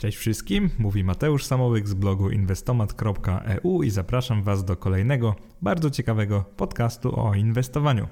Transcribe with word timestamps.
Cześć 0.00 0.18
wszystkim, 0.18 0.70
mówi 0.78 1.04
Mateusz 1.04 1.44
Samołyk 1.44 1.88
z 1.88 1.94
blogu 1.94 2.30
inwestomat.eu 2.30 3.82
i 3.82 3.90
zapraszam 3.90 4.42
Was 4.42 4.64
do 4.64 4.76
kolejnego 4.76 5.34
bardzo 5.62 5.90
ciekawego 5.90 6.44
podcastu 6.56 7.20
o 7.20 7.34
inwestowaniu. 7.34 8.08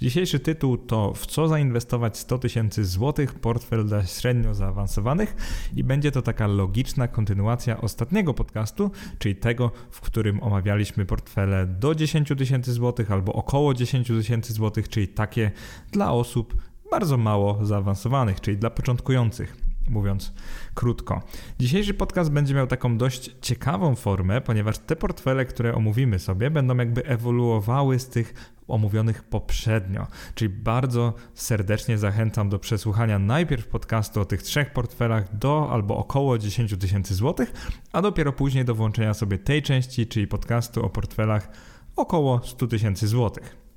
Dzisiejszy 0.00 0.40
tytuł 0.40 0.76
to 0.76 1.14
W 1.14 1.26
co 1.26 1.48
zainwestować 1.48 2.18
100 2.18 2.38
tysięcy 2.38 2.84
złotych, 2.84 3.34
portfel 3.34 3.86
dla 3.86 4.06
średnio 4.06 4.54
zaawansowanych 4.54 5.36
i 5.76 5.84
będzie 5.84 6.12
to 6.12 6.22
taka 6.22 6.46
logiczna 6.46 7.08
kontynuacja 7.08 7.80
ostatniego 7.80 8.34
podcastu, 8.34 8.90
czyli 9.18 9.36
tego, 9.36 9.70
w 9.90 10.00
którym 10.00 10.42
omawialiśmy 10.42 11.06
portfele 11.06 11.66
do 11.66 11.94
10 11.94 12.32
tysięcy 12.38 12.72
złotych 12.72 13.10
albo 13.10 13.32
około 13.32 13.74
10 13.74 14.08
tysięcy 14.08 14.52
złotych, 14.52 14.88
czyli 14.88 15.08
takie 15.08 15.50
dla 15.92 16.12
osób 16.12 16.54
bardzo 16.90 17.16
mało 17.16 17.66
zaawansowanych, 17.66 18.40
czyli 18.40 18.56
dla 18.56 18.70
początkujących 18.70 19.69
mówiąc 19.88 20.32
krótko. 20.74 21.22
Dzisiejszy 21.58 21.94
podcast 21.94 22.30
będzie 22.30 22.54
miał 22.54 22.66
taką 22.66 22.98
dość 22.98 23.36
ciekawą 23.40 23.94
formę, 23.94 24.40
ponieważ 24.40 24.78
te 24.78 24.96
portfele, 24.96 25.44
które 25.44 25.74
omówimy 25.74 26.18
sobie, 26.18 26.50
będą 26.50 26.76
jakby 26.76 27.06
ewoluowały 27.06 27.98
z 27.98 28.08
tych 28.08 28.34
omówionych 28.68 29.22
poprzednio. 29.22 30.06
Czyli 30.34 30.48
bardzo 30.48 31.14
serdecznie 31.34 31.98
zachęcam 31.98 32.48
do 32.48 32.58
przesłuchania 32.58 33.18
najpierw 33.18 33.66
podcastu 33.66 34.20
o 34.20 34.24
tych 34.24 34.42
trzech 34.42 34.72
portfelach 34.72 35.36
do 35.36 35.68
albo 35.72 35.96
około 35.96 36.38
10 36.38 36.74
tysięcy 36.80 37.14
złotych, 37.14 37.52
a 37.92 38.02
dopiero 38.02 38.32
później 38.32 38.64
do 38.64 38.74
włączenia 38.74 39.14
sobie 39.14 39.38
tej 39.38 39.62
części, 39.62 40.06
czyli 40.06 40.26
podcastu 40.26 40.84
o 40.84 40.90
portfelach 40.90 41.50
około 41.96 42.40
100 42.44 42.66
tysięcy 42.66 43.08
złotych. 43.08 43.69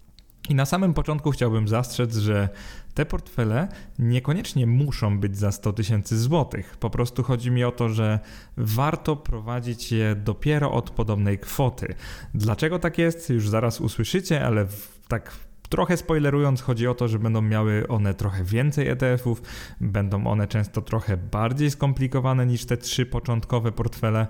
I 0.50 0.56
na 0.56 0.66
samym 0.66 0.94
początku 0.94 1.32
chciałbym 1.32 1.68
zastrzec, 1.68 2.16
że 2.16 2.50
te 2.94 3.06
portfele 3.06 3.68
niekoniecznie 4.00 4.68
muszą 4.68 5.20
być 5.20 5.38
za 5.38 5.52
100 5.52 5.74
tysięcy 5.74 6.20
złotych. 6.20 6.78
Po 6.78 6.90
prostu 6.90 7.24
chodzi 7.24 7.52
mi 7.52 7.64
o 7.64 7.72
to, 7.72 7.90
że 7.90 8.20
warto 8.58 9.16
prowadzić 9.16 9.92
je 9.92 10.16
dopiero 10.16 10.72
od 10.72 10.90
podobnej 10.90 11.40
kwoty. 11.40 11.96
Dlaczego 12.34 12.80
tak 12.80 12.98
jest, 12.98 13.30
już 13.30 13.50
zaraz 13.50 13.82
usłyszycie, 13.82 14.46
ale 14.46 14.68
tak 15.08 15.32
Trochę 15.74 15.98
spoilerując, 15.98 16.62
chodzi 16.62 16.88
o 16.88 16.96
to, 16.96 17.08
że 17.08 17.20
będą 17.20 17.42
miały 17.42 17.88
one 17.88 18.14
trochę 18.14 18.44
więcej 18.44 18.88
ETF-ów, 18.88 19.42
będą 19.82 20.28
one 20.28 20.48
często 20.48 20.82
trochę 20.82 21.18
bardziej 21.18 21.72
skomplikowane 21.72 22.46
niż 22.46 22.66
te 22.66 22.78
trzy 22.78 23.06
początkowe 23.06 23.72
portfele. 23.72 24.28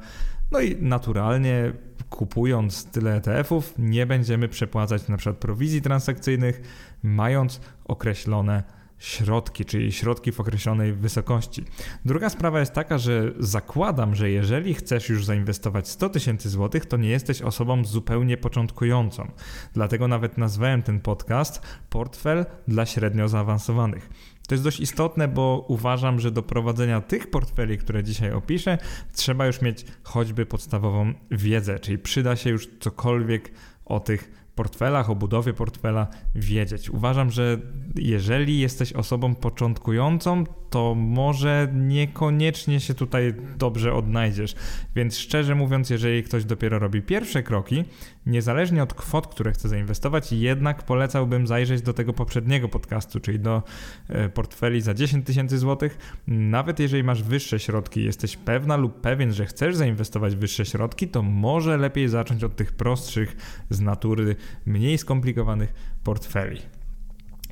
No 0.52 0.60
i 0.60 0.76
naturalnie 0.82 1.74
kupując 2.10 2.86
tyle 2.86 3.16
ETF-ów 3.16 3.74
nie 3.78 4.06
będziemy 4.06 4.48
przepłacać 4.48 5.08
na 5.08 5.18
przykład 5.18 5.38
prowizji 5.38 5.82
transakcyjnych, 5.82 6.62
mając 7.04 7.62
określone 7.86 8.64
środki, 9.04 9.66
czyli 9.66 9.92
środki 9.92 10.32
w 10.32 10.40
określonej 10.40 10.94
wysokości. 10.94 11.66
Druga 12.06 12.30
sprawa 12.30 12.60
jest 12.60 12.74
taka, 12.74 12.98
że 12.98 13.32
zakładam, 13.40 14.16
że 14.16 14.30
jeżeli 14.30 14.74
chcesz 14.74 15.10
już 15.10 15.26
zainwestować 15.26 15.88
100 15.88 16.10
tysięcy 16.10 16.50
złotych, 16.50 16.86
to 16.86 16.98
nie 16.98 17.10
jesteś 17.10 17.42
osobą 17.42 17.86
zupełnie 17.86 18.38
początkującą. 18.38 19.32
Dlatego 19.74 20.08
nawet 20.08 20.38
nazwałem 20.38 20.82
ten 20.82 21.00
podcast 21.00 21.62
Portfel 21.90 22.46
dla 22.68 22.86
średnio 22.86 23.28
zaawansowanych. 23.28 24.10
To 24.48 24.56
jest 24.56 24.64
dość 24.64 24.80
istotne, 24.80 25.28
bo 25.28 25.66
uważam, 25.68 26.20
że 26.20 26.32
do 26.32 26.44
prowadzenia 26.44 27.02
tych 27.02 27.30
portfeli, 27.30 27.78
które 27.78 28.04
dzisiaj 28.04 28.32
opiszę, 28.32 28.78
trzeba 29.14 29.48
już 29.48 29.62
mieć 29.62 29.86
choćby 30.04 30.46
podstawową 30.46 31.14
wiedzę, 31.32 31.80
czyli 31.80 31.98
przyda 31.98 32.36
się 32.36 32.50
już 32.50 32.70
cokolwiek 32.80 33.52
o 33.86 34.00
tych 34.00 34.43
portfelach, 34.56 35.10
o 35.10 35.16
budowie 35.16 35.54
portfela 35.54 36.08
wiedzieć. 36.36 36.90
Uważam, 36.90 37.32
że 37.32 37.60
jeżeli 37.96 38.60
jesteś 38.60 38.94
osobą 38.94 39.36
początkującą, 39.36 40.44
to 40.70 40.96
może 40.96 41.68
niekoniecznie 41.74 42.80
się 42.80 42.94
tutaj 42.94 43.34
dobrze 43.58 43.94
odnajdziesz. 43.94 44.56
Więc 44.96 45.18
szczerze 45.18 45.56
mówiąc, 45.56 45.90
jeżeli 45.90 46.24
ktoś 46.24 46.46
dopiero 46.46 46.80
robi 46.80 47.02
pierwsze 47.02 47.44
kroki, 47.44 47.84
niezależnie 48.26 48.84
od 48.84 48.94
kwot, 48.94 49.28
które 49.28 49.52
chce 49.52 49.70
zainwestować, 49.70 50.32
jednak 50.32 50.84
polecałbym 50.84 51.48
zajrzeć 51.48 51.82
do 51.82 51.94
tego 51.94 52.14
poprzedniego 52.14 52.70
podcastu, 52.70 53.20
czyli 53.20 53.40
do 53.40 53.64
e, 54.10 54.30
portfeli 54.30 54.82
za 54.82 54.94
10 54.94 55.26
tysięcy 55.26 55.58
złotych. 55.58 56.22
Nawet 56.28 56.80
jeżeli 56.80 57.04
masz 57.04 57.24
wyższe 57.24 57.60
środki, 57.60 58.04
jesteś 58.04 58.38
pewna 58.38 58.78
lub 58.78 59.02
pewien, 59.02 59.34
że 59.34 59.46
chcesz 59.46 59.76
zainwestować 59.76 60.36
wyższe 60.36 60.66
środki, 60.66 61.08
to 61.08 61.22
może 61.22 61.78
lepiej 61.78 62.10
zacząć 62.10 62.44
od 62.44 62.56
tych 62.56 62.72
prostszych 62.72 63.36
z 63.70 63.82
natury, 63.82 64.36
mniej 64.66 64.98
skomplikowanych 64.98 65.74
portfeli. 66.04 66.62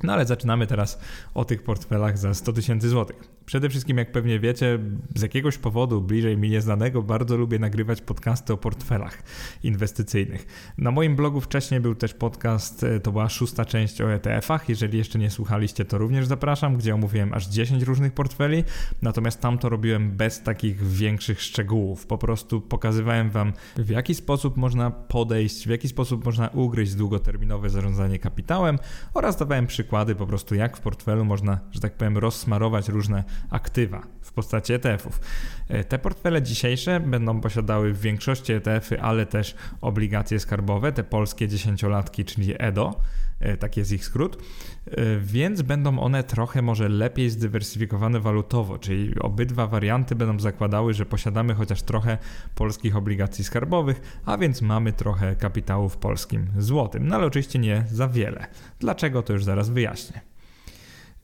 No 0.02 0.12
ale 0.12 0.26
zaczynamy 0.26 0.66
teraz 0.66 0.98
o 1.34 1.44
tych 1.44 1.62
portfelach 1.62 2.18
za 2.18 2.34
100 2.34 2.52
tysięcy 2.52 2.88
złotych. 2.88 3.16
Przede 3.46 3.68
wszystkim, 3.68 3.98
jak 3.98 4.12
pewnie 4.12 4.40
wiecie, 4.40 4.78
z 5.14 5.22
jakiegoś 5.22 5.58
powodu 5.58 6.00
bliżej 6.00 6.36
mi 6.36 6.50
nieznanego 6.50 7.02
bardzo 7.02 7.36
lubię 7.36 7.58
nagrywać 7.58 8.00
podcasty 8.00 8.52
o 8.52 8.56
portfelach 8.56 9.22
inwestycyjnych. 9.62 10.72
Na 10.78 10.90
moim 10.90 11.16
blogu 11.16 11.40
wcześniej 11.40 11.80
był 11.80 11.94
też 11.94 12.14
podcast, 12.14 12.84
e, 12.84 13.00
to 13.00 13.12
była 13.12 13.28
szósta 13.28 13.64
część 13.64 14.00
o 14.00 14.14
ETF-ach. 14.14 14.68
Jeżeli 14.68 14.98
jeszcze 14.98 15.18
nie 15.18 15.30
słuchaliście, 15.30 15.84
to 15.84 15.98
również 15.98 16.26
zapraszam, 16.26 16.76
gdzie 16.76 16.94
omówiłem 16.94 17.34
aż 17.34 17.46
10 17.46 17.82
różnych 17.82 18.12
portfeli. 18.12 18.64
Natomiast 19.02 19.40
tam 19.40 19.58
to 19.58 19.68
robiłem 19.68 20.10
bez 20.10 20.42
takich 20.42 20.86
większych 20.86 21.42
szczegółów. 21.42 22.06
Po 22.06 22.18
prostu 22.18 22.60
pokazywałem 22.60 23.30
Wam, 23.30 23.52
w 23.76 23.88
jaki 23.88 24.14
sposób 24.14 24.56
można 24.56 24.90
podejść, 24.90 25.66
w 25.66 25.70
jaki 25.70 25.88
sposób 25.88 26.24
można 26.24 26.48
ugryźć 26.48 26.94
długoterminowe 26.94 27.70
zarządzanie 27.70 28.18
kapitałem 28.18 28.78
oraz 29.14 29.36
dawałem 29.36 29.66
przykłady 29.66 30.14
po 30.14 30.26
prostu, 30.26 30.54
jak 30.54 30.76
w 30.76 30.80
portfelu 30.80 31.24
można, 31.24 31.60
że 31.70 31.80
tak 31.80 31.96
powiem, 31.96 32.18
rozsmarować 32.18 32.88
różne 32.88 33.24
aktywa 33.50 34.02
w 34.32 34.32
postaci 34.32 34.72
ETF-ów. 34.72 35.20
E, 35.68 35.84
te 35.84 35.98
portfele 35.98 36.42
dzisiejsze 36.42 37.00
będą 37.00 37.40
posiadały 37.40 37.92
w 37.92 38.00
większości 38.00 38.52
ETF-y, 38.52 39.00
ale 39.02 39.26
też 39.26 39.54
obligacje 39.80 40.40
skarbowe, 40.40 40.92
te 40.92 41.04
polskie 41.04 41.48
dziesięciolatki, 41.48 42.24
czyli 42.24 42.54
EDO, 42.58 43.00
e, 43.40 43.56
taki 43.56 43.80
jest 43.80 43.92
ich 43.92 44.04
skrót, 44.04 44.36
e, 44.36 45.18
więc 45.18 45.62
będą 45.62 45.98
one 45.98 46.24
trochę 46.24 46.62
może 46.62 46.88
lepiej 46.88 47.30
zdywersyfikowane 47.30 48.20
walutowo, 48.20 48.78
czyli 48.78 49.18
obydwa 49.20 49.66
warianty 49.66 50.14
będą 50.14 50.40
zakładały, 50.40 50.94
że 50.94 51.06
posiadamy 51.06 51.54
chociaż 51.54 51.82
trochę 51.82 52.18
polskich 52.54 52.96
obligacji 52.96 53.44
skarbowych, 53.44 54.00
a 54.24 54.38
więc 54.38 54.62
mamy 54.62 54.92
trochę 54.92 55.36
kapitału 55.36 55.88
w 55.88 55.96
polskim 55.96 56.46
złotym, 56.58 57.08
no 57.08 57.14
ale 57.16 57.26
oczywiście 57.26 57.58
nie 57.58 57.84
za 57.90 58.08
wiele. 58.08 58.46
Dlaczego 58.80 59.22
to 59.22 59.32
już 59.32 59.44
zaraz 59.44 59.70
wyjaśnię. 59.70 60.31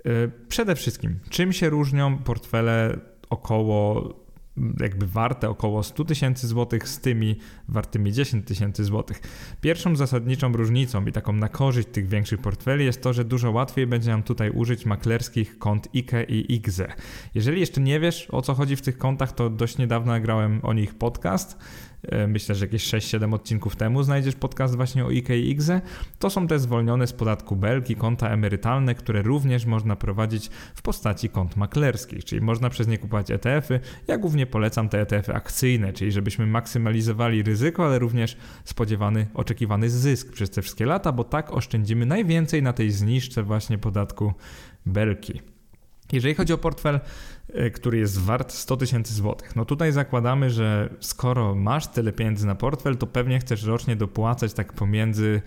Y, 0.07 0.31
przede 0.49 0.75
wszystkim, 0.75 1.19
czym 1.31 1.53
się 1.53 1.69
różnią 1.71 2.19
portfele 2.19 2.99
około 3.31 4.15
jakby 4.81 5.07
warte 5.07 5.51
około 5.51 5.83
100 5.83 6.05
tysięcy 6.05 6.47
złotych 6.47 6.89
z 6.89 7.01
tymi 7.01 7.37
wartymi 7.69 8.13
10 8.13 8.47
tysięcy 8.47 8.85
złotych. 8.85 9.21
Pierwszą 9.61 9.97
zasadniczą 9.97 10.53
różnicą 10.53 11.07
i 11.07 11.13
taką 11.13 11.33
na 11.33 11.49
korzyść 11.49 11.89
tych 11.93 12.09
większych 12.09 12.41
portfeli 12.41 12.85
jest 12.85 13.03
to, 13.03 13.13
że 13.13 13.25
dużo 13.25 13.51
łatwiej 13.51 13.87
będzie 13.87 14.11
nam 14.11 14.23
tutaj 14.23 14.51
użyć 14.51 14.87
maklerskich 14.87 15.59
kont 15.59 15.89
IKE 15.95 16.25
i 16.29 16.55
IGZE. 16.55 16.93
Jeżeli 17.35 17.61
jeszcze 17.61 17.81
nie 17.81 18.01
wiesz 18.01 18.29
o 18.31 18.43
co 18.43 18.55
chodzi 18.55 18.77
w 18.77 18.83
tych 18.83 18.99
kontach, 18.99 19.33
to 19.33 19.51
dość 19.51 19.79
niedawno 19.79 20.13
nagrałem 20.13 20.61
o 20.63 20.73
nich 20.73 20.95
podcast 20.95 21.59
E, 21.98 21.98
myślę, 22.29 22.55
że 22.55 22.65
jakieś 22.65 22.85
6-7 22.85 23.35
odcinków 23.35 23.77
temu 23.77 24.03
znajdziesz 24.03 24.35
podcast 24.35 24.77
właśnie 24.77 25.05
o 25.05 25.09
IKE 25.09 25.39
i 25.39 25.51
IGZE. 25.51 25.81
To 26.19 26.31
są 26.31 26.47
te 26.47 26.59
zwolnione 26.59 27.07
z 27.07 27.13
podatku 27.13 27.57
belki 27.57 27.97
konta 27.97 28.29
emerytalne, 28.29 28.95
które 28.95 29.23
również 29.23 29.67
można 29.67 29.97
prowadzić 29.97 30.51
w 30.75 30.83
postaci 30.83 31.29
kont 31.29 31.57
maklerskich, 31.57 32.25
czyli 32.25 32.41
można 32.41 32.71
przez 32.71 32.89
nie 32.89 32.99
kupować 32.99 33.31
ETF-y. 33.31 33.81
Ja 34.07 34.19
głównie 34.19 34.47
polecam 34.47 34.89
te 34.89 35.01
ETF-y 35.01 35.35
akcyjne, 35.35 35.93
czyli 35.93 36.13
żebyśmy 36.13 36.47
maksymalizowali 36.47 37.43
ryzyko, 37.43 37.87
ale 37.87 37.99
również 37.99 38.37
spodziewany, 38.65 39.27
oczekiwany 39.35 39.91
zysk 39.91 40.33
przez 40.33 40.51
te 40.51 40.63
wszystkie 40.63 40.87
lata, 40.87 41.13
bo 41.13 41.25
tak 41.25 41.53
oszczędzimy 41.53 42.07
najwięcej 42.07 42.63
na 42.63 42.73
tej 42.73 42.91
zniżce 42.91 43.43
właśnie 43.43 43.79
podatku 43.79 44.33
belki. 44.87 45.41
Jeżeli 46.13 46.35
chodzi 46.35 46.53
o 46.53 46.59
portfel, 46.59 46.95
e, 46.95 47.01
który 47.73 47.99
jest 47.99 48.21
wart 48.21 48.53
100 48.53 48.77
tysięcy 48.77 49.15
złotych, 49.15 49.57
no 49.57 49.65
tutaj 49.65 49.93
zakładamy, 49.93 50.51
że 50.51 50.95
skoro 51.01 51.55
masz 51.55 51.87
tyle 51.87 52.13
pieniędzy 52.13 52.47
na 52.47 52.55
portfel, 52.55 52.97
to 52.97 53.07
pewnie 53.07 53.39
chcesz 53.39 53.65
rocznie 53.65 53.97
dopłacać 53.97 54.53
tak 54.53 54.73
pomiędzy 54.73 55.43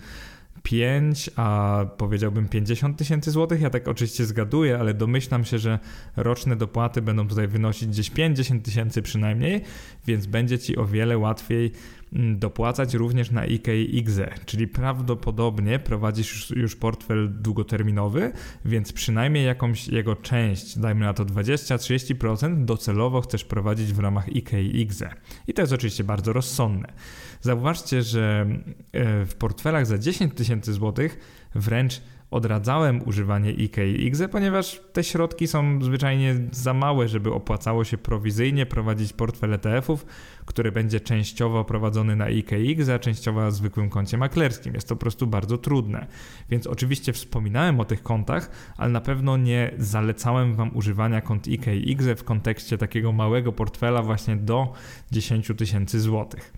5, 0.62 1.30
a 1.36 1.84
powiedziałbym 1.96 2.48
50 2.48 2.98
tysięcy 2.98 3.30
złotych. 3.30 3.60
Ja 3.60 3.70
tak 3.70 3.88
oczywiście 3.88 4.24
zgaduję, 4.24 4.78
ale 4.78 4.94
domyślam 4.94 5.44
się, 5.44 5.58
że 5.58 5.78
roczne 6.16 6.56
dopłaty 6.56 7.02
będą 7.02 7.28
tutaj 7.28 7.48
wynosić 7.48 7.88
gdzieś 7.88 8.10
50 8.10 8.64
tysięcy 8.64 9.02
przynajmniej, 9.02 9.60
więc 10.06 10.26
będzie 10.26 10.58
ci 10.58 10.76
o 10.76 10.86
wiele 10.86 11.18
łatwiej 11.18 11.72
dopłacać 12.12 12.94
również 12.94 13.30
na 13.30 13.40
IKE 13.40 13.82
i 13.82 13.96
IGZE, 13.98 14.34
czyli 14.46 14.68
prawdopodobnie 14.68 15.78
prowadzisz 15.78 16.50
już 16.50 16.76
portfel 16.76 17.42
długoterminowy, 17.42 18.32
więc 18.64 18.92
przynajmniej 18.92 19.46
jakąś 19.46 19.88
jego 19.88 20.16
część, 20.16 20.78
dajmy 20.78 21.04
na 21.04 21.14
to 21.14 21.24
20-30% 21.24 22.64
docelowo 22.64 23.20
chcesz 23.20 23.44
prowadzić 23.44 23.92
w 23.92 23.98
ramach 23.98 24.28
IKE 24.28 24.62
i 24.62 24.80
IGZE. 24.80 25.14
I 25.48 25.54
to 25.54 25.62
jest 25.62 25.72
oczywiście 25.72 26.04
bardzo 26.04 26.32
rozsądne. 26.32 26.92
Zauważcie, 27.40 28.02
że 28.02 28.46
e, 28.92 29.26
w 29.26 29.34
portfelach 29.34 29.86
za 29.86 29.98
10 29.98 30.34
tysięcy 30.34 30.72
złotych 30.72 31.18
wręcz 31.54 32.02
odradzałem 32.32 33.08
używanie 33.08 33.50
IKE 33.50 33.86
i 33.86 34.06
IGZE, 34.06 34.28
ponieważ 34.30 34.80
te 34.92 35.04
środki 35.04 35.46
są 35.46 35.82
zwyczajnie 35.82 36.34
za 36.50 36.74
małe, 36.74 37.08
żeby 37.08 37.32
opłacało 37.32 37.84
się 37.84 37.98
prowizyjnie 37.98 38.66
prowadzić 38.66 39.12
portfel 39.12 39.54
ETF-ów, 39.54 40.06
który 40.46 40.72
będzie 40.72 41.00
częściowo 41.00 41.64
prowadzony 41.64 42.16
na 42.16 42.28
IKX, 42.28 42.88
a 42.88 42.98
częściowo 42.98 43.50
zwykłym 43.50 43.90
koncie 43.90 44.18
maklerskim. 44.18 44.74
Jest 44.74 44.88
to 44.88 44.96
po 44.96 45.00
prostu 45.00 45.26
bardzo 45.26 45.58
trudne. 45.58 46.06
Więc 46.50 46.66
oczywiście 46.66 47.12
wspominałem 47.12 47.80
o 47.80 47.84
tych 47.84 48.02
kontach, 48.02 48.50
ale 48.76 48.92
na 48.92 49.00
pewno 49.00 49.36
nie 49.36 49.74
zalecałem 49.78 50.54
Wam 50.54 50.76
używania 50.76 51.20
kont 51.20 51.48
IKX 51.48 52.04
w 52.16 52.24
kontekście 52.24 52.78
takiego 52.78 53.12
małego 53.12 53.52
portfela 53.52 54.02
właśnie 54.02 54.36
do 54.36 54.72
10 55.10 55.52
tysięcy 55.56 56.00
złotych. 56.00 56.52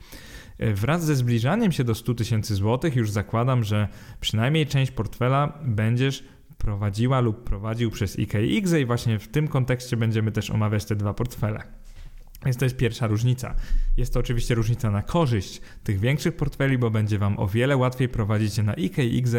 Wraz 0.58 1.04
ze 1.04 1.16
zbliżaniem 1.16 1.72
się 1.72 1.84
do 1.84 1.94
100 1.94 2.14
tysięcy 2.14 2.54
złotych 2.54 2.96
już 2.96 3.10
zakładam, 3.10 3.64
że 3.64 3.88
przynajmniej 4.20 4.66
część 4.66 4.92
portfela 4.92 5.58
będziesz 5.64 6.24
prowadziła 6.58 7.20
lub 7.20 7.44
prowadził 7.44 7.90
przez 7.90 8.18
IKX 8.18 8.72
i 8.80 8.84
właśnie 8.84 9.18
w 9.18 9.28
tym 9.28 9.48
kontekście 9.48 9.96
będziemy 9.96 10.32
też 10.32 10.50
omawiać 10.50 10.84
te 10.84 10.96
dwa 10.96 11.14
portfele. 11.14 11.83
Więc 12.44 12.56
to 12.56 12.64
jest 12.64 12.76
pierwsza 12.76 13.06
różnica. 13.06 13.54
Jest 13.96 14.14
to 14.14 14.20
oczywiście 14.20 14.54
różnica 14.54 14.90
na 14.90 15.02
korzyść 15.02 15.60
tych 15.84 16.00
większych 16.00 16.36
portfeli, 16.36 16.78
bo 16.78 16.90
będzie 16.90 17.18
Wam 17.18 17.38
o 17.38 17.48
wiele 17.48 17.76
łatwiej 17.76 18.08
prowadzić 18.08 18.58
je 18.58 18.62
na 18.62 18.74
IKX, 18.74 19.32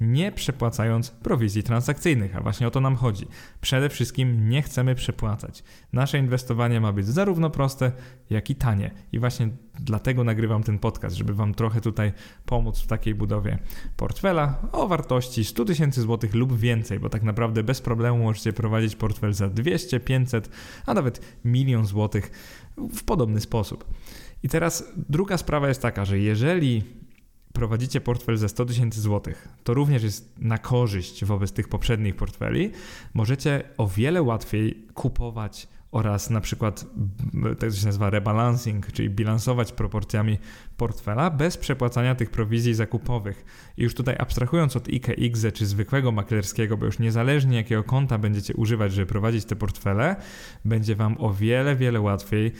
nie 0.00 0.32
przepłacając 0.32 1.10
prowizji 1.10 1.62
transakcyjnych, 1.62 2.36
a 2.36 2.40
właśnie 2.40 2.66
o 2.66 2.70
to 2.70 2.80
nam 2.80 2.96
chodzi. 2.96 3.26
Przede 3.60 3.88
wszystkim 3.88 4.48
nie 4.48 4.62
chcemy 4.62 4.94
przepłacać. 4.94 5.64
Nasze 5.92 6.18
inwestowanie 6.18 6.80
ma 6.80 6.92
być 6.92 7.06
zarówno 7.06 7.50
proste, 7.50 7.92
jak 8.30 8.50
i 8.50 8.54
tanie. 8.54 8.90
I 9.12 9.18
właśnie 9.18 9.48
dlatego 9.80 10.24
nagrywam 10.24 10.62
ten 10.62 10.78
podcast, 10.78 11.16
żeby 11.16 11.34
Wam 11.34 11.54
trochę 11.54 11.80
tutaj 11.80 12.12
pomóc 12.46 12.80
w 12.80 12.86
takiej 12.86 13.14
budowie 13.14 13.58
portfela 13.96 14.68
o 14.72 14.88
wartości 14.88 15.44
100 15.44 15.64
tysięcy 15.64 16.02
złotych 16.02 16.34
lub 16.34 16.58
więcej, 16.58 17.00
bo 17.00 17.08
tak 17.08 17.22
naprawdę 17.22 17.62
bez 17.62 17.80
problemu 17.80 18.24
możecie 18.24 18.52
prowadzić 18.52 18.96
portfel 18.96 19.32
za 19.32 19.48
200, 19.48 20.00
500, 20.00 20.50
a 20.86 20.94
nawet 20.94 21.20
milion 21.44 21.86
złotych 21.86 22.30
w 22.76 23.04
podobny 23.04 23.40
sposób. 23.40 23.84
I 24.42 24.48
teraz 24.48 24.92
druga 25.08 25.38
sprawa 25.38 25.68
jest 25.68 25.82
taka, 25.82 26.04
że 26.04 26.18
jeżeli 26.18 26.84
prowadzicie 27.52 28.00
portfel 28.00 28.36
za 28.36 28.48
100 28.48 28.64
tysięcy 28.66 29.00
złotych, 29.00 29.48
to 29.64 29.74
również 29.74 30.02
jest 30.02 30.38
na 30.38 30.58
korzyść 30.58 31.24
wobec 31.24 31.52
tych 31.52 31.68
poprzednich 31.68 32.16
portfeli. 32.16 32.70
Możecie 33.14 33.62
o 33.76 33.88
wiele 33.88 34.22
łatwiej 34.22 34.86
kupować 34.94 35.68
oraz 35.92 36.30
na 36.30 36.40
przykład 36.40 36.86
tak 37.58 37.72
się 37.72 37.86
nazywa 37.86 38.10
rebalancing, 38.10 38.92
czyli 38.92 39.10
bilansować 39.10 39.72
proporcjami 39.72 40.38
portfela 40.76 41.30
bez 41.30 41.56
przepłacania 41.56 42.14
tych 42.14 42.30
prowizji 42.30 42.74
zakupowych. 42.74 43.44
I 43.76 43.82
już 43.82 43.94
tutaj 43.94 44.16
abstrahując 44.18 44.76
od 44.76 44.88
IKX 44.88 45.46
czy 45.54 45.66
zwykłego 45.66 46.12
maklerskiego, 46.12 46.76
bo 46.76 46.86
już 46.86 46.98
niezależnie 46.98 47.56
jakiego 47.56 47.84
konta 47.84 48.18
będziecie 48.18 48.54
używać, 48.54 48.92
żeby 48.92 49.06
prowadzić 49.06 49.44
te 49.44 49.56
portfele, 49.56 50.16
będzie 50.64 50.96
Wam 50.96 51.16
o 51.18 51.34
wiele, 51.34 51.76
wiele 51.76 52.00
łatwiej 52.00 52.52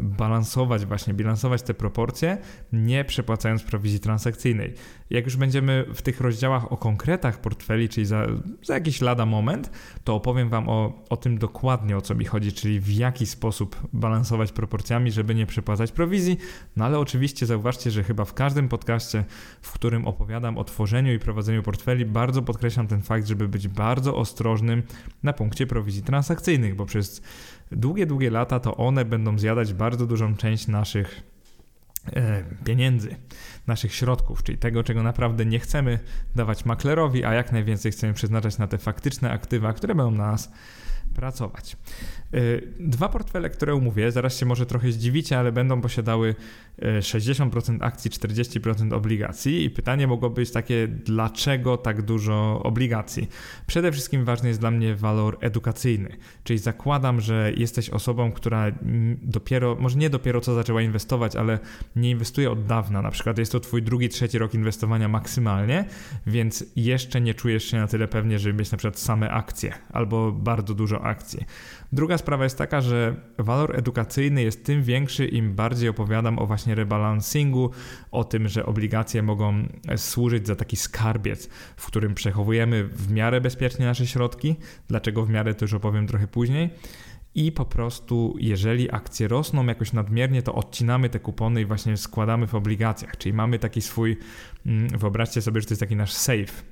balansować 0.00 0.86
właśnie, 0.86 1.14
bilansować 1.14 1.62
te 1.62 1.74
proporcje, 1.74 2.38
nie 2.72 3.04
przepłacając 3.04 3.62
prowizji 3.62 4.00
transakcyjnej. 4.00 4.74
Jak 5.10 5.24
już 5.24 5.36
będziemy 5.36 5.84
w 5.94 6.02
tych 6.02 6.20
rozdziałach 6.20 6.72
o 6.72 6.76
konkretach 6.76 7.40
portfeli, 7.40 7.88
czyli 7.88 8.06
za, 8.06 8.26
za 8.62 8.74
jakiś 8.74 9.00
lada 9.00 9.26
moment, 9.26 9.70
to 10.04 10.14
opowiem 10.14 10.48
Wam 10.48 10.68
o, 10.68 11.04
o 11.10 11.16
tym 11.16 11.38
dokładnie, 11.38 11.96
o 11.96 12.00
co 12.00 12.14
mi 12.14 12.24
chodzi, 12.24 12.52
czyli 12.52 12.80
w 12.80 12.92
jaki 12.92 13.26
sposób 13.26 13.76
balansować 13.92 14.52
proporcjami, 14.52 15.12
żeby 15.12 15.34
nie 15.34 15.46
przepłacać 15.46 15.92
prowizji. 15.92 16.38
No 16.76 16.84
ale 16.84 16.98
oczywiście 16.98 17.46
zauważcie, 17.46 17.90
że 17.90 18.04
chyba 18.04 18.24
w 18.24 18.34
każdym 18.34 18.68
podcaście, 18.68 19.24
w 19.62 19.72
którym 19.72 20.06
opowiadam 20.06 20.58
o 20.58 20.64
tworzeniu 20.64 21.12
i 21.12 21.18
prowadzeniu 21.18 21.62
portfeli, 21.62 22.04
bardzo 22.04 22.42
podkreślam 22.42 22.86
ten 22.86 23.02
fakt, 23.02 23.26
żeby 23.26 23.48
być 23.48 23.68
bardzo 23.68 24.16
ostrożnym 24.16 24.82
na 25.22 25.32
punkcie 25.32 25.66
prowizji 25.66 26.02
transakcyjnych, 26.02 26.74
bo 26.74 26.86
przez 26.86 27.22
długie, 27.72 28.06
długie 28.06 28.30
lata 28.30 28.60
to 28.60 28.76
one 28.76 29.04
będą 29.04 29.38
zjadać 29.38 29.72
bardzo 29.72 30.06
dużą 30.06 30.36
część 30.36 30.66
naszych 30.66 31.22
e, 32.16 32.44
pieniędzy, 32.64 33.16
naszych 33.66 33.94
środków, 33.94 34.42
czyli 34.42 34.58
tego, 34.58 34.84
czego 34.84 35.02
naprawdę 35.02 35.46
nie 35.46 35.58
chcemy 35.58 35.98
dawać 36.36 36.64
maklerowi, 36.64 37.24
a 37.24 37.34
jak 37.34 37.52
najwięcej 37.52 37.92
chcemy 37.92 38.14
przeznaczać 38.14 38.58
na 38.58 38.66
te 38.66 38.78
faktyczne 38.78 39.30
aktywa, 39.30 39.72
które 39.72 39.94
będą 39.94 40.10
na 40.10 40.26
nas 40.26 40.50
pracować. 41.14 41.76
Y, 42.34 42.72
dwa 42.80 43.08
portfele, 43.08 43.50
które 43.50 43.74
umówię, 43.74 44.12
zaraz 44.12 44.36
się 44.36 44.46
może 44.46 44.66
trochę 44.66 44.92
zdziwicie, 44.92 45.38
ale 45.38 45.52
będą 45.52 45.80
posiadały 45.80 46.34
60% 47.00 47.74
y, 47.74 47.84
akcji, 47.84 48.10
40% 48.10 48.94
obligacji 48.94 49.64
i 49.64 49.70
pytanie 49.70 50.06
mogło 50.06 50.30
być 50.30 50.50
takie, 50.50 50.88
dlaczego 50.88 51.76
tak 51.76 52.02
dużo 52.02 52.62
obligacji? 52.62 53.28
Przede 53.66 53.92
wszystkim 53.92 54.24
ważny 54.24 54.48
jest 54.48 54.60
dla 54.60 54.70
mnie 54.70 54.94
walor 54.94 55.38
edukacyjny, 55.40 56.16
czyli 56.44 56.58
zakładam, 56.58 57.20
że 57.20 57.52
jesteś 57.56 57.90
osobą, 57.90 58.32
która 58.32 58.72
dopiero, 59.22 59.76
może 59.80 59.98
nie 59.98 60.10
dopiero 60.10 60.40
co 60.40 60.54
zaczęła 60.54 60.82
inwestować, 60.82 61.36
ale 61.36 61.58
nie 61.96 62.10
inwestuje 62.10 62.50
od 62.50 62.66
dawna, 62.66 63.02
na 63.02 63.10
przykład 63.10 63.38
jest 63.38 63.52
to 63.52 63.60
twój 63.60 63.82
drugi, 63.82 64.08
trzeci 64.08 64.38
rok 64.38 64.54
inwestowania 64.54 65.08
maksymalnie, 65.08 65.84
więc 66.26 66.64
jeszcze 66.76 67.20
nie 67.20 67.34
czujesz 67.34 67.64
się 67.64 67.76
na 67.76 67.86
tyle 67.86 68.08
pewnie, 68.08 68.38
żeby 68.38 68.58
mieć 68.58 68.72
na 68.72 68.78
przykład 68.78 68.98
same 68.98 69.30
akcje 69.30 69.74
albo 69.92 70.32
bardzo 70.32 70.74
dużo 70.74 71.02
akcji. 71.02 71.44
Druga 71.92 72.17
sprawa 72.18 72.44
jest 72.44 72.58
taka, 72.58 72.80
że 72.80 73.16
walor 73.38 73.76
edukacyjny 73.76 74.42
jest 74.42 74.64
tym 74.64 74.82
większy, 74.82 75.26
im 75.26 75.54
bardziej 75.54 75.88
opowiadam 75.88 76.38
o 76.38 76.46
właśnie 76.46 76.74
rebalancingu, 76.74 77.70
o 78.10 78.24
tym, 78.24 78.48
że 78.48 78.66
obligacje 78.66 79.22
mogą 79.22 79.68
służyć 79.96 80.46
za 80.46 80.56
taki 80.56 80.76
skarbiec, 80.76 81.48
w 81.76 81.86
którym 81.86 82.14
przechowujemy 82.14 82.84
w 82.84 83.10
miarę 83.10 83.40
bezpiecznie 83.40 83.86
nasze 83.86 84.06
środki. 84.06 84.56
Dlaczego 84.88 85.24
w 85.24 85.30
miarę 85.30 85.54
to 85.54 85.64
już 85.64 85.74
opowiem 85.74 86.06
trochę 86.06 86.26
później. 86.26 86.70
I 87.34 87.52
po 87.52 87.64
prostu, 87.64 88.36
jeżeli 88.38 88.90
akcje 88.90 89.28
rosną 89.28 89.66
jakoś 89.66 89.92
nadmiernie, 89.92 90.42
to 90.42 90.54
odcinamy 90.54 91.08
te 91.08 91.20
kupony 91.20 91.60
i 91.60 91.64
właśnie 91.64 91.96
składamy 91.96 92.46
w 92.46 92.54
obligacjach. 92.54 93.16
Czyli 93.16 93.32
mamy 93.32 93.58
taki 93.58 93.82
swój, 93.82 94.16
mm, 94.66 94.88
wyobraźcie 94.88 95.42
sobie, 95.42 95.60
że 95.60 95.66
to 95.66 95.72
jest 95.72 95.80
taki 95.80 95.96
nasz 95.96 96.12
safe. 96.12 96.62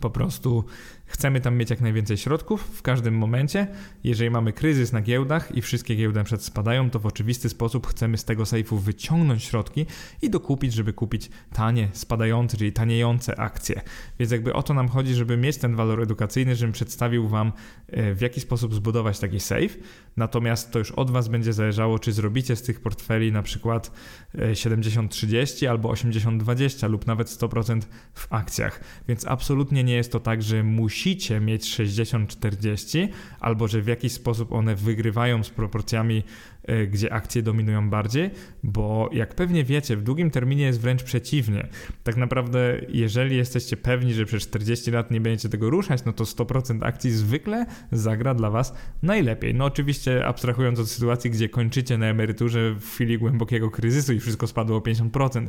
Po 0.00 0.10
prostu 0.10 0.64
Chcemy 1.10 1.40
tam 1.40 1.56
mieć 1.56 1.70
jak 1.70 1.80
najwięcej 1.80 2.16
środków 2.16 2.62
w 2.62 2.82
każdym 2.82 3.14
momencie. 3.14 3.66
Jeżeli 4.04 4.30
mamy 4.30 4.52
kryzys 4.52 4.92
na 4.92 5.02
giełdach 5.02 5.56
i 5.56 5.62
wszystkie 5.62 5.96
giełdy 5.96 6.24
przed 6.24 6.44
spadają, 6.44 6.90
to 6.90 6.98
w 6.98 7.06
oczywisty 7.06 7.48
sposób 7.48 7.86
chcemy 7.86 8.18
z 8.18 8.24
tego 8.24 8.46
sejfu 8.46 8.78
wyciągnąć 8.78 9.44
środki 9.44 9.86
i 10.22 10.30
dokupić, 10.30 10.72
żeby 10.72 10.92
kupić 10.92 11.30
tanie, 11.52 11.88
spadające, 11.92 12.56
czyli 12.56 12.72
taniejące 12.72 13.40
akcje. 13.40 13.80
Więc 14.18 14.32
jakby 14.32 14.52
o 14.52 14.62
to 14.62 14.74
nam 14.74 14.88
chodzi, 14.88 15.14
żeby 15.14 15.36
mieć 15.36 15.56
ten 15.56 15.76
walor 15.76 16.02
edukacyjny, 16.02 16.56
żebym 16.56 16.72
przedstawił 16.72 17.28
Wam 17.28 17.52
e, 17.88 18.14
w 18.14 18.20
jaki 18.20 18.40
sposób 18.40 18.74
zbudować 18.74 19.18
taki 19.18 19.40
safe. 19.40 19.74
Natomiast 20.16 20.70
to 20.70 20.78
już 20.78 20.92
od 20.92 21.10
Was 21.10 21.28
będzie 21.28 21.52
zależało, 21.52 21.98
czy 21.98 22.12
zrobicie 22.12 22.56
z 22.56 22.62
tych 22.62 22.80
portfeli 22.80 23.32
na 23.32 23.42
przykład 23.42 23.90
70-30 24.34 25.66
e, 25.66 25.70
albo 25.70 25.88
80-20 25.88 26.90
lub 26.90 27.06
nawet 27.06 27.28
100% 27.28 27.80
w 28.14 28.32
akcjach. 28.32 28.80
Więc 29.08 29.26
absolutnie 29.26 29.84
nie 29.84 29.94
jest 29.94 30.12
to 30.12 30.20
tak, 30.20 30.42
że 30.42 30.62
musi 30.62 30.99
musicie 31.00 31.40
mieć 31.40 31.62
60-40, 31.64 33.08
albo 33.40 33.68
że 33.68 33.82
w 33.82 33.86
jakiś 33.86 34.12
sposób 34.12 34.52
one 34.52 34.74
wygrywają 34.74 35.44
z 35.44 35.50
proporcjami, 35.50 36.22
e, 36.64 36.86
gdzie 36.86 37.12
akcje 37.12 37.42
dominują 37.42 37.90
bardziej, 37.90 38.30
bo 38.62 39.10
jak 39.12 39.34
pewnie 39.34 39.64
wiecie, 39.64 39.96
w 39.96 40.02
długim 40.02 40.30
terminie 40.30 40.64
jest 40.64 40.80
wręcz 40.80 41.02
przeciwnie. 41.02 41.68
Tak 42.04 42.16
naprawdę, 42.16 42.80
jeżeli 42.88 43.36
jesteście 43.36 43.76
pewni, 43.76 44.14
że 44.14 44.24
przez 44.24 44.42
40 44.42 44.90
lat 44.90 45.10
nie 45.10 45.20
będziecie 45.20 45.48
tego 45.48 45.70
ruszać, 45.70 46.04
no 46.04 46.12
to 46.12 46.24
100% 46.24 46.84
akcji 46.86 47.10
zwykle 47.10 47.66
zagra 47.92 48.34
dla 48.34 48.50
Was 48.50 48.74
najlepiej. 49.02 49.54
No 49.54 49.64
oczywiście 49.64 50.26
abstrahując 50.26 50.78
od 50.78 50.88
sytuacji, 50.88 51.30
gdzie 51.30 51.48
kończycie 51.48 51.98
na 51.98 52.06
emeryturze 52.06 52.74
w 52.74 52.86
chwili 52.86 53.18
głębokiego 53.18 53.70
kryzysu 53.70 54.12
i 54.12 54.20
wszystko 54.20 54.46
spadło 54.46 54.76
o 54.76 54.80
50%, 54.80 55.46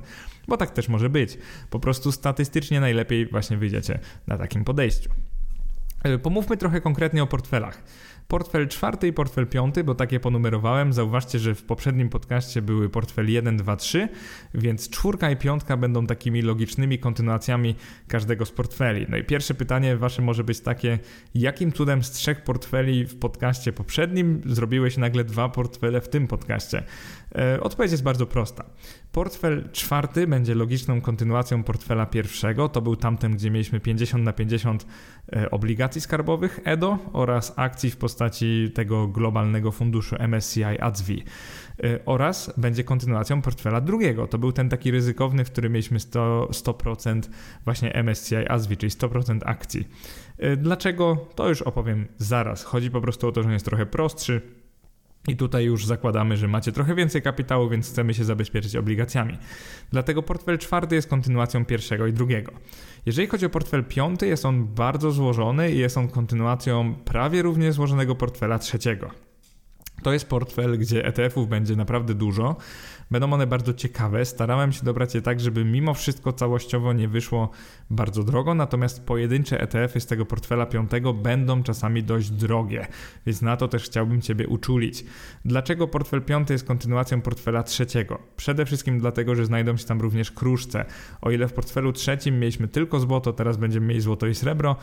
bo 0.48 0.58
tak 0.58 0.72
też 0.72 0.90
może 0.90 1.10
być. 1.10 1.38
Po 1.70 1.80
prostu 1.80 2.12
statystycznie 2.12 2.80
najlepiej 2.80 3.26
właśnie 3.26 3.58
wyjdziecie 3.58 4.00
na 4.28 4.38
takim 4.38 4.64
podejściu. 4.64 5.10
E, 6.04 6.18
pomówmy 6.18 6.58
trochę 6.58 6.82
konkretnie 6.82 7.24
o 7.24 7.28
portfelach. 7.28 7.84
Portfel 8.28 8.68
czwarty 8.68 9.08
i 9.08 9.14
portfel 9.14 9.48
piąty, 9.48 9.84
bo 9.84 9.96
takie 9.96 10.20
ponumerowałem. 10.20 10.94
Zauważcie, 10.94 11.40
że 11.40 11.56
w 11.56 11.64
poprzednim 11.64 12.10
podcaście 12.10 12.62
były 12.62 12.90
portfel 12.90 13.32
1, 13.32 13.58
2, 13.58 13.76
3, 13.76 14.10
więc 14.54 14.90
czwórka 14.90 15.32
i 15.32 15.38
piątka 15.38 15.78
będą 15.78 16.08
takimi 16.08 16.42
logicznymi 16.42 17.00
kontynuacjami 17.00 17.76
każdego 18.08 18.46
z 18.46 18.52
portfeli. 18.52 19.06
No 19.10 19.18
i 19.18 19.24
pierwsze 19.24 19.54
pytanie 19.54 19.98
wasze 19.98 20.22
może 20.22 20.44
być 20.44 20.60
takie, 20.60 21.00
jakim 21.36 21.72
cudem 21.72 22.04
z 22.04 22.12
trzech 22.12 22.44
portfeli 22.44 23.06
w 23.06 23.20
podcaście 23.20 23.74
poprzednim 23.74 24.42
zrobiłeś 24.46 24.98
nagle 24.98 25.24
dwa 25.24 25.50
portfele 25.50 26.02
w 26.02 26.10
tym 26.10 26.28
podcaście? 26.28 26.84
E, 27.36 27.62
odpowiedź 27.62 27.92
jest 27.92 28.04
bardzo 28.04 28.26
prosta. 28.26 28.64
Portfel 29.12 29.70
czwarty 29.72 30.28
będzie 30.28 30.56
logiczną 30.56 31.02
kontynuacją 31.02 31.64
portfela 31.64 32.06
pierwszego. 32.06 32.70
To 32.70 32.82
był 32.82 32.96
tamten, 32.96 33.32
gdzie 33.32 33.52
mieliśmy 33.52 33.80
50 33.80 34.24
na 34.24 34.34
50 34.34 34.86
e, 35.34 35.52
obligacji 35.52 36.02
skarbowych 36.02 36.60
EDO 36.64 36.98
oraz 37.14 37.54
akcji 37.56 37.92
w 37.92 37.98
postaci 37.98 38.72
tego 38.76 39.08
globalnego 39.08 39.72
funduszu 39.72 40.16
MSCI 40.20 40.64
ADSV 40.64 41.14
oraz 42.06 42.54
będzie 42.58 42.84
kontynuacją 42.84 43.42
portfela 43.42 43.82
drugiego. 43.82 44.28
To 44.28 44.38
był 44.38 44.52
ten 44.52 44.70
taki 44.70 44.92
ryzykowny, 44.92 45.46
w 45.46 45.52
którym 45.52 45.74
mieliśmy 45.74 45.98
100%, 45.98 46.48
100% 46.48 47.22
właśnie 47.66 47.94
MSCI 48.04 48.36
ASV, 48.36 48.76
czyli 48.78 48.90
100% 48.90 49.40
akcji. 49.46 49.88
Dlaczego? 50.58 51.28
To 51.36 51.50
już 51.50 51.62
opowiem 51.62 52.08
zaraz. 52.18 52.64
Chodzi 52.64 52.92
po 52.92 53.02
prostu 53.02 53.28
o 53.28 53.32
to, 53.32 53.44
że 53.44 53.48
on 53.48 53.54
jest 53.54 53.66
trochę 53.66 53.86
prostszy, 53.86 54.61
i 55.28 55.36
tutaj 55.38 55.66
już 55.66 55.86
zakładamy, 55.86 56.38
że 56.38 56.48
macie 56.48 56.72
trochę 56.72 56.96
więcej 56.96 57.22
kapitału, 57.22 57.70
więc 57.70 57.90
chcemy 57.90 58.14
się 58.14 58.24
zabezpieczyć 58.24 58.76
obligacjami. 58.76 59.38
Dlatego 59.92 60.24
portfel 60.24 60.58
czwarty 60.58 60.96
jest 60.96 61.10
kontynuacją 61.10 61.66
pierwszego 61.66 62.08
i 62.08 62.14
drugiego. 62.14 62.52
Jeżeli 63.06 63.28
chodzi 63.28 63.46
o 63.46 63.50
portfel 63.50 63.84
piąty, 63.84 64.28
jest 64.28 64.46
on 64.46 64.68
bardzo 64.68 65.12
złożony 65.12 65.72
i 65.72 65.78
jest 65.78 65.98
on 65.98 66.08
kontynuacją 66.08 66.96
prawie 67.06 67.42
równie 67.42 67.72
złożonego 67.74 68.16
portfela 68.16 68.60
trzeciego. 68.60 69.12
To 70.04 70.14
jest 70.14 70.30
portfel, 70.30 70.80
gdzie 70.80 71.06
ETF-ów 71.06 71.50
będzie 71.50 71.76
naprawdę 71.76 72.14
dużo. 72.14 72.56
Będą 73.12 73.34
one 73.34 73.48
bardzo 73.48 73.74
ciekawe. 73.74 74.26
Starałem 74.26 74.72
się 74.72 74.84
dobrać 74.84 75.16
je 75.16 75.22
tak, 75.22 75.40
żeby 75.40 75.66
mimo 75.66 75.94
wszystko 75.94 76.34
całościowo 76.34 76.94
nie 76.94 77.08
wyszło 77.08 77.50
bardzo 77.90 78.24
drogo, 78.24 78.54
natomiast 78.54 79.06
pojedyncze 79.06 79.62
ETF-y 79.62 80.00
z 80.00 80.06
tego 80.06 80.26
portfela 80.26 80.66
piątego 80.66 81.14
będą 81.14 81.64
czasami 81.64 82.04
dość 82.04 82.30
drogie, 82.30 82.88
więc 83.26 83.42
na 83.42 83.58
to 83.58 83.68
też 83.68 83.84
chciałbym 83.84 84.22
Ciebie 84.22 84.48
uczulić. 84.48 85.06
Dlaczego 85.46 85.88
portfel 85.88 86.22
piąty 86.22 86.54
jest 86.54 86.66
kontynuacją 86.68 87.22
portfela 87.22 87.64
trzeciego? 87.64 88.20
Przede 88.38 88.66
wszystkim 88.66 89.00
dlatego, 89.00 89.36
że 89.36 89.46
znajdą 89.46 89.78
się 89.78 89.86
tam 89.86 90.02
również 90.02 90.32
kruszce. 90.32 90.86
O 91.22 91.32
ile 91.32 91.48
w 91.48 91.54
portfelu 91.54 91.94
trzecim 91.94 92.40
mieliśmy 92.40 92.68
tylko 92.68 93.00
złoto, 93.00 93.34
teraz 93.34 93.58
będziemy 93.58 93.88
mieli 93.88 94.02
złoto 94.02 94.28
i 94.28 94.36
srebro 94.36 94.76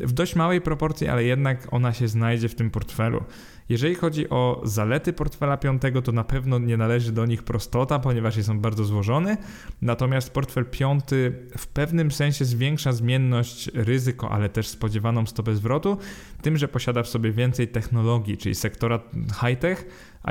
w 0.00 0.12
dość 0.12 0.36
małej 0.36 0.60
proporcji, 0.60 1.08
ale 1.08 1.24
jednak 1.24 1.68
ona 1.70 1.92
się 1.92 2.08
znajdzie 2.08 2.48
w 2.48 2.54
tym 2.54 2.70
portfelu. 2.70 3.24
Jeżeli 3.68 3.94
chodzi 3.94 4.30
o 4.30 4.62
zalety 4.64 5.12
portfela 5.12 5.56
piątego, 5.56 6.02
to 6.02 6.12
na 6.12 6.24
pewno 6.24 6.58
nie 6.58 6.76
należy 6.76 7.12
do 7.12 7.26
nich 7.26 7.42
prostota, 7.42 7.98
ponieważ 7.98 8.36
jest 8.36 8.48
on 8.48 8.60
bardzo 8.60 8.84
złożony. 8.84 9.36
Natomiast 9.82 10.30
portfel 10.30 10.64
piąty 10.64 11.32
w 11.58 11.66
pewnym 11.66 12.10
sensie 12.10 12.44
zwiększa 12.44 12.92
zmienność 12.92 13.70
ryzyko, 13.74 14.30
ale 14.30 14.48
też 14.48 14.68
spodziewaną 14.68 15.26
stopę 15.26 15.54
zwrotu, 15.54 15.98
tym, 16.42 16.56
że 16.56 16.68
posiada 16.68 17.02
w 17.02 17.08
sobie 17.08 17.32
więcej 17.32 17.68
technologii, 17.68 18.36
czyli 18.36 18.54
sektora 18.54 19.00
high-tech, 19.40 19.86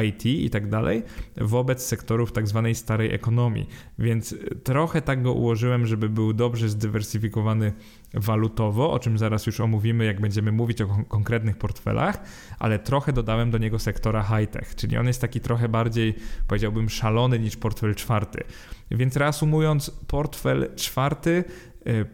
IT 0.05 0.25
i 0.25 0.49
tak 0.49 0.69
dalej, 0.69 1.03
wobec 1.37 1.85
sektorów 1.85 2.31
tak 2.31 2.47
zwanej 2.47 2.75
starej 2.75 3.13
ekonomii. 3.13 3.69
Więc 3.99 4.35
trochę 4.63 5.01
tak 5.01 5.23
go 5.23 5.33
ułożyłem, 5.33 5.85
żeby 5.87 6.09
był 6.09 6.33
dobrze 6.33 6.69
zdywersyfikowany 6.69 7.73
walutowo, 8.13 8.91
o 8.91 8.99
czym 8.99 9.17
zaraz 9.17 9.45
już 9.45 9.59
omówimy, 9.59 10.05
jak 10.05 10.21
będziemy 10.21 10.51
mówić 10.51 10.81
o 10.81 10.87
konkretnych 11.07 11.57
portfelach, 11.57 12.21
ale 12.59 12.79
trochę 12.79 13.13
dodałem 13.13 13.51
do 13.51 13.57
niego 13.57 13.79
sektora 13.79 14.23
high-tech, 14.23 14.75
czyli 14.75 14.97
on 14.97 15.07
jest 15.07 15.21
taki 15.21 15.39
trochę 15.39 15.69
bardziej, 15.69 16.15
powiedziałbym, 16.47 16.89
szalony 16.89 17.39
niż 17.39 17.57
portfel 17.57 17.95
czwarty. 17.95 18.43
Więc 18.91 19.15
reasumując, 19.15 19.89
portfel 20.07 20.69
czwarty 20.75 21.43
Y, 21.72 21.72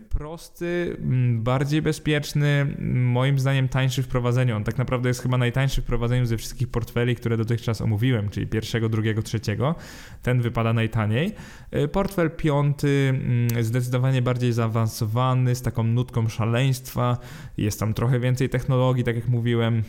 prosty, 0.09 0.97
mm, 0.99 1.43
bardziej 1.43 1.81
bezpieczny, 1.81 2.75
moim 2.93 3.39
zdaniem 3.39 3.67
tańszy 3.69 4.03
w 4.03 4.07
prowadzeniu. 4.07 4.55
On 4.55 4.63
tak 4.63 4.77
naprawdę 4.77 5.09
jest 5.09 5.21
chyba 5.21 5.37
najtańszy 5.37 5.81
w 5.81 5.85
prowadzeniu 5.85 6.25
ze 6.25 6.37
wszystkich 6.37 6.67
portfeli, 6.67 7.15
które 7.15 7.37
dotychczas 7.37 7.81
omówiłem, 7.81 8.29
czyli 8.29 8.47
pierwszego, 8.47 8.89
drugiego, 8.89 9.21
trzeciego. 9.21 9.75
Ten 10.23 10.41
wypada 10.41 10.73
najtaniej. 10.73 11.35
Y, 11.75 11.87
portfel 11.87 12.31
piąty, 12.31 13.09
mm, 13.09 13.63
zdecydowanie 13.63 14.21
bardziej 14.21 14.53
zaawansowany, 14.53 15.55
z 15.55 15.61
taką 15.61 15.83
nutką 15.83 16.29
szaleństwa. 16.29 17.17
Jest 17.57 17.79
tam 17.79 17.93
trochę 17.93 18.19
więcej 18.19 18.49
technologii, 18.49 19.03
tak 19.03 19.15
jak 19.15 19.27
mówiłem. 19.27 19.83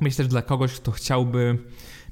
Myślę, 0.00 0.24
że 0.24 0.30
dla 0.30 0.42
kogoś, 0.42 0.72
kto 0.72 0.90
chciałby 0.90 1.58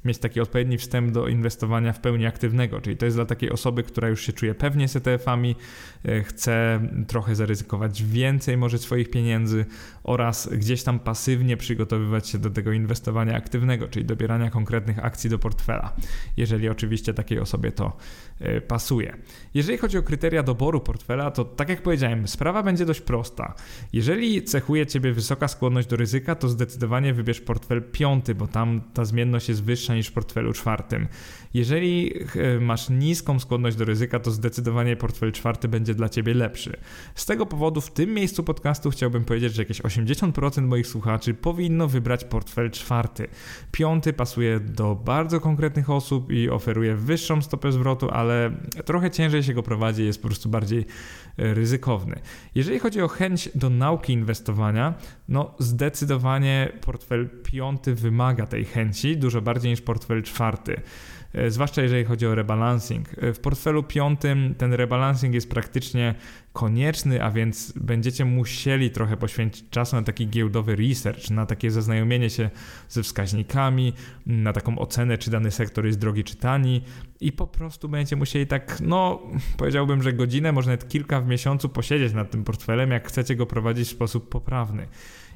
mieć 0.05 0.17
taki 0.17 0.41
odpowiedni 0.41 0.77
wstęp 0.77 1.11
do 1.11 1.27
inwestowania 1.27 1.93
w 1.93 1.99
pełni 1.99 2.25
aktywnego, 2.25 2.81
czyli 2.81 2.97
to 2.97 3.05
jest 3.05 3.17
dla 3.17 3.25
takiej 3.25 3.51
osoby, 3.51 3.83
która 3.83 4.09
już 4.09 4.21
się 4.21 4.33
czuje 4.33 4.55
pewnie 4.55 4.87
z 4.87 4.95
ETF-ami, 4.95 5.55
e, 6.05 6.23
chce 6.23 6.81
trochę 7.07 7.35
zaryzykować 7.35 8.03
więcej 8.03 8.57
może 8.57 8.77
swoich 8.77 9.09
pieniędzy 9.09 9.65
oraz 10.03 10.49
gdzieś 10.51 10.83
tam 10.83 10.99
pasywnie 10.99 11.57
przygotowywać 11.57 12.29
się 12.29 12.37
do 12.37 12.49
tego 12.49 12.71
inwestowania 12.71 13.37
aktywnego, 13.37 13.87
czyli 13.87 14.05
dobierania 14.05 14.49
konkretnych 14.49 15.05
akcji 15.05 15.29
do 15.29 15.39
portfela, 15.39 15.93
jeżeli 16.37 16.69
oczywiście 16.69 17.13
takiej 17.13 17.39
osobie 17.39 17.71
to 17.71 17.97
e, 18.39 18.61
pasuje. 18.61 19.17
Jeżeli 19.53 19.77
chodzi 19.77 19.97
o 19.97 20.03
kryteria 20.03 20.43
doboru 20.43 20.81
portfela, 20.81 21.31
to 21.31 21.45
tak 21.45 21.69
jak 21.69 21.81
powiedziałem, 21.81 22.27
sprawa 22.27 22.63
będzie 22.63 22.85
dość 22.85 23.01
prosta. 23.01 23.53
Jeżeli 23.93 24.43
cechuje 24.43 24.87
Ciebie 24.87 25.13
wysoka 25.13 25.47
skłonność 25.47 25.87
do 25.87 25.95
ryzyka, 25.95 26.35
to 26.35 26.49
zdecydowanie 26.49 27.13
wybierz 27.13 27.41
portfel 27.41 27.81
piąty, 27.91 28.35
bo 28.35 28.47
tam 28.47 28.81
ta 28.93 29.05
zmienność 29.05 29.49
jest 29.49 29.63
wyższa 29.63 29.92
niż 29.93 30.07
w 30.07 30.13
portfelu 30.13 30.53
czwartym. 30.53 31.07
Jeżeli 31.53 32.13
e, 32.35 32.59
masz 32.59 32.89
niską 32.89 33.39
skłonność 33.39 33.77
do 33.77 33.85
ryzyka, 33.85 34.19
to 34.19 34.31
zdecydowanie 34.31 34.95
portfel 34.95 35.31
czwarty 35.31 35.67
będzie 35.67 35.95
dla 35.95 36.09
ciebie 36.09 36.33
lepszy. 36.33 36.77
Z 37.15 37.25
tego 37.25 37.45
powodu 37.45 37.81
w 37.81 37.91
tym 37.91 38.13
miejscu 38.13 38.43
podcastu 38.43 38.89
chciałbym 38.89 39.25
powiedzieć, 39.25 39.53
że 39.53 39.61
jakieś 39.61 39.81
80% 39.81 40.61
moich 40.61 40.87
słuchaczy 40.87 41.33
powinno 41.33 41.87
wybrać 41.87 42.23
portfel 42.23 42.71
czwarty. 42.71 43.27
Piąty 43.71 44.13
pasuje 44.13 44.59
do 44.59 44.95
bardzo 44.95 45.39
konkretnych 45.39 45.89
osób 45.89 46.31
i 46.31 46.49
oferuje 46.49 46.95
wyższą 46.95 47.41
stopę 47.41 47.71
zwrotu, 47.71 48.09
ale 48.09 48.51
trochę 48.85 49.11
ciężej 49.11 49.43
się 49.43 49.53
go 49.53 49.63
prowadzi, 49.63 50.05
jest 50.05 50.21
po 50.21 50.27
prostu 50.27 50.49
bardziej 50.49 50.85
e, 51.37 51.53
ryzykowny. 51.53 52.19
Jeżeli 52.55 52.79
chodzi 52.79 53.01
o 53.01 53.07
chęć 53.07 53.49
do 53.55 53.69
nauki 53.69 54.13
inwestowania, 54.13 54.93
no 55.29 55.55
zdecydowanie 55.59 56.71
portfel 56.81 57.29
piąty 57.43 57.95
wymaga 57.95 58.47
tej 58.47 58.65
chęci 58.65 59.17
dużo 59.17 59.41
bardziej 59.41 59.71
niż 59.71 59.81
portfel 59.81 60.23
czwarty. 60.23 60.81
E, 61.33 61.51
zwłaszcza 61.51 61.81
jeżeli 61.81 62.05
chodzi 62.05 62.27
o 62.27 62.35
rebalancing. 62.35 63.09
E, 63.17 63.33
w 63.33 63.39
portfelu 63.39 63.83
piątym 63.83 64.55
ten 64.57 64.73
rebalancing 64.73 65.33
jest 65.33 65.49
praktycznie 65.49 66.15
konieczny, 66.53 67.23
a 67.23 67.31
więc 67.31 67.73
będziecie 67.75 68.25
musieli 68.25 68.91
trochę 68.91 69.17
poświęcić 69.17 69.69
czasu 69.69 69.95
na 69.95 70.03
taki 70.03 70.27
giełdowy 70.27 70.75
research, 70.75 71.29
na 71.29 71.45
takie 71.45 71.71
zaznajomienie 71.71 72.29
się 72.29 72.49
ze 72.89 73.03
wskaźnikami, 73.03 73.93
na 74.25 74.53
taką 74.53 74.79
ocenę, 74.79 75.17
czy 75.17 75.31
dany 75.31 75.51
sektor 75.51 75.85
jest 75.85 75.99
drogi 75.99 76.23
czy 76.23 76.35
tani 76.35 76.81
i 77.21 77.31
po 77.31 77.47
prostu 77.47 77.89
będziecie 77.89 78.15
musieli 78.15 78.47
tak, 78.47 78.77
no 78.81 79.21
powiedziałbym, 79.57 80.03
że 80.03 80.13
godzinę, 80.13 80.51
może 80.51 80.69
nawet 80.69 80.89
kilka 80.89 81.21
w 81.21 81.27
miesiącu 81.27 81.69
posiedzieć 81.69 82.13
nad 82.13 82.31
tym 82.31 82.43
portfelem, 82.43 82.91
jak 82.91 83.07
chcecie 83.07 83.35
go 83.35 83.45
prowadzić 83.45 83.87
w 83.87 83.91
sposób 83.91 84.29
poprawny. 84.29 84.87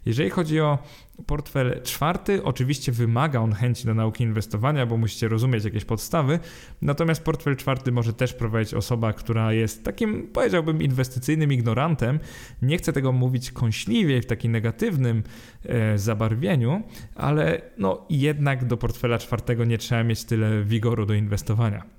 Jeżeli 0.08 0.30
chodzi 0.30 0.60
o 0.60 0.78
portfel 1.26 1.82
czwarty, 1.84 2.44
oczywiście 2.44 2.92
wymaga 2.92 3.40
on 3.40 3.54
chęci 3.54 3.86
do 3.86 3.94
nauki 3.94 4.24
inwestowania, 4.24 4.86
bo 4.86 4.98
musicie 4.98 5.28
rozumieć 5.28 5.64
jakieś 5.64 5.86
podstawy, 5.86 6.40
natomiast 6.82 7.24
portfel 7.24 7.56
czwarty 7.56 7.92
może 7.92 8.14
też 8.14 8.34
prowadzić 8.34 8.74
osoba, 8.74 9.14
która 9.14 9.54
jest 9.54 9.84
takim, 9.84 10.28
powiedziałbym, 10.34 10.82
inwestycyjnym 10.82 11.54
ignorantem. 11.54 12.20
Nie 12.62 12.78
chcę 12.78 12.94
tego 12.94 13.12
mówić 13.12 13.52
kąśliwie 13.52 14.22
w 14.22 14.26
takim 14.26 14.52
negatywnym 14.52 15.24
e, 15.66 15.98
zabarwieniu, 15.98 16.84
ale 17.16 17.62
no 17.78 18.06
jednak 18.10 18.66
do 18.66 18.78
portfela 18.78 19.18
czwartego 19.18 19.66
nie 19.66 19.78
trzeba 19.78 20.04
mieć 20.04 20.24
tyle 20.24 20.64
wigoru 20.64 21.06
do 21.06 21.14
inwestowania. 21.14 21.97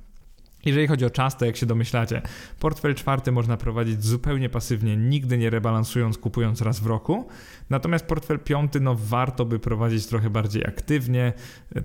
Jeżeli 0.65 0.87
chodzi 0.87 1.05
o 1.05 1.11
czas, 1.11 1.37
to 1.37 1.45
jak 1.45 1.57
się 1.57 1.67
domyślacie, 1.67 2.23
portfel 2.61 2.95
czwarty 2.95 3.33
można 3.33 3.57
prowadzić 3.57 4.05
zupełnie 4.05 4.49
pasywnie, 4.49 4.97
nigdy 4.97 5.38
nie 5.38 5.50
rebalansując, 5.50 6.19
kupując 6.19 6.62
raz 6.62 6.81
w 6.81 6.87
roku. 6.87 7.29
Natomiast 7.71 8.07
portfel 8.07 8.38
piąty, 8.38 8.81
no 8.81 8.95
warto 8.95 9.45
by 9.45 9.59
prowadzić 9.59 10.07
trochę 10.07 10.31
bardziej 10.31 10.67
aktywnie, 10.67 11.33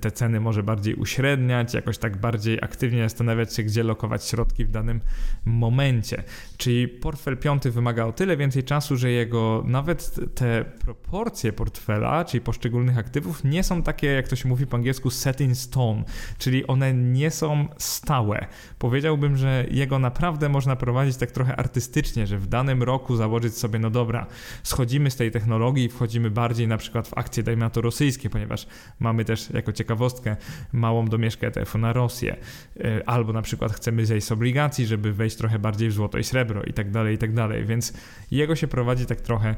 te 0.02 0.12
ceny 0.12 0.40
może 0.40 0.64
bardziej 0.64 0.96
uśredniać, 0.96 1.74
jakoś 1.74 1.98
tak 1.98 2.18
bardziej 2.18 2.60
aktywnie 2.62 3.04
zastanawiać 3.04 3.56
się, 3.56 3.64
gdzie 3.64 3.84
lokować 3.84 4.26
środki 4.26 4.66
w 4.66 4.72
danym 4.72 5.00
momencie. 5.46 6.24
Czyli 6.58 6.88
portfel 6.88 7.38
piąty 7.38 7.72
wymaga 7.72 8.06
o 8.06 8.14
tyle 8.14 8.38
więcej 8.38 8.64
czasu, 8.64 8.98
że 8.98 9.12
jego 9.12 9.64
nawet 9.68 10.16
te 10.36 10.66
proporcje 10.80 11.54
portfela, 11.54 12.26
czyli 12.26 12.42
poszczególnych 12.42 12.98
aktywów, 12.98 13.44
nie 13.44 13.64
są 13.64 13.84
takie, 13.84 14.08
jak 14.08 14.28
to 14.28 14.36
się 14.36 14.50
mówi 14.50 14.68
po 14.68 14.78
angielsku, 14.78 15.10
set 15.10 15.42
in 15.42 15.56
stone, 15.56 16.04
czyli 16.38 16.68
one 16.68 16.94
nie 16.94 17.32
są 17.32 17.68
stałe 17.78 18.48
powiedziałbym, 18.80 19.38
że 19.38 19.66
jego 19.72 20.00
naprawdę 20.00 20.50
można 20.50 20.76
prowadzić 20.76 21.18
tak 21.18 21.32
trochę 21.32 21.56
artystycznie, 21.56 22.28
że 22.28 22.38
w 22.38 22.48
danym 22.48 22.84
roku 22.84 23.16
założyć 23.16 23.58
sobie, 23.58 23.80
no 23.80 23.90
dobra, 23.90 24.26
schodzimy 24.64 25.12
z 25.12 25.16
tej 25.16 25.32
technologii 25.32 25.86
i 25.86 25.90
wchodzimy 25.90 26.32
bardziej 26.32 26.68
na 26.68 26.78
przykład 26.78 27.08
w 27.08 27.18
akcje, 27.18 27.44
dajmy 27.44 27.60
na 27.60 27.70
to 27.70 27.82
rosyjskie, 27.82 28.30
ponieważ 28.30 28.68
mamy 29.00 29.26
też 29.26 29.50
jako 29.50 29.72
ciekawostkę 29.72 30.36
małą 30.74 31.06
domieszkę 31.06 31.48
ETF-u 31.48 31.78
na 31.78 31.94
Rosję, 31.94 32.36
y, 32.78 33.06
albo 33.06 33.34
na 33.34 33.42
przykład 33.42 33.74
chcemy 33.74 34.06
zejść 34.06 34.28
z 34.28 34.32
obligacji, 34.32 34.86
żeby 34.86 35.14
wejść 35.14 35.36
trochę 35.36 35.60
bardziej 35.60 35.90
w 35.90 35.94
złoto 35.94 36.18
i 36.18 36.24
srebro 36.24 36.64
i 36.64 36.74
tak 36.74 36.92
dalej, 36.92 37.16
i 37.16 37.18
tak 37.18 37.34
dalej, 37.34 37.66
więc 37.66 37.94
jego 38.32 38.56
się 38.56 38.68
prowadzi 38.68 39.06
tak 39.06 39.22
trochę 39.22 39.56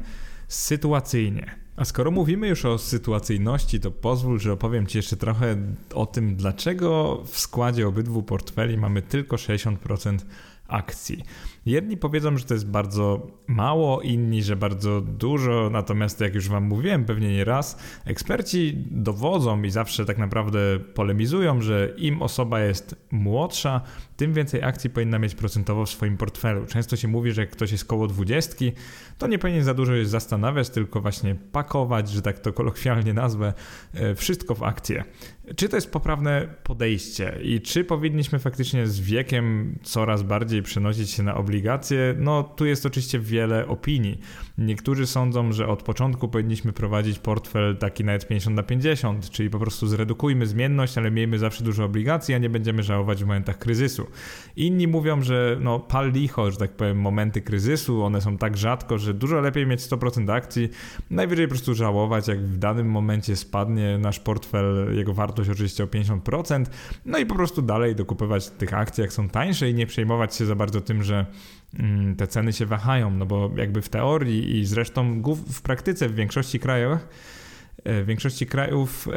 sytuacyjnie. 0.48 1.66
A 1.76 1.84
skoro 1.84 2.10
mówimy 2.10 2.48
już 2.48 2.64
o 2.64 2.78
sytuacyjności, 2.78 3.80
to 3.80 3.90
pozwól, 3.90 4.38
że 4.38 4.52
opowiem 4.52 4.86
Ci 4.86 4.98
jeszcze 4.98 5.16
trochę 5.16 5.56
o 5.94 6.06
tym, 6.06 6.36
dlaczego 6.36 7.22
w 7.26 7.38
składzie 7.38 7.88
obydwu 7.88 8.22
portfeli 8.22 8.78
mamy 8.78 9.02
tylko 9.02 9.36
60% 9.36 10.18
akcji. 10.68 11.24
Jedni 11.66 11.96
powiedzą, 11.96 12.38
że 12.38 12.44
to 12.44 12.54
jest 12.54 12.70
bardzo 12.70 13.26
mało, 13.46 14.00
inni, 14.02 14.42
że 14.42 14.56
bardzo 14.56 15.00
dużo, 15.00 15.70
natomiast 15.70 16.20
jak 16.20 16.34
już 16.34 16.48
Wam 16.48 16.64
mówiłem 16.64 17.04
pewnie 17.04 17.32
nie 17.32 17.44
raz, 17.44 17.78
eksperci 18.04 18.84
dowodzą 18.90 19.62
i 19.62 19.70
zawsze 19.70 20.04
tak 20.04 20.18
naprawdę 20.18 20.58
polemizują, 20.94 21.60
że 21.60 21.94
im 21.96 22.22
osoba 22.22 22.60
jest 22.60 22.96
młodsza, 23.10 23.80
tym 24.16 24.32
więcej 24.32 24.62
akcji 24.62 24.90
powinna 24.90 25.18
mieć 25.18 25.34
procentowo 25.34 25.86
w 25.86 25.90
swoim 25.90 26.16
portfelu. 26.16 26.66
Często 26.66 26.96
się 26.96 27.08
mówi, 27.08 27.32
że 27.32 27.40
jak 27.40 27.50
ktoś 27.50 27.72
jest 27.72 27.84
koło 27.84 28.06
dwudziestki, 28.06 28.72
to 29.18 29.26
nie 29.26 29.38
powinien 29.38 29.64
za 29.64 29.74
dużo 29.74 29.96
się 29.96 30.06
zastanawiać, 30.06 30.70
tylko 30.70 31.00
właśnie 31.00 31.34
pakować, 31.34 32.10
że 32.10 32.22
tak 32.22 32.38
to 32.38 32.52
kolokwialnie 32.52 33.14
nazwę, 33.14 33.52
e, 33.94 34.14
wszystko 34.14 34.54
w 34.54 34.62
akcje. 34.62 35.04
Czy 35.56 35.68
to 35.68 35.76
jest 35.76 35.92
poprawne 35.92 36.48
podejście 36.62 37.38
i 37.42 37.60
czy 37.60 37.84
powinniśmy 37.84 38.38
faktycznie 38.38 38.86
z 38.86 39.00
wiekiem 39.00 39.78
coraz 39.82 40.22
bardziej 40.22 40.62
przenosić 40.62 41.10
się 41.10 41.22
na 41.22 41.34
obligacje? 41.34 42.14
No, 42.18 42.42
tu 42.42 42.66
jest 42.66 42.86
oczywiście 42.86 43.18
wiele 43.18 43.68
opinii. 43.68 44.20
Niektórzy 44.58 45.06
sądzą, 45.06 45.52
że 45.52 45.68
od 45.68 45.82
początku 45.82 46.28
powinniśmy 46.28 46.72
prowadzić 46.72 47.18
portfel 47.18 47.76
taki 47.76 48.04
nawet 48.04 48.28
50 48.28 48.56
na 48.56 48.62
50, 48.62 49.30
czyli 49.30 49.50
po 49.50 49.58
prostu 49.58 49.86
zredukujmy 49.86 50.46
zmienność, 50.46 50.98
ale 50.98 51.10
miejmy 51.10 51.38
zawsze 51.38 51.64
dużo 51.64 51.84
obligacji, 51.84 52.34
a 52.34 52.38
nie 52.38 52.50
będziemy 52.50 52.82
żałować 52.82 53.24
w 53.24 53.26
momentach 53.26 53.58
kryzysu. 53.58 54.06
Inni 54.56 54.88
mówią, 54.88 55.22
że 55.22 55.56
no, 55.60 55.80
pal 55.80 56.12
licho, 56.12 56.50
że 56.50 56.56
tak 56.56 56.70
powiem, 56.70 57.00
momenty 57.00 57.40
kryzysu, 57.42 58.02
one 58.02 58.20
są 58.20 58.38
tak 58.38 58.56
rzadko, 58.56 58.98
że 58.98 59.14
dużo 59.14 59.40
lepiej 59.40 59.66
mieć 59.66 59.80
100% 59.80 60.32
akcji, 60.32 60.68
najwyżej 61.10 61.46
po 61.46 61.50
prostu 61.50 61.74
żałować, 61.74 62.28
jak 62.28 62.40
w 62.40 62.58
danym 62.58 62.90
momencie 62.90 63.36
spadnie 63.36 63.98
nasz 63.98 64.20
portfel, 64.20 64.96
jego 64.96 65.14
wartość 65.14 65.35
oczywiście 65.42 65.84
o 65.84 65.86
50%, 65.86 66.64
no 67.04 67.18
i 67.18 67.26
po 67.26 67.34
prostu 67.34 67.62
dalej 67.62 67.94
dokupywać 67.94 68.50
tych 68.50 68.74
akcji, 68.74 69.02
jak 69.02 69.12
są 69.12 69.28
tańsze 69.28 69.70
i 69.70 69.74
nie 69.74 69.86
przejmować 69.86 70.36
się 70.36 70.46
za 70.46 70.54
bardzo 70.54 70.80
tym, 70.80 71.02
że 71.02 71.26
mm, 71.78 72.16
te 72.16 72.26
ceny 72.26 72.52
się 72.52 72.66
wahają, 72.66 73.10
no 73.10 73.26
bo 73.26 73.50
jakby 73.56 73.82
w 73.82 73.88
teorii 73.88 74.58
i 74.58 74.64
zresztą 74.64 75.22
w 75.52 75.62
praktyce 75.62 76.08
w 76.08 76.14
większości 76.14 76.60
krajów 76.60 76.98
e, 77.84 78.02
w 78.02 78.06
większości 78.06 78.46
krajów, 78.46 79.08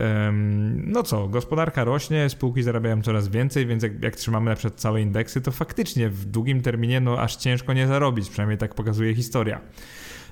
no 0.75 1.03
co, 1.03 1.27
gospodarka 1.27 1.83
rośnie, 1.83 2.29
spółki 2.29 2.63
zarabiają 2.63 3.01
coraz 3.01 3.27
więcej, 3.27 3.65
więc 3.65 3.83
jak, 3.83 4.03
jak, 4.03 4.15
trzymamy 4.15 4.49
na 4.49 4.55
przykład 4.55 4.79
całe 4.79 5.01
indeksy, 5.01 5.41
to 5.41 5.51
faktycznie 5.51 6.09
w 6.09 6.25
długim 6.25 6.61
terminie 6.61 6.99
no 6.99 7.19
aż 7.19 7.35
ciężko 7.35 7.73
nie 7.73 7.87
zarobić, 7.87 8.29
przynajmniej 8.29 8.57
tak 8.57 8.75
pokazuje 8.75 9.15
historia. 9.15 9.61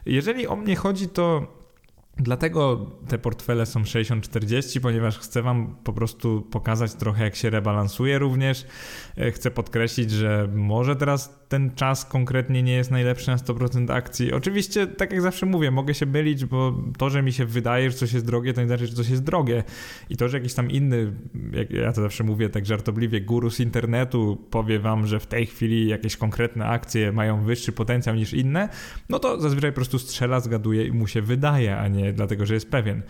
Jeżeli 0.06 0.48
o 0.48 0.56
mnie 0.56 0.75
chodzi, 0.75 1.10
to 1.10 1.57
Dlatego 2.20 2.92
te 3.08 3.18
portfele 3.18 3.66
są 3.66 3.82
60-40, 3.82 4.80
ponieważ 4.80 5.20
chcę 5.20 5.42
Wam 5.42 5.76
po 5.84 5.94
prostu 5.94 6.42
pokazać 6.52 6.94
trochę, 6.94 7.24
jak 7.24 7.36
się 7.36 7.50
rebalansuje 7.50 8.20
również. 8.20 8.66
E, 9.18 9.32
chcę 9.32 9.52
podkreślić, 9.52 10.12
że 10.12 10.50
może 10.56 10.96
teraz 10.96 11.38
ten 11.50 11.76
czas 11.76 12.06
konkretnie 12.06 12.64
nie 12.64 12.74
jest 12.74 12.92
najlepszy 12.92 13.28
na 13.28 13.38
100% 13.38 13.92
akcji. 13.92 14.34
Oczywiście, 14.34 14.88
tak 14.88 15.12
jak 15.12 15.22
zawsze 15.22 15.46
mówię, 15.46 15.72
mogę 15.72 15.94
się 15.94 16.06
mylić, 16.06 16.46
bo 16.46 16.74
to, 16.98 17.10
że 17.10 17.22
mi 17.22 17.34
się 17.34 17.46
wydaje, 17.46 17.92
że 17.92 17.98
coś 17.98 18.14
jest 18.14 18.26
drogie, 18.26 18.54
to 18.54 18.62
nie 18.62 18.68
znaczy, 18.68 18.88
że 18.88 18.94
coś 18.94 19.10
jest 19.10 19.24
drogie. 19.24 19.64
I 20.10 20.18
to, 20.18 20.30
że 20.30 20.38
jakiś 20.38 20.54
tam 20.54 20.72
inny, 20.72 21.14
jak 21.54 21.72
ja 21.72 21.94
to 21.94 22.02
zawsze 22.02 22.24
mówię 22.24 22.50
tak 22.50 22.66
żartobliwie, 22.66 23.22
guru 23.22 23.50
z 23.50 23.60
internetu 23.60 24.38
powie 24.50 24.80
Wam, 24.80 25.08
że 25.08 25.20
w 25.20 25.28
tej 25.28 25.46
chwili 25.46 25.88
jakieś 25.88 26.18
konkretne 26.18 26.66
akcje 26.66 27.12
mają 27.12 27.44
wyższy 27.44 27.72
potencjał 27.72 28.16
niż 28.16 28.34
inne, 28.34 28.70
no 29.10 29.20
to 29.20 29.42
zazwyczaj 29.42 29.72
po 29.72 29.76
prostu 29.76 30.00
strzela, 30.00 30.40
zgaduje 30.40 30.88
i 30.88 30.92
mu 30.92 31.08
się 31.08 31.22
wydaje, 31.22 31.78
a 31.78 31.88
nie 31.88 32.07
dlatego, 32.14 32.46
że 32.46 32.54
jest 32.54 32.70
pewien. 32.70 33.02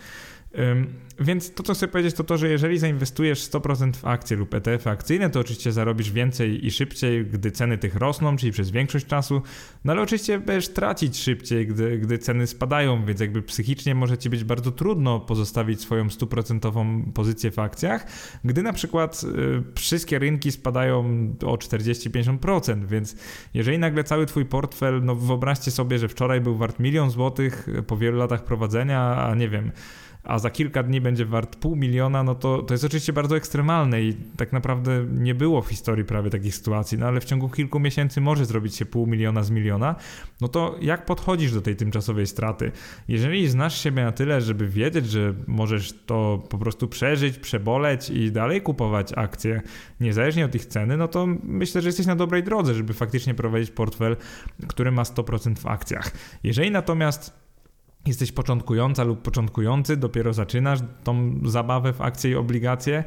Więc 1.20 1.54
to, 1.54 1.62
co 1.62 1.74
chcę 1.74 1.88
powiedzieć, 1.88 2.14
to 2.14 2.24
to, 2.24 2.38
że 2.38 2.48
jeżeli 2.48 2.78
zainwestujesz 2.78 3.50
100% 3.50 3.96
w 3.96 4.04
akcje 4.04 4.36
lub 4.36 4.54
ETF 4.54 4.86
akcyjne, 4.86 5.30
to 5.30 5.40
oczywiście 5.40 5.72
zarobisz 5.72 6.12
więcej 6.12 6.66
i 6.66 6.70
szybciej, 6.70 7.26
gdy 7.26 7.50
ceny 7.50 7.78
tych 7.78 7.96
rosną, 7.96 8.36
czyli 8.36 8.52
przez 8.52 8.70
większość 8.70 9.06
czasu, 9.06 9.42
no 9.84 9.92
ale 9.92 10.02
oczywiście 10.02 10.38
będziesz 10.38 10.68
tracić 10.68 11.18
szybciej, 11.18 11.66
gdy, 11.66 11.98
gdy 11.98 12.18
ceny 12.18 12.46
spadają, 12.46 13.04
więc 13.04 13.20
jakby 13.20 13.42
psychicznie 13.42 13.94
może 13.94 14.18
ci 14.18 14.30
być 14.30 14.44
bardzo 14.44 14.72
trudno 14.72 15.20
pozostawić 15.20 15.80
swoją 15.80 16.06
100% 16.06 17.12
pozycję 17.12 17.50
w 17.50 17.58
akcjach, 17.58 18.06
gdy 18.44 18.62
na 18.62 18.72
przykład 18.72 19.24
y, 19.24 19.62
wszystkie 19.74 20.18
rynki 20.18 20.52
spadają 20.52 21.00
o 21.46 21.56
40-50%, 21.56 22.86
więc 22.86 23.16
jeżeli 23.54 23.78
nagle 23.78 24.04
cały 24.04 24.26
twój 24.26 24.44
portfel, 24.44 25.04
no 25.04 25.14
wyobraźcie 25.14 25.70
sobie, 25.70 25.98
że 25.98 26.08
wczoraj 26.08 26.40
był 26.40 26.56
wart 26.56 26.80
milion 26.80 27.10
złotych 27.10 27.68
po 27.86 27.96
wielu 27.96 28.18
latach 28.18 28.44
prowadzenia, 28.44 29.00
a 29.00 29.34
nie 29.34 29.48
wiem, 29.48 29.72
a 30.22 30.38
za 30.38 30.50
kilka 30.50 30.82
dni 30.82 31.00
będzie 31.00 31.24
wart 31.24 31.56
pół 31.56 31.76
miliona, 31.76 32.22
no 32.22 32.34
to, 32.34 32.62
to 32.62 32.74
jest 32.74 32.84
oczywiście 32.84 33.12
bardzo 33.12 33.36
ekstremalne 33.36 34.02
i 34.02 34.14
tak 34.36 34.52
naprawdę 34.52 35.06
nie 35.12 35.34
było 35.34 35.62
w 35.62 35.68
historii 35.68 36.04
prawie 36.04 36.30
takich 36.30 36.54
sytuacji, 36.54 36.98
no 36.98 37.06
ale 37.06 37.20
w 37.20 37.24
ciągu 37.24 37.48
kilku 37.48 37.80
miesięcy 37.80 38.20
może 38.20 38.44
zrobić 38.44 38.76
się 38.76 38.86
pół 38.86 39.06
miliona 39.06 39.42
z 39.42 39.50
miliona, 39.50 39.94
no 40.40 40.48
to 40.48 40.76
jak 40.80 41.04
podchodzisz 41.04 41.52
do 41.52 41.60
tej 41.60 41.76
tymczasowej 41.76 42.26
straty? 42.26 42.72
Jeżeli 43.08 43.48
znasz 43.48 43.82
siebie 43.82 44.04
na 44.04 44.12
tyle, 44.12 44.40
żeby 44.40 44.68
wiedzieć, 44.68 45.06
że 45.06 45.34
możesz 45.46 45.94
to 46.06 46.42
po 46.50 46.58
prostu 46.58 46.88
przeżyć, 46.88 47.38
przeboleć 47.38 48.10
i 48.10 48.32
dalej 48.32 48.62
kupować 48.62 49.12
akcje, 49.16 49.62
niezależnie 50.00 50.44
od 50.44 50.54
ich 50.54 50.66
ceny, 50.66 50.96
no 50.96 51.08
to 51.08 51.26
myślę, 51.42 51.82
że 51.82 51.88
jesteś 51.88 52.06
na 52.06 52.16
dobrej 52.16 52.42
drodze, 52.42 52.74
żeby 52.74 52.94
faktycznie 52.94 53.34
prowadzić 53.34 53.70
portfel, 53.70 54.16
który 54.68 54.90
ma 54.90 55.02
100% 55.02 55.58
w 55.58 55.66
akcjach. 55.66 56.10
Jeżeli 56.42 56.70
natomiast 56.70 57.47
jesteś 58.08 58.32
początkująca 58.32 59.04
lub 59.04 59.22
początkujący, 59.22 59.96
dopiero 59.96 60.32
zaczynasz 60.32 60.78
tą 61.04 61.40
zabawę 61.44 61.92
w 61.92 62.00
akcje 62.00 62.30
i 62.30 62.34
obligacje, 62.34 63.04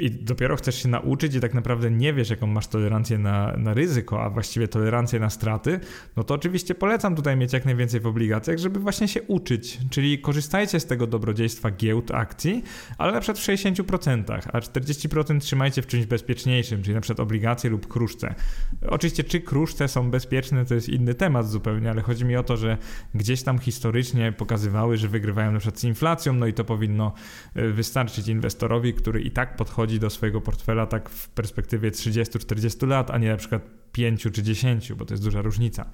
i 0.00 0.10
dopiero 0.10 0.56
chcesz 0.56 0.82
się 0.82 0.88
nauczyć 0.88 1.34
i 1.34 1.40
tak 1.40 1.54
naprawdę 1.54 1.90
nie 1.90 2.12
wiesz, 2.12 2.30
jaką 2.30 2.46
masz 2.46 2.66
tolerancję 2.66 3.18
na, 3.18 3.56
na 3.56 3.74
ryzyko, 3.74 4.22
a 4.22 4.30
właściwie 4.30 4.68
tolerancję 4.68 5.20
na 5.20 5.30
straty, 5.30 5.80
no 6.16 6.24
to 6.24 6.34
oczywiście 6.34 6.74
polecam 6.74 7.16
tutaj 7.16 7.36
mieć 7.36 7.52
jak 7.52 7.64
najwięcej 7.64 8.00
w 8.00 8.06
obligacjach, 8.06 8.58
żeby 8.58 8.80
właśnie 8.80 9.08
się 9.08 9.22
uczyć. 9.22 9.78
Czyli 9.90 10.18
korzystajcie 10.18 10.80
z 10.80 10.86
tego 10.86 11.06
dobrodziejstwa 11.06 11.70
giełd 11.70 12.10
akcji, 12.10 12.62
ale 12.98 13.12
na 13.12 13.20
przykład 13.20 13.38
w 13.38 13.42
60%, 13.42 14.24
a 14.52 14.60
40% 14.60 15.40
trzymajcie 15.40 15.82
w 15.82 15.86
czymś 15.86 16.06
bezpieczniejszym, 16.06 16.82
czyli 16.82 16.94
na 16.94 17.00
przykład 17.00 17.20
obligacje 17.20 17.70
lub 17.70 17.88
kruszce. 17.88 18.34
Oczywiście, 18.88 19.24
czy 19.24 19.40
kruszce 19.40 19.88
są 19.88 20.10
bezpieczne, 20.10 20.64
to 20.64 20.74
jest 20.74 20.88
inny 20.88 21.14
temat 21.14 21.48
zupełnie, 21.48 21.90
ale 21.90 22.02
chodzi 22.02 22.24
mi 22.24 22.36
o 22.36 22.42
to, 22.42 22.56
że 22.56 22.78
gdzieś 23.14 23.42
tam 23.42 23.58
historycznie 23.58 24.32
pokazywały, 24.32 24.96
że 24.96 25.08
wygrywają 25.08 25.52
na 25.52 25.58
przykład 25.58 25.80
z 25.80 25.84
inflacją, 25.84 26.32
no 26.32 26.46
i 26.46 26.52
to 26.52 26.64
powinno 26.64 27.12
e, 27.54 27.68
wystarczyć 27.68 28.28
inwestorowi, 28.28 28.94
który 28.94 29.20
i 29.20 29.30
tak 29.30 29.43
tak 29.46 29.56
podchodzi 29.56 30.00
do 30.00 30.10
swojego 30.10 30.40
portfela 30.40 30.86
tak 30.86 31.08
w 31.08 31.28
perspektywie 31.28 31.90
30-40 31.90 32.88
lat, 32.88 33.10
a 33.10 33.18
nie 33.18 33.28
na 33.28 33.36
przykład 33.36 33.62
5 33.92 34.22
czy 34.22 34.42
10, 34.42 34.92
bo 34.92 35.04
to 35.04 35.14
jest 35.14 35.24
duża 35.24 35.42
różnica. 35.42 35.90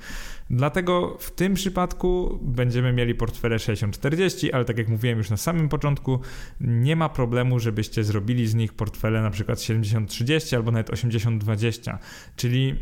Dlatego 0.51 1.17
w 1.21 1.31
tym 1.31 1.55
przypadku 1.55 2.39
będziemy 2.43 2.93
mieli 2.93 3.15
portfele 3.15 3.57
60-40, 3.57 4.49
ale 4.53 4.65
tak 4.65 4.79
jak 4.79 4.89
mówiłem 4.89 5.19
już 5.19 5.31
na 5.31 5.37
samym 5.37 5.69
początku, 5.69 6.21
nie 6.61 6.97
ma 6.97 7.09
problemu, 7.09 7.59
żebyście 7.59 8.05
zrobili 8.05 8.47
z 8.47 8.55
nich 8.55 8.73
portfele 8.73 9.23
na 9.23 9.31
przykład 9.31 9.59
70-30 9.59 10.57
albo 10.57 10.71
nawet 10.71 10.91
80-20, 10.91 11.99
czyli 12.37 12.75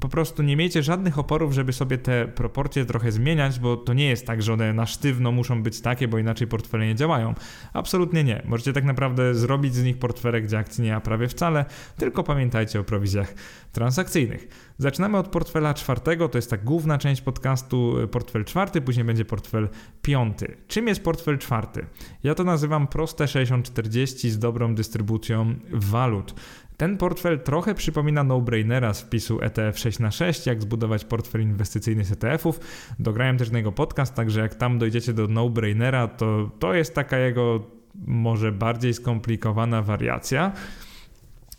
po 0.00 0.08
prostu 0.08 0.42
nie 0.42 0.56
miejcie 0.56 0.82
żadnych 0.82 1.18
oporów, 1.18 1.52
żeby 1.52 1.72
sobie 1.72 1.98
te 1.98 2.28
proporcje 2.28 2.84
trochę 2.84 3.12
zmieniać, 3.12 3.58
bo 3.58 3.76
to 3.76 3.94
nie 3.94 4.08
jest 4.08 4.26
tak, 4.26 4.42
że 4.42 4.52
one 4.52 4.72
na 4.72 4.86
sztywno 4.86 5.32
muszą 5.32 5.62
być 5.62 5.80
takie, 5.80 6.08
bo 6.08 6.18
inaczej 6.18 6.46
portfele 6.46 6.86
nie 6.86 6.94
działają. 6.94 7.34
Absolutnie 7.72 8.24
nie. 8.24 8.42
Możecie 8.44 8.72
tak 8.72 8.84
naprawdę 8.84 9.34
zrobić 9.34 9.74
z 9.74 9.84
nich 9.84 9.98
portfele, 9.98 10.42
gdzie 10.42 10.58
akcji 10.58 10.84
nie 10.84 10.92
ma 10.92 11.00
prawie 11.00 11.28
wcale, 11.28 11.64
tylko 11.96 12.22
pamiętajcie 12.22 12.80
o 12.80 12.84
prowizjach 12.84 13.34
transakcyjnych. 13.72 14.48
Zaczynamy 14.78 15.18
od 15.18 15.28
portfela 15.28 15.74
czwartego, 15.74 16.28
to 16.28 16.38
jest 16.38 16.50
ta 16.50 16.56
główna 16.56 16.98
część 16.98 17.22
podcastu, 17.22 17.94
portfel 18.10 18.44
czwarty, 18.44 18.80
później 18.80 19.04
będzie 19.04 19.24
portfel 19.24 19.68
piąty. 20.02 20.56
Czym 20.68 20.88
jest 20.88 21.02
portfel 21.04 21.38
czwarty? 21.38 21.86
Ja 22.22 22.34
to 22.34 22.44
nazywam 22.44 22.86
proste 22.86 23.24
60-40 23.24 24.28
z 24.28 24.38
dobrą 24.38 24.74
dystrybucją 24.74 25.54
walut. 25.72 26.34
Ten 26.80 26.96
portfel 26.96 27.40
trochę 27.40 27.74
przypomina 27.74 28.24
no-brainera 28.24 28.94
z 28.94 29.00
wpisu 29.00 29.40
ETF 29.42 29.78
6 29.78 29.98
na 29.98 30.10
6 30.10 30.46
jak 30.46 30.62
zbudować 30.62 31.04
portfel 31.04 31.42
inwestycyjny 31.42 32.04
z 32.04 32.12
ETF-ów. 32.12 32.60
Dograłem 32.98 33.38
też 33.38 33.50
na 33.50 33.58
jego 33.58 33.72
podcast, 33.72 34.14
także 34.14 34.40
jak 34.40 34.54
tam 34.54 34.78
dojdziecie 34.78 35.12
do 35.12 35.26
no-brainera, 35.26 36.08
to 36.08 36.50
to 36.58 36.74
jest 36.74 36.94
taka 36.94 37.18
jego 37.18 37.66
może 38.06 38.52
bardziej 38.52 38.94
skomplikowana 38.94 39.82
wariacja. 39.82 40.52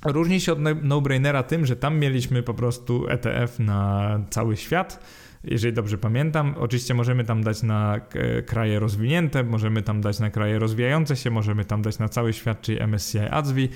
Różni 0.05 0.41
się 0.41 0.51
od 0.51 0.59
no-brainera 0.83 1.43
tym, 1.43 1.65
że 1.65 1.75
tam 1.75 1.99
mieliśmy 1.99 2.43
po 2.43 2.53
prostu 2.53 3.09
ETF 3.09 3.59
na 3.59 4.19
cały 4.29 4.57
świat 4.57 4.99
jeżeli 5.43 5.73
dobrze 5.73 5.97
pamiętam. 5.97 6.55
Oczywiście 6.57 6.93
możemy 6.93 7.23
tam 7.23 7.43
dać 7.43 7.63
na 7.63 8.01
kraje 8.45 8.79
rozwinięte, 8.79 9.43
możemy 9.43 9.81
tam 9.81 10.01
dać 10.01 10.19
na 10.19 10.29
kraje 10.29 10.59
rozwijające 10.59 11.15
się, 11.15 11.29
możemy 11.29 11.65
tam 11.65 11.81
dać 11.81 11.99
na 11.99 12.09
cały 12.09 12.33
świat, 12.33 12.61
czyli 12.61 12.81
MSCI 12.87 13.19
ADSVI. 13.19 13.69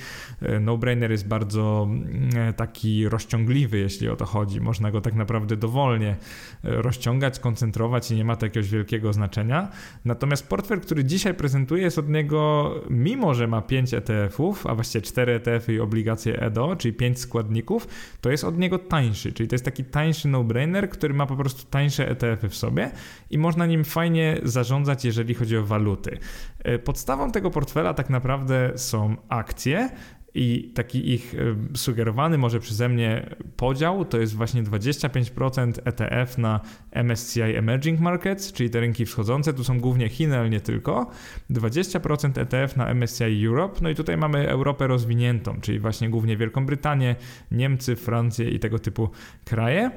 No-brainer 0.62 1.12
jest 1.12 1.28
bardzo 1.28 1.88
mm, 1.90 2.54
taki 2.54 3.10
rozciągliwy, 3.10 3.78
jeśli 3.78 4.10
o 4.10 4.16
to 4.16 4.26
chodzi. 4.26 4.62
Można 4.62 4.92
go 4.92 5.02
tak 5.02 5.14
naprawdę 5.14 5.58
dowolnie 5.58 6.16
rozciągać, 6.64 7.40
koncentrować 7.40 8.12
i 8.12 8.16
nie 8.16 8.26
ma 8.26 8.36
to 8.36 8.46
jakiegoś 8.46 8.70
wielkiego 8.70 9.14
znaczenia. 9.14 9.72
Natomiast 10.06 10.48
portfel, 10.48 10.82
który 10.82 11.04
dzisiaj 11.04 11.34
prezentuję, 11.34 11.84
jest 11.84 12.00
od 12.00 12.10
niego, 12.10 12.72
mimo 12.90 13.34
że 13.34 13.48
ma 13.48 13.62
5 13.62 13.94
ETF-ów, 13.94 14.68
a 14.68 14.76
właściwie 14.76 15.02
4 15.02 15.34
ETF-y 15.34 15.74
i 15.74 15.80
obligacje 15.80 16.40
EDO, 16.42 16.76
czyli 16.76 16.94
5 16.94 17.20
składników, 17.20 17.88
to 18.22 18.32
jest 18.32 18.44
od 18.44 18.58
niego 18.58 18.80
tańszy. 18.80 19.34
Czyli 19.34 19.50
to 19.50 19.56
jest 19.56 19.66
taki 19.66 19.84
tańszy 19.84 20.28
no-brainer, 20.28 20.90
który 20.90 21.14
ma 21.14 21.26
po 21.26 21.36
prostu 21.36 21.55
tańsze 21.70 22.10
ETF-y 22.10 22.50
w 22.50 22.56
sobie 22.56 22.92
i 23.30 23.38
można 23.38 23.66
nim 23.66 23.84
fajnie 23.84 24.38
zarządzać, 24.44 25.06
jeżeli 25.06 25.34
chodzi 25.34 25.58
o 25.58 25.64
waluty. 25.64 26.18
E, 26.64 26.80
podstawą 26.80 27.32
tego 27.32 27.52
portfela 27.52 27.94
tak 27.94 28.10
naprawdę 28.10 28.72
są 28.76 29.16
akcje, 29.30 29.90
i 30.36 30.72
taki 30.76 31.14
ich 31.14 31.34
y, 31.34 31.56
sugerowany 31.78 32.38
może 32.38 32.60
przeze 32.60 32.90
mnie 32.90 33.36
podział 33.58 34.06
to 34.06 34.18
jest 34.18 34.36
właśnie 34.36 34.64
25% 34.64 35.72
ETF 35.86 36.38
na 36.38 36.60
MSCI 36.92 37.42
Emerging 37.42 38.00
Markets, 38.00 38.54
czyli 38.54 38.70
te 38.70 38.80
rynki 38.80 39.06
wschodzące, 39.06 39.54
tu 39.54 39.64
są 39.64 39.80
głównie 39.80 40.10
Chiny, 40.10 40.38
ale 40.38 40.50
nie 40.50 40.62
tylko, 40.62 41.10
20% 41.50 42.42
ETF 42.42 42.76
na 42.76 42.94
MSCI 42.94 43.46
Europe, 43.46 43.80
no 43.82 43.90
i 43.90 43.96
tutaj 43.96 44.18
mamy 44.18 44.50
Europę 44.50 44.88
rozwiniętą, 44.88 45.62
czyli 45.62 45.80
właśnie 45.80 46.10
głównie 46.10 46.38
Wielką 46.38 46.66
Brytanię, 46.66 47.16
Niemcy, 47.52 47.96
Francję 47.96 48.50
i 48.50 48.60
tego 48.60 48.80
typu 48.80 49.10
kraje 49.46 49.92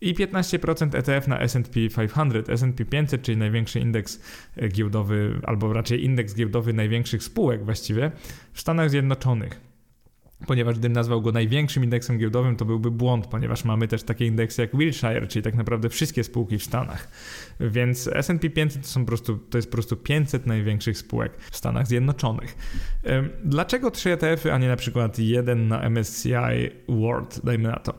i 0.00 0.14
15% 0.14 0.94
ETF 0.98 1.28
na 1.28 1.40
S&P 1.40 1.70
500. 1.72 2.48
S&P 2.48 2.84
500, 2.84 3.22
czyli 3.22 3.36
największy 3.36 3.80
indeks 3.80 4.20
giełdowy, 4.68 5.40
albo 5.42 5.72
raczej 5.72 6.04
indeks 6.04 6.34
giełdowy 6.34 6.72
największych 6.72 7.22
spółek 7.22 7.64
właściwie 7.64 8.12
w 8.52 8.60
Stanach 8.60 8.90
Zjednoczonych 8.90 9.60
ponieważ 10.46 10.78
gdybym 10.78 10.92
nazwał 10.92 11.22
go 11.22 11.32
największym 11.32 11.84
indeksem 11.84 12.18
giełdowym, 12.18 12.56
to 12.56 12.64
byłby 12.64 12.90
błąd, 12.90 13.26
ponieważ 13.26 13.64
mamy 13.64 13.88
też 13.88 14.02
takie 14.02 14.26
indeksy 14.26 14.62
jak 14.62 14.76
Wilshire, 14.76 15.28
czyli 15.28 15.42
tak 15.42 15.54
naprawdę 15.54 15.88
wszystkie 15.88 16.24
spółki 16.24 16.58
w 16.58 16.64
Stanach. 16.64 17.08
Więc 17.60 18.10
S&P 18.12 18.50
500 18.50 18.82
to, 18.82 18.88
są 18.88 19.00
po 19.00 19.06
prostu, 19.06 19.38
to 19.38 19.58
jest 19.58 19.68
po 19.68 19.72
prostu 19.72 19.96
500 19.96 20.46
największych 20.46 20.98
spółek 20.98 21.32
w 21.50 21.56
Stanach 21.56 21.86
Zjednoczonych. 21.86 22.56
Dlaczego 23.44 23.90
trzy 23.90 24.12
ETF-y, 24.12 24.52
a 24.52 24.58
nie 24.58 24.68
na 24.68 24.76
przykład 24.76 25.18
jeden 25.18 25.68
na 25.68 25.90
MSCI 25.90 26.70
World, 26.88 27.40
dajmy 27.44 27.68
na 27.68 27.78
to? 27.78 27.94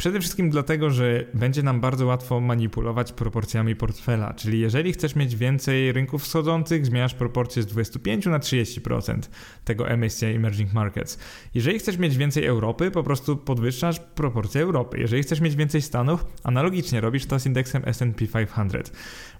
Przede 0.00 0.20
wszystkim 0.20 0.50
dlatego, 0.50 0.90
że 0.90 1.24
będzie 1.34 1.62
nam 1.62 1.80
bardzo 1.80 2.06
łatwo 2.06 2.40
manipulować 2.40 3.12
proporcjami 3.12 3.76
portfela, 3.76 4.34
czyli 4.34 4.60
jeżeli 4.60 4.92
chcesz 4.92 5.16
mieć 5.16 5.36
więcej 5.36 5.92
rynków 5.92 6.22
wschodzących, 6.22 6.86
zmieniasz 6.86 7.14
proporcje 7.14 7.62
z 7.62 7.66
25 7.66 8.26
na 8.26 8.38
30% 8.38 9.18
tego 9.64 9.96
MSCI 9.96 10.26
Emerging 10.26 10.72
Markets. 10.72 11.18
Jeżeli 11.54 11.78
chcesz 11.78 11.98
mieć 11.98 12.16
więcej 12.16 12.46
Europy, 12.46 12.90
po 12.90 13.02
prostu 13.02 13.36
podwyższasz 13.36 14.00
proporcje 14.00 14.62
Europy. 14.62 14.98
Jeżeli 15.00 15.22
chcesz 15.22 15.40
mieć 15.40 15.56
więcej 15.56 15.82
Stanów, 15.82 16.26
analogicznie 16.44 17.00
robisz 17.00 17.26
to 17.26 17.40
z 17.40 17.46
indeksem 17.46 17.82
S&P 17.86 18.26
500. 18.26 18.92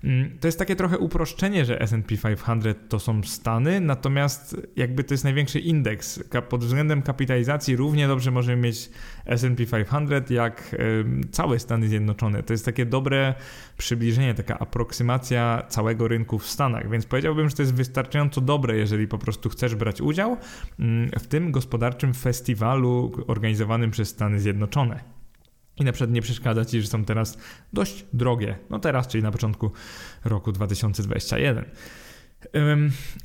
Mm, 0.05 0.39
to 0.41 0.49
jest 0.49 0.59
takie 0.59 0.77
trochę 0.77 0.99
uproszczenie, 0.99 1.65
że 1.65 1.81
S&P 1.81 2.17
500 2.17 2.89
to 2.89 2.99
są 2.99 3.23
Stany, 3.23 3.81
natomiast 3.81 4.57
jakby 4.77 5.05
to 5.05 5.15
jest 5.15 5.25
największy 5.25 5.61
indeks. 5.61 6.21
Pod 6.49 6.65
względem 6.65 7.03
kapitalizacji 7.03 7.77
równie 7.77 8.09
dobrze 8.09 8.31
możemy 8.31 8.63
mieć 8.63 8.91
S&P 9.31 9.67
500 9.67 10.31
jak 10.31 10.77
całe 11.31 11.59
Stany 11.59 11.89
Zjednoczone. 11.89 12.43
To 12.43 12.53
jest 12.53 12.65
takie 12.65 12.87
dobre 12.87 13.35
przybliżenie, 13.79 14.35
taka 14.35 14.59
aproksymacja 14.59 15.63
całego 15.69 16.09
rynku 16.09 16.39
w 16.39 16.47
Stanach, 16.47 16.91
więc 16.91 17.07
powiedziałbym, 17.07 17.49
że 17.49 17.57
to 17.57 17.63
jest 17.63 17.75
wystarczająco 17.75 18.41
dobre, 18.41 18.77
jeżeli 18.77 19.09
po 19.09 19.19
prostu 19.19 19.49
chcesz 19.49 19.75
brać 19.75 20.01
udział 20.01 20.37
mm, 20.79 21.11
w 21.19 21.27
tym 21.27 21.53
gospodarczym 21.53 22.15
festiwalu 22.15 23.13
organizowanym 23.27 23.91
przez 23.91 24.09
Stany 24.09 24.41
Zjednoczone 24.41 25.21
i 25.81 25.85
na 25.85 25.93
przykład 25.93 26.11
nie 26.11 26.23
przeszkadza 26.23 26.65
ci, 26.65 26.83
że 26.83 26.89
są 26.89 27.05
teraz 27.05 27.39
dość 27.73 28.07
drogie. 28.13 28.59
No 28.71 28.79
teraz, 28.79 29.09
czyli 29.09 29.23
na 29.23 29.31
początku 29.31 29.71
roku 30.25 30.53
2021. 30.53 31.65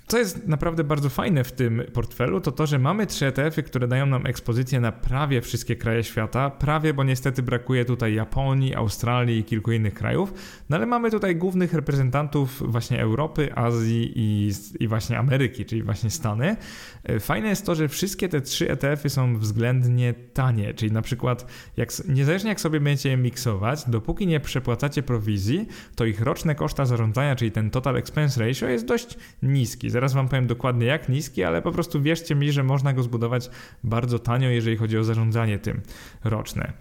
Co 0.08 0.18
jest 0.18 0.48
naprawdę 0.48 0.84
bardzo 0.84 1.10
fajne 1.10 1.44
w 1.44 1.52
tym 1.52 1.84
portfelu, 1.94 2.42
to 2.42 2.52
to, 2.52 2.66
że 2.66 2.80
mamy 2.80 3.08
trzy 3.08 3.26
ETF-y, 3.26 3.64
które 3.64 3.88
dają 3.88 4.06
nam 4.06 4.26
ekspozycję 4.26 4.80
na 4.80 4.92
prawie 4.92 5.42
wszystkie 5.42 5.76
kraje 5.76 6.04
świata. 6.04 6.50
Prawie, 6.50 6.94
bo 6.94 7.04
niestety 7.04 7.44
brakuje 7.44 7.86
tutaj 7.86 8.14
Japonii, 8.14 8.76
Australii 8.76 9.40
i 9.40 9.44
kilku 9.44 9.72
innych 9.72 9.94
krajów. 9.94 10.34
No 10.70 10.78
ale 10.78 10.86
mamy 10.86 11.12
tutaj 11.12 11.36
głównych 11.36 11.74
reprezentantów 11.74 12.72
właśnie 12.72 13.02
Europy, 13.02 13.56
Azji 13.56 14.12
i, 14.16 14.52
i 14.80 14.88
właśnie 14.88 15.20
Ameryki, 15.20 15.66
czyli 15.66 15.84
właśnie 15.84 16.10
Stany. 16.10 16.56
E, 17.04 17.20
fajne 17.20 17.50
jest 17.50 17.66
to, 17.66 17.76
że 17.76 17.88
wszystkie 17.88 18.30
te 18.30 18.42
trzy 18.42 18.72
ETF-y 18.72 19.10
są 19.10 19.38
względnie 19.38 20.14
tanie, 20.14 20.74
czyli 20.74 20.92
na 20.92 21.02
przykład 21.02 21.46
jak, 21.78 21.90
niezależnie 22.08 22.50
jak 22.50 22.62
sobie 22.62 22.80
będziecie 22.80 23.10
je 23.10 23.18
miksować, 23.18 23.84
dopóki 23.88 24.28
nie 24.28 24.40
przepłacacie 24.40 25.04
prowizji, 25.04 25.68
to 25.96 26.06
ich 26.06 26.22
roczne 26.22 26.56
koszta 26.56 26.86
zarządzania, 26.86 27.36
czyli 27.36 27.52
ten 27.52 27.70
total 27.70 27.96
expense 27.96 28.48
ratio 28.48 28.68
jest 28.68 28.86
dość 28.86 29.05
dość 29.06 29.18
niski. 29.44 29.90
Zaraz 29.90 30.14
Wam 30.14 30.30
powiem 30.30 30.48
dokładnie 30.48 30.86
jak 30.86 31.10
niski, 31.10 31.44
ale 31.44 31.62
po 31.62 31.72
prostu 31.72 32.02
wierzcie 32.02 32.36
mi, 32.36 32.52
że 32.52 32.64
można 32.64 32.94
go 32.94 33.04
zbudować 33.04 33.50
bardzo 33.84 34.20
tanio, 34.20 34.50
jeżeli 34.50 34.78
chodzi 34.78 34.98
o 34.98 35.04
zarządzanie 35.04 35.60
tym 35.60 35.82
roczne. 36.24 36.74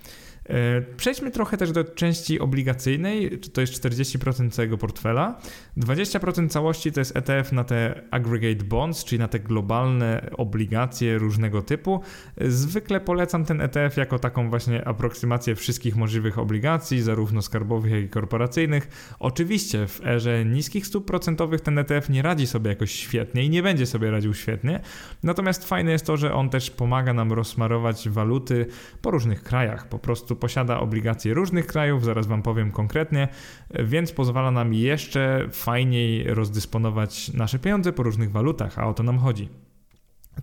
E, 0.49 0.83
przejdźmy 0.97 1.31
trochę 1.31 1.57
też 1.57 1.73
do 1.73 1.85
części 1.85 2.41
obligacyjnej, 2.41 3.39
to 3.53 3.61
jest 3.61 3.73
40% 3.73 4.51
całego 4.51 4.79
portfela. 4.79 5.41
20% 5.77 6.49
całości 6.49 6.93
to 6.93 7.01
jest 7.01 7.17
ETF 7.17 7.53
na 7.53 7.65
te 7.65 8.03
aggregate 8.11 8.65
bonds, 8.65 9.05
czyli 9.05 9.19
na 9.19 9.29
te 9.29 9.41
globalne 9.41 10.31
obligacje 10.37 11.19
różnego 11.19 11.63
typu. 11.63 12.01
Zwykle 12.41 13.01
polecam 13.01 13.45
ten 13.45 13.61
ETF 13.61 13.97
jako 13.97 14.19
taką 14.19 14.51
właśnie 14.51 14.89
aproksymację 14.89 15.55
wszystkich 15.55 15.97
możliwych 15.97 16.39
obligacji, 16.39 17.03
zarówno 17.03 17.43
skarbowych, 17.43 17.93
jak 17.93 18.05
i 18.05 18.09
korporacyjnych. 18.09 19.15
Oczywiście 19.19 19.87
w 19.87 20.07
erze 20.07 20.45
niskich 20.45 20.87
stóp 20.87 21.07
procentowych 21.07 21.61
ten 21.61 21.79
ETF 21.79 22.09
nie 22.09 22.23
radzi 22.23 22.47
sobie 22.47 22.71
jakoś 22.71 22.91
świetnie 22.91 23.45
i 23.45 23.51
nie 23.51 23.63
będzie 23.63 23.87
sobie 23.87 24.11
radził 24.11 24.35
świetnie. 24.35 24.81
Natomiast 25.23 25.69
fajne 25.69 25.93
jest 25.93 26.07
to, 26.07 26.17
że 26.17 26.35
on 26.35 26.51
też 26.51 26.71
pomaga 26.71 27.13
nam 27.13 27.33
rozsmarować 27.33 28.09
waluty 28.09 28.67
po 29.03 29.11
różnych 29.11 29.43
krajach. 29.43 29.89
Po 29.89 29.99
prostu 29.99 30.34
prostu 30.35 30.55
posiada 30.55 30.81
obligacje 30.81 31.35
różnych 31.35 31.67
krajów, 31.67 32.05
zaraz 32.05 32.27
Wam 32.27 32.43
powiem 32.43 32.71
konkretnie, 32.71 33.29
więc 33.71 34.13
pozwala 34.13 34.51
nam 34.51 34.75
jeszcze 34.75 35.49
fajniej 35.51 36.35
rozdysponować 36.35 37.33
nasze 37.33 37.59
pieniądze 37.59 37.93
po 37.93 38.03
różnych 38.03 38.33
walutach, 38.33 38.79
a 38.79 38.87
o 38.87 38.95
to 38.95 39.03
nam 39.03 39.19
chodzi. 39.19 39.49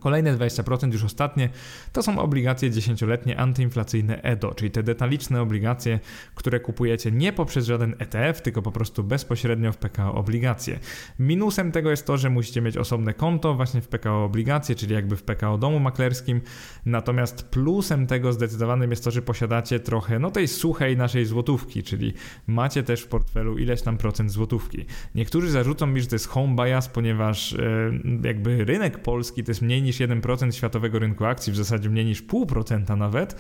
Kolejne 0.02 0.38
20%, 0.38 0.94
już 0.94 1.04
ostatnie, 1.04 1.50
to 1.94 2.04
są 2.04 2.20
obligacje 2.20 2.72
dziesięcioletnie 2.72 3.40
antyinflacyjne 3.40 4.22
EDO, 4.22 4.54
czyli 4.54 4.72
te 4.72 4.84
detaliczne 4.84 5.42
obligacje, 5.42 6.00
które 6.36 6.60
kupujecie 6.60 7.12
nie 7.12 7.34
poprzez 7.34 7.66
żaden 7.66 7.96
ETF, 8.00 8.42
tylko 8.42 8.62
po 8.62 8.72
prostu 8.72 9.04
bezpośrednio 9.04 9.72
w 9.72 9.78
PKO 9.78 10.14
obligacje. 10.14 10.80
Minusem 11.20 11.72
tego 11.72 11.92
jest 11.92 12.06
to, 12.06 12.18
że 12.18 12.30
musicie 12.30 12.62
mieć 12.62 12.78
osobne 12.78 13.14
konto 13.14 13.54
właśnie 13.54 13.82
w 13.82 13.88
PKO 13.88 14.24
obligacje, 14.24 14.76
czyli 14.76 14.94
jakby 14.94 15.16
w 15.16 15.24
PKO 15.24 15.58
domu 15.58 15.80
maklerskim. 15.80 16.42
Natomiast 16.86 17.44
plusem 17.44 18.08
tego 18.08 18.34
zdecydowanym 18.34 18.92
jest 18.92 19.04
to, 19.04 19.12
że 19.12 19.22
posiadacie 19.22 19.80
trochę 19.80 20.20
no 20.20 20.32
tej 20.32 20.48
suchej 20.48 20.98
naszej 20.98 21.26
złotówki, 21.26 21.84
czyli 21.84 22.14
macie 22.48 22.84
też 22.84 23.02
w 23.02 23.08
portfelu 23.08 23.58
ileś 23.58 23.82
tam 23.82 23.98
procent 23.98 24.32
złotówki. 24.32 24.86
Niektórzy 25.16 25.52
zarzucą 25.52 25.88
mi, 25.88 26.02
że 26.02 26.08
to 26.08 26.16
jest 26.16 26.28
home 26.28 26.56
bias, 26.56 26.90
ponieważ 26.90 27.54
e, 27.54 27.92
jakby 28.24 28.66
rynek 28.66 29.02
polski 29.02 29.44
to 29.44 29.52
jest 29.52 29.62
mniej 29.62 29.82
mniej 29.82 29.91
niż 29.92 30.00
1% 30.00 30.52
światowego 30.52 31.00
rynku 31.00 31.26
akcji, 31.26 31.54
w 31.54 31.56
zasadzie 31.56 31.90
mniej 31.90 32.06
niż 32.06 32.24
0,5% 32.24 32.98
nawet. 32.98 33.36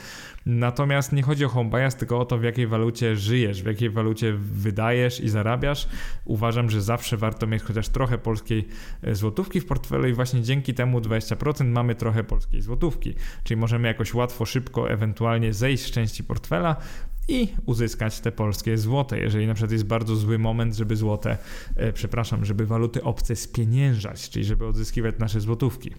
Natomiast 0.46 1.14
nie 1.14 1.24
chodzi 1.24 1.46
o 1.46 1.50
home 1.50 1.70
bias, 1.70 1.96
tylko 1.96 2.20
o 2.20 2.26
to, 2.26 2.38
w 2.38 2.44
jakiej 2.44 2.68
walucie 2.68 3.16
żyjesz, 3.16 3.64
w 3.64 3.66
jakiej 3.66 3.90
walucie 3.90 4.34
wydajesz 4.34 5.20
i 5.20 5.30
zarabiasz. 5.30 5.88
Uważam, 6.26 6.70
że 6.70 6.82
zawsze 6.82 7.18
warto 7.18 7.48
mieć 7.48 7.64
chociaż 7.64 7.90
trochę 7.90 8.18
polskiej 8.18 8.68
e, 9.04 9.16
złotówki 9.16 9.60
w 9.60 9.66
portfelu 9.66 10.08
i 10.08 10.14
właśnie 10.14 10.42
dzięki 10.42 10.74
temu 10.74 11.00
20% 11.00 11.66
mamy 11.66 11.96
trochę 11.96 12.24
polskiej 12.24 12.62
złotówki. 12.62 13.14
Czyli 13.44 13.60
możemy 13.60 13.88
jakoś 13.88 14.14
łatwo, 14.14 14.46
szybko, 14.46 14.90
ewentualnie 14.90 15.54
zejść 15.54 15.84
z 15.84 15.92
części 15.92 16.24
portfela, 16.24 16.76
i 17.28 17.48
uzyskać 17.66 18.20
te 18.20 18.32
polskie 18.32 18.78
złote. 18.78 19.20
Jeżeli 19.20 19.48
na 19.48 19.54
przykład 19.54 19.72
jest 19.72 19.86
bardzo 19.86 20.16
zły 20.16 20.40
moment, 20.40 20.76
żeby 20.76 20.96
złote, 20.96 21.38
e, 21.76 21.94
przepraszam, 21.94 22.46
żeby 22.46 22.66
waluty 22.66 23.04
obce 23.04 23.36
spieniężać, 23.36 24.30
czyli 24.30 24.46
żeby 24.46 24.66
odzyskiwać 24.66 25.16
nasze 25.20 25.42
złotówki. 25.42 25.92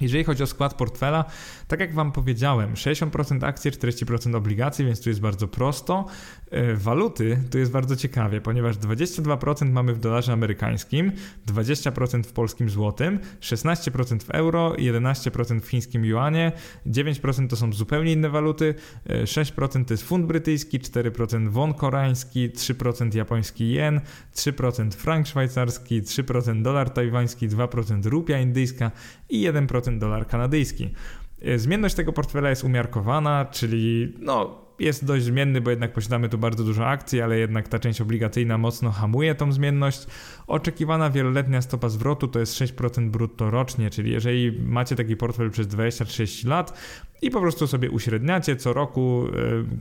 Jeżeli 0.00 0.24
chodzi 0.24 0.42
o 0.42 0.46
skład 0.46 0.74
portfela, 0.74 1.24
tak 1.70 1.80
jak 1.80 1.94
Wam 1.94 2.12
powiedziałem, 2.12 2.74
60% 2.74 3.44
akcji, 3.44 3.70
40% 3.70 4.36
obligacji, 4.36 4.84
więc 4.84 5.02
tu 5.02 5.08
jest 5.08 5.20
bardzo 5.20 5.48
prosto. 5.48 6.06
E, 6.50 6.74
waluty 6.74 7.38
tu 7.50 7.58
jest 7.58 7.72
bardzo 7.72 7.96
ciekawie, 7.96 8.40
ponieważ 8.40 8.76
22% 8.76 9.70
mamy 9.70 9.94
w 9.94 9.98
dolarze 9.98 10.32
amerykańskim, 10.32 11.12
20% 11.46 12.22
w 12.22 12.32
polskim 12.32 12.70
złotym, 12.70 13.18
16% 13.40 14.22
w 14.22 14.30
euro, 14.30 14.72
11% 14.72 15.60
w 15.60 15.68
chińskim 15.68 16.04
juanie, 16.04 16.52
9% 16.86 17.48
to 17.48 17.56
są 17.56 17.72
zupełnie 17.72 18.12
inne 18.12 18.28
waluty, 18.28 18.74
6% 19.08 19.80
e, 19.80 19.84
to 19.84 19.94
jest 19.94 20.02
funt 20.02 20.26
brytyjski, 20.26 20.80
4% 20.80 21.48
won 21.48 21.74
koreański, 21.74 22.50
3% 22.50 23.14
japoński 23.14 23.70
jen, 23.70 24.00
3% 24.34 24.92
frank 24.92 25.26
szwajcarski, 25.26 26.02
3% 26.02 26.62
dolar 26.62 26.90
tajwański, 26.90 27.48
2% 27.48 28.06
rupia 28.06 28.38
indyjska 28.38 28.90
i 29.28 29.48
1% 29.48 29.98
dolar 29.98 30.26
kanadyjski. 30.26 30.94
E, 31.42 31.58
zmienność 31.58 31.94
tego 31.94 32.12
portfela 32.12 32.50
jest 32.50 32.64
umiarkowana, 32.64 33.44
czyli 33.44 34.14
no 34.18 34.60
jest 34.80 35.04
dość 35.04 35.24
zmienny, 35.24 35.60
bo 35.60 35.70
jednak 35.70 35.92
posiadamy 35.92 36.28
tu 36.28 36.38
bardzo 36.38 36.64
dużo 36.64 36.86
akcji, 36.86 37.20
ale 37.20 37.38
jednak 37.38 37.68
ta 37.68 37.78
część 37.78 38.00
obligacyjna 38.00 38.58
mocno 38.58 38.90
hamuje 38.90 39.34
tą 39.34 39.52
zmienność. 39.52 40.06
Oczekiwana 40.46 41.10
wieloletnia 41.10 41.62
stopa 41.62 41.88
zwrotu 41.88 42.28
to 42.28 42.38
jest 42.38 42.54
6% 42.54 43.10
brutto 43.10 43.50
rocznie, 43.50 43.90
czyli 43.90 44.12
jeżeli 44.12 44.62
macie 44.62 44.96
taki 44.96 45.16
portfel 45.16 45.50
przez 45.50 45.66
26 45.66 46.44
lat, 46.44 46.78
i 47.22 47.30
po 47.30 47.40
prostu 47.40 47.66
sobie 47.66 47.90
uśredniacie 47.90 48.56
co 48.56 48.72
roku 48.72 49.24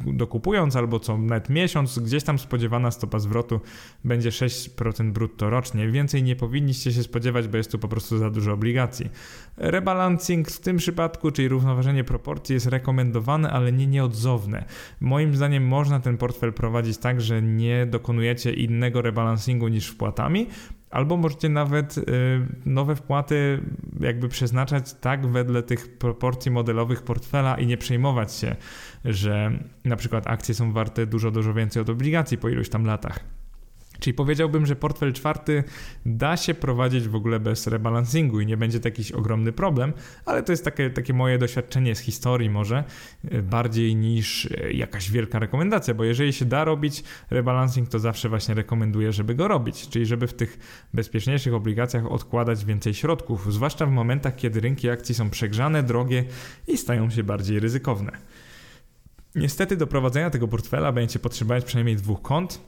e, 0.08 0.13
dokupując 0.13 0.75
albo 0.75 0.99
co 0.99 1.17
nawet 1.17 1.49
miesiąc, 1.49 1.99
gdzieś 1.99 2.23
tam 2.23 2.39
spodziewana 2.39 2.91
stopa 2.91 3.19
zwrotu 3.19 3.60
będzie 4.04 4.30
6% 4.30 5.12
brutto 5.12 5.49
rocznie. 5.49 5.91
Więcej 5.91 6.23
nie 6.23 6.36
powinniście 6.36 6.93
się 6.93 7.04
spodziewać, 7.04 7.47
bo 7.47 7.58
jest 7.58 7.71
tu 7.71 7.80
po 7.80 7.88
prostu 7.88 8.17
za 8.17 8.30
dużo 8.30 8.54
obligacji. 8.54 9.10
Rebalancing 9.58 10.52
w 10.52 10.60
tym 10.60 10.78
przypadku, 10.78 11.32
czyli 11.32 11.47
równoważenie 11.47 12.04
proporcji 12.04 12.54
jest 12.54 12.65
rekomendowane, 12.65 13.52
ale 13.52 13.71
nie 13.71 13.88
nieodzowne. 13.88 14.65
Moim 15.02 15.36
zdaniem 15.36 15.67
można 15.67 15.99
ten 15.99 16.17
portfel 16.17 16.54
prowadzić 16.54 16.97
tak, 16.97 17.21
że 17.21 17.41
nie 17.41 17.86
dokonujecie 17.86 18.54
innego 18.54 19.02
rebalancingu 19.02 19.67
niż 19.67 19.88
wpłatami, 19.88 20.47
Albo 20.89 21.17
możecie 21.17 21.49
nawet 21.49 21.97
y, 21.97 22.04
nowe 22.65 22.95
wpłaty 22.95 23.62
jakby 23.99 24.30
przeznaczać 24.30 24.93
tak 24.93 25.28
wedle 25.28 25.63
tych 25.63 25.97
proporcji 25.97 26.52
modelowych 26.52 27.02
portfela 27.02 27.58
i 27.58 27.67
nie 27.67 27.78
przejmować 27.78 28.34
się, 28.34 28.56
że 29.06 29.52
na 29.86 29.95
przykład 29.95 30.28
akcje 30.28 30.56
są 30.56 30.73
warte 30.73 31.06
dużo, 31.06 31.32
dużo 31.32 31.54
więcej 31.54 31.82
od 31.82 31.89
obligacji 31.89 32.38
po 32.38 32.49
iluś 32.49 32.69
tam 32.69 32.86
latach. 32.86 33.19
Czyli 33.99 34.13
powiedziałbym, 34.13 34.65
że 34.65 34.75
portfel 34.75 35.13
czwarty 35.13 35.63
da 36.05 36.38
się 36.38 36.53
prowadzić 36.53 37.07
w 37.07 37.15
ogóle 37.15 37.39
bez 37.39 37.67
rebalansingu 37.67 38.41
i 38.41 38.45
nie 38.45 38.57
będzie 38.57 38.79
to 38.79 38.88
jakiś 38.88 39.12
ogromny 39.12 39.51
problem, 39.51 39.93
ale 40.25 40.43
to 40.43 40.51
jest 40.51 40.65
takie, 40.65 40.89
takie 40.89 41.13
moje 41.13 41.38
doświadczenie 41.38 41.95
z 41.95 41.99
historii 41.99 42.49
może 42.49 42.83
e, 43.31 43.41
bardziej 43.41 43.95
niż 43.95 44.45
e, 44.45 44.71
jakaś 44.73 45.12
wielka 45.12 45.39
rekomendacja, 45.39 45.93
bo 45.93 46.03
jeżeli 46.03 46.33
się 46.33 46.45
da 46.45 46.63
robić 46.63 47.03
rebalancing, 47.29 47.89
to 47.89 47.99
zawsze 47.99 48.29
właśnie 48.29 48.55
rekomenduję, 48.55 49.12
żeby 49.12 49.35
go 49.35 49.47
robić, 49.47 49.89
czyli 49.89 50.05
żeby 50.05 50.27
w 50.27 50.33
tych 50.33 50.57
bezpieczniejszych 50.93 51.53
obligacjach 51.53 52.12
odkładać 52.12 52.65
więcej 52.65 52.93
środków, 52.93 53.53
zwłaszcza 53.53 53.85
w 53.85 53.91
momentach, 53.91 54.35
kiedy 54.35 54.59
rynki 54.59 54.89
akcji 54.89 55.15
są 55.15 55.29
przegrzane, 55.29 55.83
drogie 55.83 56.23
i 56.67 56.77
stają 56.77 57.09
się 57.09 57.23
bardziej 57.23 57.59
ryzykowne. 57.59 58.12
Niestety 59.35 59.77
do 59.77 59.88
prowadzenia 59.88 60.29
tego 60.29 60.47
portfela 60.47 60.91
będziecie 60.91 61.19
potrzebować 61.19 61.65
przynajmniej 61.65 61.95
dwóch 61.95 62.21
kont, 62.21 62.62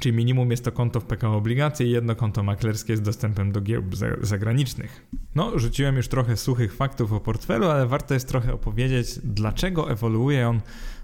Czyli 0.00 0.16
minimum 0.16 0.50
jest 0.50 0.64
to 0.64 0.72
konto 0.72 1.00
w 1.00 1.04
PKO 1.04 1.36
Obligacje 1.36 1.86
i 1.86 1.90
jedno 1.90 2.14
konto 2.14 2.42
maklerskie 2.42 2.96
z 2.96 3.02
dostępem 3.02 3.52
do 3.52 3.60
giełd 3.60 3.84
zagranicznych. 4.20 5.06
No, 5.34 5.58
rzuciłem 5.58 5.96
już 5.96 6.08
trochę 6.08 6.36
suchych 6.36 6.74
faktów 6.74 7.12
o 7.12 7.20
portfelu, 7.20 7.66
ale 7.66 7.86
warto 7.86 8.14
jest 8.14 8.28
trochę 8.28 8.52
opowiedzieć, 8.52 9.18
dlaczego 9.24 9.90
ewoluuje 9.90 10.48
on 10.48 10.60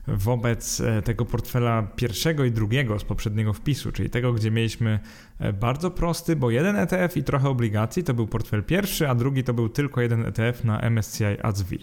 wobec 0.08 0.80
e, 0.80 1.02
tego 1.02 1.24
portfela 1.24 1.82
pierwszego 1.82 2.44
i 2.44 2.50
drugiego 2.50 2.98
z 2.98 3.04
poprzedniego 3.04 3.52
wpisu, 3.52 3.92
czyli 3.92 4.10
tego, 4.10 4.32
gdzie 4.32 4.50
mieliśmy 4.50 4.98
e, 5.38 5.52
bardzo 5.52 5.90
prosty, 5.90 6.36
bo 6.36 6.50
jeden 6.50 6.76
ETF 6.76 7.16
i 7.16 7.24
trochę 7.24 7.48
obligacji 7.48 8.04
to 8.04 8.14
był 8.14 8.26
portfel 8.26 8.62
pierwszy, 8.62 9.08
a 9.08 9.14
drugi 9.14 9.44
to 9.44 9.54
był 9.54 9.68
tylko 9.68 10.00
jeden 10.00 10.26
ETF 10.26 10.64
na 10.64 10.90
MSCI 10.90 11.24
ADSV. 11.42 11.76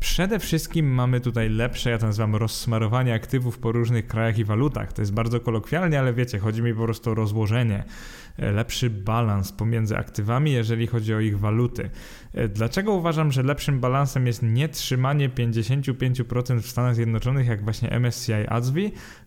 Przede 0.00 0.38
wszystkim 0.38 0.86
mamy 0.86 1.20
tutaj 1.20 1.48
lepsze, 1.48 1.90
ja 1.90 1.98
to 1.98 2.06
nazywam 2.06 2.36
rozsmarowanie 2.36 3.14
aktywów 3.14 3.58
po 3.58 3.72
różnych 3.72 4.06
krajach 4.06 4.38
i 4.38 4.44
walutach. 4.44 4.92
To 4.92 5.02
jest 5.02 5.12
bardzo 5.12 5.40
kolokwialnie, 5.40 5.98
ale 5.98 6.12
wiecie, 6.14 6.38
chodzi 6.38 6.62
mi 6.62 6.74
po 6.74 6.84
prostu 6.84 7.10
o 7.10 7.14
rozłożenie, 7.14 7.84
e, 8.36 8.52
lepszy 8.52 8.90
balans 8.90 9.52
pomiędzy 9.52 9.96
aktywami, 9.96 10.52
jeżeli 10.52 10.86
chodzi 10.86 11.14
o 11.14 11.20
ich 11.20 11.38
waluty. 11.38 11.90
E, 12.34 12.48
dlaczego 12.48 12.92
uważam, 12.92 13.32
że 13.32 13.42
lepszym 13.42 13.80
balansem 13.80 14.26
jest 14.26 14.42
nie 14.42 14.68
trzymanie 14.68 15.28
55% 15.28 16.62
w 16.62 16.70
Stanach 16.70 16.94
Zjednoczonych, 16.94 17.46
jak 17.46 17.64
właśnie 17.64 17.90
MSCI 17.90 18.32
ADSV? 18.48 18.80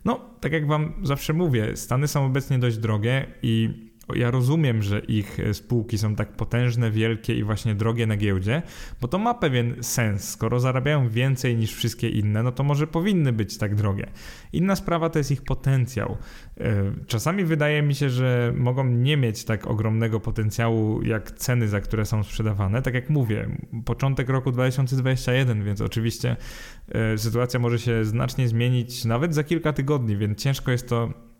No, 0.04 0.20
tak 0.40 0.52
jak 0.52 0.66
Wam 0.66 0.92
zawsze 1.02 1.32
mówię, 1.32 1.76
Stany 1.76 2.08
są 2.08 2.26
obecnie 2.26 2.58
dość 2.58 2.78
drogie 2.78 3.26
i 3.42 3.91
ja 4.14 4.30
rozumiem, 4.30 4.82
że 4.82 4.98
ich 5.00 5.40
e, 5.40 5.54
spółki 5.54 5.98
są 5.98 6.14
tak 6.16 6.32
potężne, 6.32 6.90
wielkie 6.90 7.34
i 7.34 7.44
właśnie 7.44 7.74
drogie 7.74 8.06
na 8.06 8.16
giełdzie, 8.16 8.62
bo 9.00 9.08
to 9.08 9.18
ma 9.18 9.34
pewien 9.34 9.74
sens. 9.80 10.28
Skoro 10.28 10.60
zarabiają 10.60 11.08
więcej 11.08 11.56
niż 11.56 11.74
wszystkie 11.74 12.08
inne, 12.08 12.42
no 12.42 12.52
to 12.52 12.62
może 12.62 12.86
powinny 12.86 13.32
być 13.32 13.58
tak 13.58 13.74
drogie. 13.74 14.06
Inna 14.52 14.76
sprawa 14.76 15.10
to 15.10 15.18
jest 15.18 15.30
ich 15.30 15.42
potencjał. 15.42 16.16
E, 16.60 16.92
czasami 17.06 17.44
wydaje 17.44 17.82
mi 17.82 17.94
się, 17.94 18.10
że 18.10 18.52
mogą 18.56 18.84
nie 18.84 19.16
mieć 19.16 19.44
tak 19.44 19.66
ogromnego 19.66 20.20
potencjału 20.20 21.02
jak 21.02 21.30
ceny, 21.30 21.68
za 21.68 21.80
które 21.80 22.04
są 22.04 22.24
sprzedawane. 22.24 22.82
Tak 22.82 22.94
jak 22.94 23.10
mówię, 23.10 23.48
początek 23.84 24.28
roku 24.28 24.52
2021, 24.52 25.64
więc 25.64 25.80
oczywiście 25.80 26.36
e, 26.88 27.18
sytuacja 27.18 27.60
może 27.60 27.78
się 27.78 28.04
znacznie 28.04 28.48
zmienić 28.48 29.04
nawet 29.04 29.34
za 29.34 29.44
kilka 29.44 29.72
tygodni, 29.72 30.16
więc 30.16 30.38
ciężko 30.38 30.70
jest 30.70 30.88
to 30.88 31.31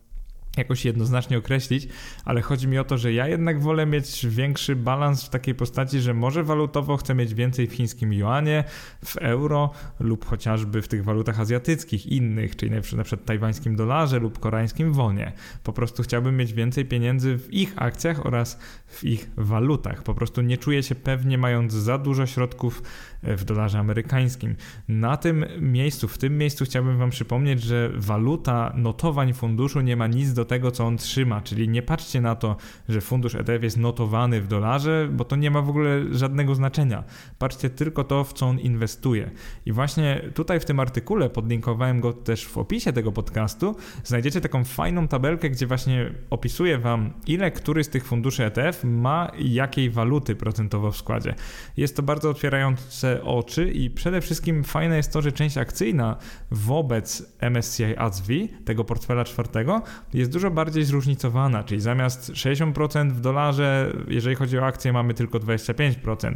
jakoś 0.57 0.85
jednoznacznie 0.85 1.39
określić, 1.39 1.89
ale 2.25 2.43
chodzi 2.43 2.69
mi 2.69 2.79
o 2.79 2.85
to, 2.85 2.99
że 2.99 3.13
ja 3.13 3.29
jednak 3.29 3.61
wolę 3.61 3.87
mieć 3.87 4.27
większy 4.27 4.77
balans 4.77 5.25
w 5.25 5.29
takiej 5.29 5.55
postaci, 5.55 6.01
że 6.01 6.15
może 6.15 6.45
walutowo 6.45 6.97
chcę 6.97 7.15
mieć 7.15 7.35
więcej 7.35 7.67
w 7.67 7.73
chińskim 7.73 8.13
juanie, 8.13 8.65
w 9.05 9.17
euro 9.17 9.71
lub 10.01 10.25
chociażby 10.25 10.83
w 10.83 10.89
tych 10.89 11.05
walutach 11.05 11.41
azjatyckich 11.41 12.07
innych, 12.07 12.57
czyli 12.57 12.73
na 12.73 13.05
przykład 13.05 13.25
tajwańskim 13.25 13.77
dolarze 13.77 14.19
lub 14.19 14.39
koreańskim 14.39 14.93
wonie. 14.93 15.33
Po 15.65 15.73
prostu 15.73 16.03
chciałbym 16.03 16.37
mieć 16.37 16.53
więcej 16.53 16.85
pieniędzy 16.85 17.39
w 17.39 17.55
ich 17.55 17.73
akcjach 17.77 18.27
oraz 18.27 18.59
w 18.87 19.05
ich 19.05 19.31
walutach. 19.37 20.03
Po 20.03 20.15
prostu 20.15 20.41
nie 20.41 20.59
czuję 20.59 20.83
się 20.83 20.95
pewnie 20.95 21.39
mając 21.39 21.73
za 21.73 21.99
dużo 21.99 22.27
środków 22.27 22.83
w 23.23 23.45
dolarze 23.45 23.79
amerykańskim. 23.79 24.57
Na 24.89 25.17
tym 25.17 25.45
miejscu, 25.61 26.09
w 26.09 26.19
tym 26.19 26.39
miejscu 26.39 26.65
chciałbym 26.65 26.99
wam 26.99 27.11
przypomnieć, 27.11 27.63
że 27.63 27.91
waluta 27.95 28.73
notowań 28.77 29.33
funduszu 29.33 29.81
nie 29.81 29.97
ma 29.97 30.07
nic 30.07 30.33
do 30.33 30.45
tego, 30.45 30.71
co 30.71 30.85
on 30.87 30.97
trzyma. 30.97 31.41
Czyli 31.41 31.69
nie 31.69 31.83
patrzcie 31.83 32.21
na 32.21 32.35
to, 32.35 32.57
że 32.89 33.01
fundusz 33.01 33.35
ETF 33.35 33.63
jest 33.63 33.77
notowany 33.77 34.41
w 34.41 34.47
dolarze, 34.47 35.09
bo 35.13 35.25
to 35.25 35.37
nie 35.37 35.51
ma 35.51 35.63
w 35.63 35.69
ogóle 35.69 36.05
żadnego 36.11 36.55
znaczenia. 36.55 37.05
Patrzcie 37.39 37.71
tylko 37.71 38.05
to, 38.05 38.25
w 38.25 38.33
co 38.33 38.47
on 38.47 38.59
inwestuje. 38.59 39.31
I 39.67 39.73
właśnie 39.73 40.31
tutaj 40.35 40.61
w 40.61 40.65
tym 40.65 40.81
artykule, 40.81 41.31
podlinkowałem 41.31 42.01
go 42.01 42.13
też 42.13 42.47
w 42.47 42.59
opisie 42.59 42.93
tego 42.93 43.13
podcastu, 43.13 43.77
znajdziecie 44.05 44.41
taką 44.41 44.65
fajną 44.65 45.09
tabelkę, 45.09 45.51
gdzie 45.51 45.67
właśnie 45.67 46.15
opisuję 46.31 46.79
Wam, 46.79 47.13
ile 47.27 47.51
który 47.51 47.85
z 47.85 47.89
tych 47.89 48.05
funduszy 48.05 48.45
ETF 48.45 48.85
ma 48.85 49.33
jakiej 49.39 49.91
waluty 49.91 50.37
procentowo 50.37 50.91
w 50.91 50.97
składzie. 50.97 51.35
Jest 51.77 51.97
to 51.97 52.03
bardzo 52.03 52.31
otwierające 52.31 53.12
oczy 53.23 53.71
i 53.71 53.91
przede 53.91 54.21
wszystkim 54.21 54.65
fajne 54.65 54.97
jest 54.97 55.13
to, 55.13 55.23
że 55.23 55.33
część 55.33 55.59
akcyjna 55.59 56.17
wobec 56.51 57.37
MSCI 57.41 57.97
ADSV, 57.97 58.33
tego 58.65 58.85
portfela 58.85 59.25
czwartego, 59.25 59.83
jest 60.15 60.33
dużo 60.33 60.51
bardziej 60.51 60.85
zróżnicowana, 60.85 61.65
czyli 61.65 61.81
zamiast 61.81 62.31
60% 62.31 63.13
w 63.13 63.21
dolarze, 63.21 63.93
jeżeli 64.09 64.37
chodzi 64.37 64.59
o 64.59 64.67
akcje, 64.67 64.93
mamy 64.93 65.15
tylko 65.15 65.39
25%. 65.39 66.35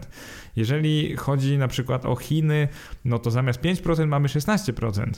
Jeżeli 0.57 1.17
chodzi 1.17 1.59
na 1.59 1.69
przykład 1.69 2.07
o 2.07 2.17
Chiny, 2.17 2.69
no 3.05 3.19
to 3.19 3.31
zamiast 3.31 3.61
5% 3.61 4.07
mamy 4.07 4.29
16%. 4.29 5.11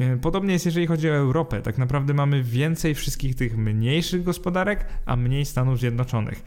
E, 0.00 0.16
podobnie 0.16 0.52
jest, 0.52 0.66
jeżeli 0.66 0.86
chodzi 0.86 1.10
o 1.10 1.14
Europę. 1.14 1.62
Tak 1.62 1.78
naprawdę 1.78 2.14
mamy 2.14 2.42
więcej 2.42 2.94
wszystkich 2.94 3.34
tych 3.34 3.56
mniejszych 3.56 4.22
gospodarek, 4.22 4.86
a 5.06 5.16
mniej 5.16 5.44
Stanów 5.44 5.78
Zjednoczonych. 5.78 6.42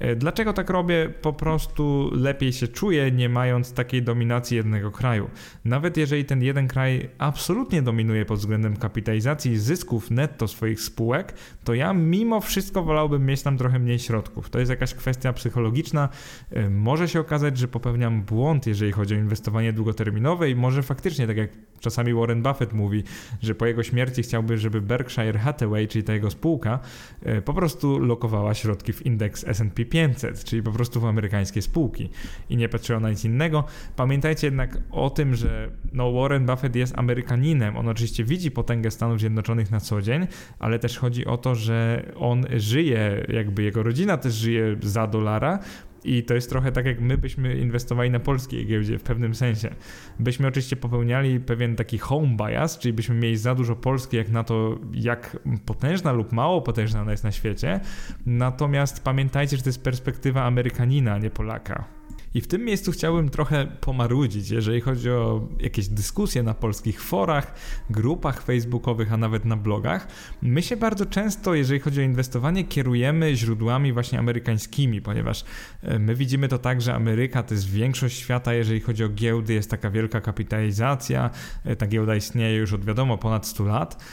E, 0.00 0.16
dlaczego 0.16 0.52
tak 0.52 0.70
robię? 0.70 1.08
Po 1.22 1.32
prostu 1.32 2.10
lepiej 2.12 2.52
się 2.52 2.68
czuję, 2.68 3.12
nie 3.12 3.28
mając 3.28 3.72
takiej 3.72 4.02
dominacji 4.02 4.56
jednego 4.56 4.90
kraju. 4.90 5.30
Nawet 5.64 5.96
jeżeli 5.96 6.24
ten 6.24 6.42
jeden 6.42 6.68
kraj 6.68 7.10
absolutnie 7.18 7.82
dominuje 7.82 8.24
pod 8.24 8.38
względem 8.38 8.76
kapitalizacji 8.76 9.58
zysków 9.58 10.10
netto 10.10 10.48
swoich 10.48 10.80
spółek, 10.80 11.34
to 11.64 11.74
ja 11.74 11.92
mimo 11.92 12.40
wszystko 12.40 12.82
wolałbym 12.82 13.26
mieć 13.26 13.42
tam 13.42 13.58
trochę 13.58 13.78
mniej 13.78 13.98
środków. 13.98 14.50
To 14.50 14.58
jest 14.58 14.70
jakaś 14.70 14.94
kwestia 14.94 15.32
psychologiczna. 15.32 16.08
E, 16.50 16.70
może 16.70 17.08
się 17.08 17.20
okazać, 17.20 17.58
że 17.58 17.68
popełniam 17.68 18.22
błąd, 18.22 18.66
jeżeli 18.66 18.92
chodzi 18.92 19.14
o 19.14 19.18
inwestowanie 19.18 19.72
długoterminowe 19.72 20.50
i 20.50 20.54
może 20.54 20.82
faktycznie, 20.82 21.26
tak 21.26 21.36
jak 21.36 21.50
czasami 21.80 22.14
Warren 22.14 22.42
Buffett 22.42 22.72
mówi, 22.72 23.04
że 23.42 23.54
po 23.54 23.66
jego 23.66 23.82
śmierci 23.82 24.22
chciałby, 24.22 24.58
żeby 24.58 24.80
Berkshire 24.80 25.38
Hathaway, 25.38 25.88
czyli 25.88 26.04
ta 26.04 26.14
jego 26.14 26.30
spółka, 26.30 26.78
e, 27.22 27.42
po 27.42 27.54
prostu 27.54 27.98
lokowała 27.98 28.54
środki 28.54 28.92
w 28.92 29.06
indeks 29.06 29.44
S&P 29.48 29.84
500, 29.84 30.44
czyli 30.44 30.62
po 30.62 30.72
prostu 30.72 31.00
w 31.00 31.04
amerykańskie 31.04 31.62
spółki 31.62 32.10
i 32.50 32.56
nie 32.56 32.68
patrzyło 32.68 33.00
na 33.00 33.10
nic 33.10 33.24
innego. 33.24 33.64
Pamiętajcie 33.96 34.46
jednak 34.46 34.78
o 34.90 35.10
tym, 35.10 35.34
że 35.34 35.70
no 35.92 36.12
Warren 36.12 36.46
Buffett 36.46 36.76
jest 36.76 36.98
Amerykaninem. 36.98 37.76
On 37.76 37.88
oczywiście 37.88 38.24
widzi 38.24 38.50
potęgę 38.50 38.90
Stanów 38.90 39.20
Zjednoczonych 39.20 39.70
na 39.70 39.80
co 39.80 40.02
dzień, 40.02 40.26
ale 40.58 40.78
też 40.78 40.98
chodzi 40.98 41.26
o 41.26 41.36
to, 41.36 41.54
że 41.54 42.06
on 42.16 42.44
żyje, 42.56 43.26
jakby 43.28 43.62
jego 43.62 43.82
rodzina 43.82 44.16
też 44.16 44.34
żyje 44.34 44.76
za 44.82 45.06
dolara, 45.06 45.58
i 46.04 46.22
to 46.22 46.34
jest 46.34 46.50
trochę 46.50 46.72
tak, 46.72 46.86
jak 46.86 47.00
my 47.00 47.18
byśmy 47.18 47.58
inwestowali 47.58 48.10
na 48.10 48.20
polskiej 48.20 48.66
giełdzie 48.66 48.98
w 48.98 49.02
pewnym 49.02 49.34
sensie. 49.34 49.74
Byśmy 50.18 50.48
oczywiście 50.48 50.76
popełniali 50.76 51.40
pewien 51.40 51.76
taki 51.76 51.98
home 51.98 52.36
bias, 52.36 52.78
czyli 52.78 52.92
byśmy 52.92 53.14
mieli 53.14 53.36
za 53.36 53.54
dużo 53.54 53.76
Polski 53.76 54.16
jak 54.16 54.28
na 54.28 54.44
to, 54.44 54.78
jak 54.92 55.36
potężna 55.66 56.12
lub 56.12 56.32
mało 56.32 56.62
potężna 56.62 57.00
ona 57.02 57.10
jest 57.10 57.24
na 57.24 57.32
świecie. 57.32 57.80
Natomiast 58.26 59.04
pamiętajcie, 59.04 59.56
że 59.56 59.62
to 59.62 59.68
jest 59.68 59.84
perspektywa 59.84 60.44
Amerykanina, 60.44 61.12
a 61.14 61.18
nie 61.18 61.30
Polaka. 61.30 61.99
I 62.34 62.40
w 62.40 62.46
tym 62.46 62.64
miejscu 62.64 62.92
chciałbym 62.92 63.28
trochę 63.28 63.66
pomarudzić, 63.80 64.50
jeżeli 64.50 64.80
chodzi 64.80 65.10
o 65.10 65.48
jakieś 65.60 65.88
dyskusje 65.88 66.42
na 66.42 66.54
polskich 66.54 67.02
forach, 67.02 67.54
grupach 67.90 68.42
facebookowych, 68.42 69.12
a 69.12 69.16
nawet 69.16 69.44
na 69.44 69.56
blogach. 69.56 70.08
My 70.42 70.62
się 70.62 70.76
bardzo 70.76 71.06
często, 71.06 71.54
jeżeli 71.54 71.80
chodzi 71.80 72.00
o 72.00 72.04
inwestowanie, 72.04 72.64
kierujemy 72.64 73.36
źródłami 73.36 73.92
właśnie 73.92 74.18
amerykańskimi, 74.18 75.02
ponieważ 75.02 75.44
e, 75.82 75.98
my 75.98 76.14
widzimy 76.14 76.48
to 76.48 76.58
tak, 76.58 76.82
że 76.82 76.94
Ameryka 76.94 77.42
to 77.42 77.54
jest 77.54 77.70
większość 77.70 78.18
świata, 78.18 78.54
jeżeli 78.54 78.80
chodzi 78.80 79.04
o 79.04 79.08
giełdy, 79.08 79.54
jest 79.54 79.70
taka 79.70 79.90
wielka 79.90 80.20
kapitalizacja. 80.20 81.30
E, 81.64 81.76
ta 81.76 81.86
giełda 81.86 82.16
istnieje 82.16 82.56
już 82.56 82.72
od 82.72 82.84
wiadomo 82.84 83.18
ponad 83.18 83.46
100 83.46 83.64
lat 83.64 84.04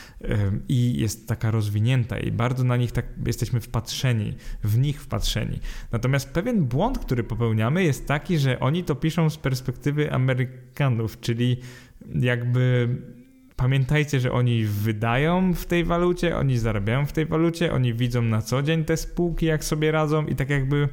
i 0.70 1.00
jest 1.00 1.28
taka 1.28 1.52
rozwinięta 1.52 2.20
i 2.20 2.32
bardzo 2.32 2.64
na 2.64 2.78
nich 2.78 2.92
tak 2.92 3.06
jesteśmy 3.26 3.60
wpatrzeni, 3.60 4.34
w 4.64 4.78
nich 4.78 5.02
wpatrzeni. 5.02 5.60
Natomiast 5.92 6.34
pewien 6.34 6.66
błąd, 6.66 7.00
który 7.00 7.24
popełniamy 7.24 7.84
jest 7.84 8.08
taki, 8.08 8.38
że 8.38 8.60
oni 8.60 8.84
to 8.84 8.96
piszą 8.96 9.30
z 9.30 9.38
perspektywy 9.38 10.14
Amerykanów, 10.14 11.20
czyli 11.20 11.58
jakby 12.16 12.90
pamiętajcie, 13.56 14.20
że 14.20 14.32
oni 14.32 14.66
wydają 14.66 15.54
w 15.54 15.66
tej 15.66 15.84
walucie, 15.84 16.38
oni 16.38 16.58
zarabiają 16.58 17.06
w 17.06 17.14
tej 17.14 17.26
walucie, 17.26 17.74
oni 17.74 17.94
widzą 17.94 18.22
na 18.22 18.42
co 18.42 18.62
dzień 18.62 18.86
te 18.86 18.98
spółki, 18.98 19.46
jak 19.46 19.64
sobie 19.64 19.92
radzą 19.92 20.26
i 20.26 20.36
tak 20.36 20.50
jakby 20.50 20.90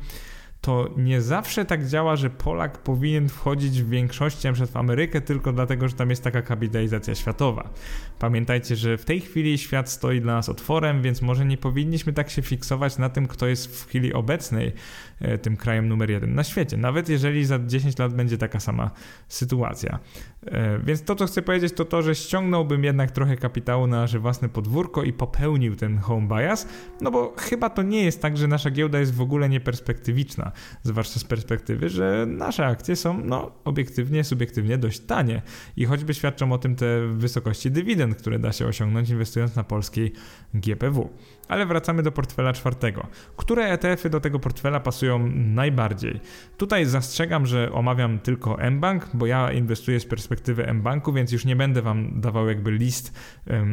to 0.65 0.91
nie 0.97 1.21
zawsze 1.21 1.65
tak 1.65 1.87
działa, 1.87 2.17
że 2.17 2.31
Polak 2.31 2.79
powinien 2.79 3.29
wchodzić 3.29 3.83
w 3.83 3.89
większości 3.89 4.49
np. 4.49 4.67
w 4.67 4.77
Amerykę 4.77 5.21
tylko 5.21 5.53
dlatego, 5.53 5.89
że 5.89 5.95
tam 5.95 6.11
jest 6.11 6.25
taka 6.25 6.43
kapitalizacja 6.43 7.15
światowa. 7.15 7.71
Pamiętajcie, 8.19 8.77
że 8.77 8.99
w 8.99 9.05
tej 9.05 9.21
chwili 9.21 9.59
świat 9.59 9.91
stoi 9.91 10.21
dla 10.21 10.35
nas 10.35 10.49
otworem, 10.49 11.03
więc 11.03 11.23
może 11.23 11.45
nie 11.45 11.57
powinniśmy 11.57 12.13
tak 12.13 12.31
się 12.31 12.43
fiksować 12.43 12.99
na 12.99 13.09
tym, 13.09 13.27
kto 13.27 13.47
jest 13.47 13.77
w 13.77 13.87
chwili 13.87 14.13
obecnej 14.13 14.73
e, 15.21 15.39
tym 15.39 15.57
krajem 15.57 15.89
numer 15.89 16.11
jeden 16.11 16.35
na 16.35 16.45
świecie. 16.45 16.77
Nawet 16.77 17.09
jeżeli 17.09 17.45
za 17.45 17.59
10 17.59 17.99
lat 17.99 18.15
będzie 18.15 18.39
taka 18.39 18.61
sama 18.61 18.91
sytuacja. 19.29 19.99
E, 20.47 20.79
więc 20.79 21.03
to, 21.03 21.15
co 21.15 21.27
chcę 21.27 21.43
powiedzieć, 21.43 21.73
to 21.73 21.85
to, 21.85 22.03
że 22.03 22.15
ściągnąłbym 22.15 22.85
jednak 22.85 23.11
trochę 23.11 23.37
kapitału 23.37 23.87
na 23.87 23.97
nasze 23.97 24.19
własne 24.19 24.49
podwórko 24.49 25.03
i 25.03 25.13
popełnił 25.13 25.77
ten 25.77 25.99
home 25.99 26.29
bias, 26.29 26.69
no 27.01 27.11
bo 27.11 27.35
chyba 27.39 27.71
to 27.71 27.83
nie 27.83 28.05
jest 28.05 28.23
tak, 28.23 28.37
że 28.37 28.49
nasza 28.49 28.71
giełda 28.71 28.99
jest 28.99 29.15
w 29.15 29.21
ogóle 29.21 29.49
nieperspektywiczna, 29.49 30.53
zwłaszcza 30.83 31.21
z 31.21 31.25
perspektywy, 31.25 31.89
że 31.89 32.27
nasze 32.29 32.67
akcje 32.67 32.97
są 32.97 33.21
no, 33.25 33.53
obiektywnie, 33.65 34.25
subiektywnie 34.25 34.79
dość 34.79 35.01
tanie 35.01 35.43
i 35.77 35.85
choćby 35.85 36.15
świadczą 36.15 36.53
o 36.53 36.59
tym 36.59 36.77
te 36.77 37.07
wysokości 37.07 37.71
dywidend, 37.71 38.17
które 38.17 38.39
da 38.39 38.53
się 38.53 38.67
osiągnąć 38.67 39.11
inwestując 39.11 39.57
na 39.57 39.65
polskiej 39.65 40.13
GPW. 40.55 41.11
Ale 41.49 41.67
wracamy 41.67 42.03
do 42.03 42.13
portfela 42.13 42.53
czwartego. 42.53 43.07
Które 43.37 43.65
ETF-y 43.65 44.11
do 44.11 44.21
tego 44.21 44.39
portfela 44.39 44.81
pasują 44.81 45.31
najbardziej? 45.35 46.21
Tutaj 46.57 46.87
zastrzegam, 46.87 47.47
że 47.47 47.73
omawiam 47.73 48.19
tylko 48.19 48.59
mBank, 48.71 49.09
bo 49.15 49.27
ja 49.27 49.53
inwestuję 49.53 50.01
z 50.01 50.07
perspektywy 50.07 50.75
mBanku, 50.75 51.13
więc 51.13 51.33
już 51.33 51.45
nie 51.45 51.57
będę 51.57 51.83
Wam 51.83 52.21
dawał 52.21 52.49
jakby 52.49 52.71
list 52.71 53.13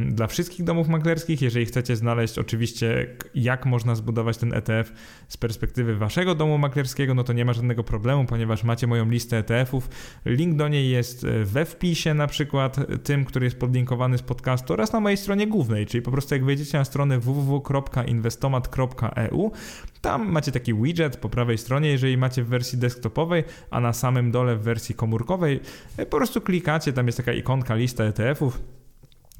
dla 0.09 0.27
wszystkich 0.27 0.65
domów 0.65 0.87
maklerskich. 0.87 1.41
Jeżeli 1.41 1.65
chcecie 1.65 1.95
znaleźć 1.95 2.37
oczywiście, 2.37 3.07
jak 3.35 3.65
można 3.65 3.95
zbudować 3.95 4.37
ten 4.37 4.53
ETF 4.53 4.93
z 5.27 5.37
perspektywy 5.37 5.95
Waszego 5.95 6.35
domu 6.35 6.57
maklerskiego, 6.57 7.13
no 7.13 7.23
to 7.23 7.33
nie 7.33 7.45
ma 7.45 7.53
żadnego 7.53 7.83
problemu, 7.83 8.25
ponieważ 8.25 8.63
macie 8.63 8.87
moją 8.87 9.09
listę 9.09 9.37
ETF-ów. 9.37 9.89
Link 10.25 10.55
do 10.55 10.67
niej 10.67 10.89
jest 10.89 11.23
e, 11.23 11.45
we 11.45 11.65
wpisie 11.65 12.13
na 12.13 12.27
przykład, 12.27 12.77
tym, 13.03 13.25
który 13.25 13.45
jest 13.45 13.59
podlinkowany 13.59 14.17
z 14.17 14.21
podcastu 14.21 14.73
oraz 14.73 14.93
na 14.93 14.99
mojej 14.99 15.17
stronie 15.17 15.47
głównej, 15.47 15.85
czyli 15.85 16.01
po 16.01 16.11
prostu 16.11 16.35
jak 16.35 16.45
wejdziecie 16.45 16.77
na 16.77 16.85
stronę 16.85 17.19
www 17.19 17.60
www.investomat.eu. 17.61 19.51
Tam 20.01 20.31
macie 20.31 20.51
taki 20.51 20.73
widget 20.73 21.17
po 21.17 21.29
prawej 21.29 21.57
stronie, 21.57 21.89
jeżeli 21.89 22.17
macie 22.17 22.43
w 22.43 22.47
wersji 22.47 22.77
desktopowej, 22.77 23.43
a 23.69 23.79
na 23.79 23.93
samym 23.93 24.31
dole 24.31 24.55
w 24.55 24.61
wersji 24.61 24.95
komórkowej 24.95 25.59
po 25.97 26.17
prostu 26.17 26.41
klikacie, 26.41 26.93
tam 26.93 27.05
jest 27.05 27.17
taka 27.17 27.33
ikonka 27.33 27.75
lista 27.75 28.03
ETF-ów 28.03 28.80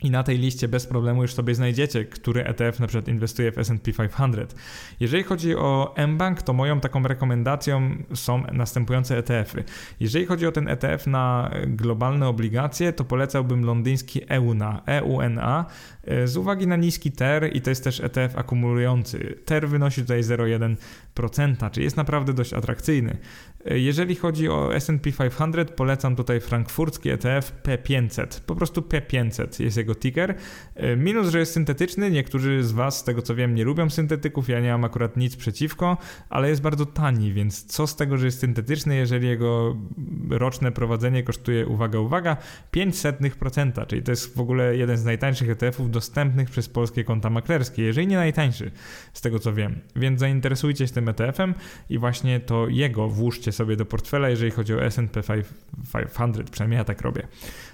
i 0.01 0.11
na 0.11 0.23
tej 0.23 0.37
liście 0.37 0.67
bez 0.67 0.87
problemu 0.87 1.21
już 1.21 1.33
sobie 1.33 1.55
znajdziecie, 1.55 2.05
który 2.05 2.43
ETF 2.43 2.79
na 2.79 2.87
przykład 2.87 3.07
inwestuje 3.07 3.51
w 3.51 3.57
S&P 3.57 3.91
500. 3.93 4.55
Jeżeli 4.99 5.23
chodzi 5.23 5.55
o 5.55 5.95
mBank, 6.07 6.41
to 6.41 6.53
moją 6.53 6.79
taką 6.79 7.03
rekomendacją 7.03 7.97
są 8.13 8.43
następujące 8.51 9.17
ETF-y. 9.17 9.63
Jeżeli 9.99 10.25
chodzi 10.25 10.47
o 10.47 10.51
ten 10.51 10.67
ETF 10.67 11.07
na 11.07 11.51
globalne 11.67 12.27
obligacje, 12.27 12.93
to 12.93 13.05
polecałbym 13.05 13.65
londyński 13.65 14.21
EUNA, 14.29 14.81
EUNA 14.85 15.65
e, 16.03 16.27
z 16.27 16.37
uwagi 16.37 16.67
na 16.67 16.75
niski 16.75 17.11
TER 17.11 17.55
i 17.55 17.61
to 17.61 17.69
jest 17.69 17.83
też 17.83 17.99
ETF 17.99 18.37
akumulujący. 18.37 19.35
TER 19.45 19.69
wynosi 19.69 20.01
tutaj 20.01 20.21
0,1%, 20.23 21.71
czyli 21.71 21.83
jest 21.83 21.97
naprawdę 21.97 22.33
dość 22.33 22.53
atrakcyjny. 22.53 23.17
Jeżeli 23.65 24.15
chodzi 24.15 24.49
o 24.49 24.75
S&P 24.75 25.11
500, 25.11 25.71
polecam 25.71 26.15
tutaj 26.15 26.39
frankfurcki 26.39 27.09
ETF 27.09 27.53
P500. 27.63 28.41
Po 28.45 28.55
prostu 28.55 28.81
P500 28.81 29.63
jest 29.63 29.77
jego 29.77 29.95
ticker. 29.95 30.35
Minus, 30.97 31.29
że 31.29 31.39
jest 31.39 31.53
syntetyczny. 31.53 32.11
Niektórzy 32.11 32.63
z 32.63 32.71
Was, 32.71 32.97
z 32.97 33.03
tego 33.03 33.21
co 33.21 33.35
wiem, 33.35 33.55
nie 33.55 33.63
lubią 33.63 33.89
syntetyków. 33.89 34.49
Ja 34.49 34.59
nie 34.59 34.71
mam 34.71 34.83
akurat 34.83 35.17
nic 35.17 35.35
przeciwko, 35.35 35.97
ale 36.29 36.49
jest 36.49 36.61
bardzo 36.61 36.85
tani, 36.85 37.33
więc 37.33 37.65
co 37.65 37.87
z 37.87 37.95
tego, 37.95 38.17
że 38.17 38.25
jest 38.25 38.39
syntetyczny, 38.39 38.95
jeżeli 38.95 39.27
jego 39.27 39.77
roczne 40.29 40.71
prowadzenie 40.71 41.23
kosztuje, 41.23 41.67
uwaga, 41.67 41.99
uwaga, 41.99 42.37
0,05%, 42.73 43.87
czyli 43.87 44.03
to 44.03 44.11
jest 44.11 44.35
w 44.35 44.39
ogóle 44.39 44.77
jeden 44.77 44.97
z 44.97 45.05
najtańszych 45.05 45.49
ETF-ów 45.49 45.91
dostępnych 45.91 46.49
przez 46.49 46.69
polskie 46.69 47.03
konta 47.03 47.29
maklerskie, 47.29 47.83
jeżeli 47.83 48.07
nie 48.07 48.15
najtańszy, 48.15 48.71
z 49.13 49.21
tego 49.21 49.39
co 49.39 49.53
wiem. 49.53 49.79
Więc 49.95 50.19
zainteresujcie 50.19 50.87
się 50.87 50.93
tym 50.93 51.09
ETF-em 51.09 51.53
i 51.89 51.97
właśnie 51.97 52.39
to 52.39 52.67
jego 52.67 53.07
włóżcie 53.07 53.50
sobie 53.51 53.75
do 53.75 53.85
portfela, 53.85 54.29
jeżeli 54.29 54.51
chodzi 54.51 54.73
o 54.73 54.83
S&P 54.83 55.21
500, 55.93 56.49
przynajmniej 56.49 56.77
ja 56.77 56.83
tak 56.83 57.01
robię. 57.01 57.27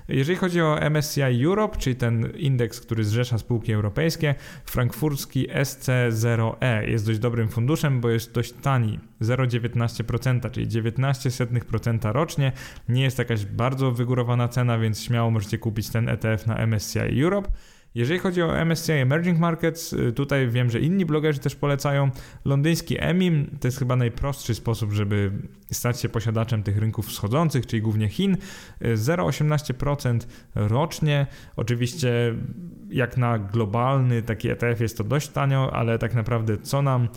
Jeżeli 0.08 0.38
chodzi 0.38 0.62
o 0.62 0.90
MSCI 0.90 1.46
Europe, 1.46 1.78
czyli 1.78 1.96
ten 1.96 2.32
indeks, 2.36 2.80
który 2.82 3.04
zrzesza 3.04 3.38
spółki 3.38 3.74
europejskie, 3.74 4.36
frankfurski 4.66 5.48
SC0E 5.50 6.88
jest 6.88 7.06
dość 7.06 7.20
dobrym 7.20 7.50
funduszem, 7.50 8.02
bo 8.02 8.10
jest 8.10 8.32
dość 8.32 8.54
tani, 8.54 9.00
0,19%, 9.22 10.52
czyli 10.52 10.68
19% 10.68 12.12
rocznie. 12.12 12.52
Nie 12.90 13.04
jest 13.04 13.20
jakaś 13.20 13.46
bardzo 13.46 13.92
wygórowana 13.92 14.48
cena, 14.48 14.78
więc 14.78 15.04
śmiało 15.04 15.32
możecie 15.32 15.58
kupić 15.58 15.90
ten 15.90 16.10
ETF 16.10 16.48
na 16.48 16.68
MSCI 16.68 17.24
Europe. 17.24 17.50
Jeżeli 17.98 18.20
chodzi 18.20 18.42
o 18.42 18.66
MSCI 18.66 18.92
Emerging 18.92 19.40
Markets, 19.40 19.94
y, 19.94 20.14
tutaj 20.14 20.48
wiem, 20.50 20.70
że 20.70 20.80
inni 20.80 21.06
blogerzy 21.06 21.40
też 21.40 21.56
polecają. 21.56 22.12
Londyński 22.46 22.96
EMIM 23.00 23.58
to 23.60 23.68
jest 23.68 23.80
chyba 23.80 23.96
najprostszy 23.96 24.56
sposób, 24.56 24.92
żeby 24.92 25.32
stać 25.72 26.02
się 26.02 26.10
posiadaczem 26.10 26.64
tych 26.64 26.78
rynków 26.78 27.08
wschodzących, 27.08 27.66
czyli 27.66 27.82
głównie 27.82 28.10
Chin. 28.10 28.38
0,18% 28.82 30.16
y, 30.16 30.28
rocznie. 30.56 31.28
Oczywiście 31.56 32.36
jak 32.89 33.17
na 33.17 33.39
globalny 33.39 34.21
taki 34.21 34.50
ETF 34.50 34.82
jest 34.82 34.97
to 34.97 35.04
dość 35.04 35.30
tanio, 35.30 35.73
ale 35.73 36.00
tak 36.00 36.15
naprawdę 36.15 36.58
co 36.58 36.82
nam 36.82 37.08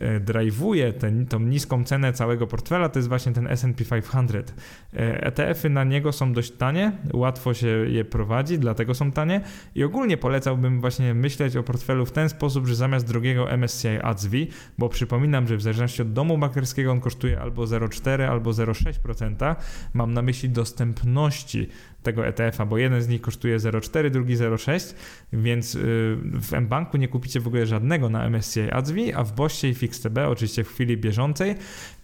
e, 0.00 0.20
drive'uje 0.20 0.92
ten, 0.92 1.26
tą 1.26 1.40
niską 1.40 1.84
cenę 1.84 2.12
całego 2.12 2.46
portfela, 2.46 2.88
to 2.88 2.98
jest 2.98 3.08
właśnie 3.08 3.32
ten 3.32 3.46
S&P 3.46 3.84
500. 3.84 4.54
ETF-y 4.92 5.70
na 5.70 5.84
niego 5.84 6.12
są 6.12 6.32
dość 6.32 6.50
tanie, 6.50 6.92
łatwo 7.12 7.54
się 7.54 7.66
je 7.66 8.04
prowadzi, 8.04 8.58
dlatego 8.58 8.94
są 8.94 9.12
tanie 9.12 9.40
i 9.74 9.84
ogólnie 9.84 10.16
polecałbym 10.16 10.80
właśnie 10.80 11.14
myśleć 11.14 11.56
o 11.56 11.62
portfelu 11.62 12.06
w 12.06 12.12
ten 12.12 12.28
sposób, 12.28 12.66
że 12.66 12.74
zamiast 12.74 13.06
drogiego 13.06 13.56
MSCI 13.56 13.88
ADSV, 14.02 14.36
bo 14.78 14.88
przypominam, 14.88 15.46
że 15.46 15.56
w 15.56 15.62
zależności 15.62 16.02
od 16.02 16.12
domu 16.12 16.36
maklerskiego 16.36 16.92
on 16.92 17.00
kosztuje 17.00 17.40
albo 17.40 17.62
0,4 17.62 18.22
albo 18.22 18.50
0,6%, 18.50 19.56
mam 19.94 20.14
na 20.14 20.22
myśli 20.22 20.48
dostępności 20.48 21.68
tego 22.02 22.26
ETF-a, 22.26 22.66
bo 22.66 22.78
jeden 22.78 23.02
z 23.02 23.08
nich 23.08 23.20
kosztuje 23.20 23.58
0,4, 23.58 24.10
drugi 24.10 24.36
0,6, 24.36 24.94
więc 25.32 25.74
y, 25.74 25.78
w 26.22 26.52
mBanku 26.60 26.96
nie 26.96 27.08
kupicie 27.08 27.40
w 27.40 27.46
ogóle 27.46 27.66
żadnego 27.66 28.08
na 28.08 28.30
MSCI 28.30 28.70
ADSV, 28.70 28.96
a 29.14 29.24
w 29.24 29.32
Boście 29.32 29.68
i 29.68 29.74
FixTB, 29.74 30.18
oczywiście 30.28 30.64
w 30.64 30.68
chwili 30.68 30.96
bieżącej, 30.96 31.54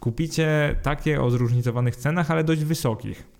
kupicie 0.00 0.76
takie 0.82 1.22
o 1.22 1.30
zróżnicowanych 1.30 1.96
cenach, 1.96 2.30
ale 2.30 2.44
dość 2.44 2.64
wysokich. 2.64 3.35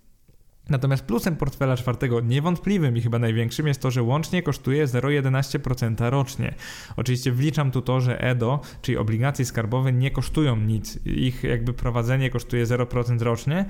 Natomiast 0.70 1.04
plusem 1.04 1.36
portfela 1.36 1.76
czwartego, 1.76 2.20
niewątpliwym 2.20 2.96
i 2.96 3.00
chyba 3.00 3.18
największym, 3.18 3.66
jest 3.66 3.80
to, 3.80 3.90
że 3.90 4.02
łącznie 4.02 4.42
kosztuje 4.42 4.86
0,11% 4.86 6.10
rocznie. 6.10 6.54
Oczywiście 6.96 7.32
wliczam 7.32 7.70
tu 7.70 7.82
to, 7.82 8.00
że 8.00 8.20
EDO, 8.20 8.60
czyli 8.82 8.98
obligacje 8.98 9.44
skarbowe, 9.44 9.92
nie 9.92 10.10
kosztują 10.10 10.56
nic. 10.56 10.98
Ich 11.04 11.44
jakby 11.44 11.72
prowadzenie 11.72 12.30
kosztuje 12.30 12.66
0% 12.66 13.22
rocznie, 13.22 13.64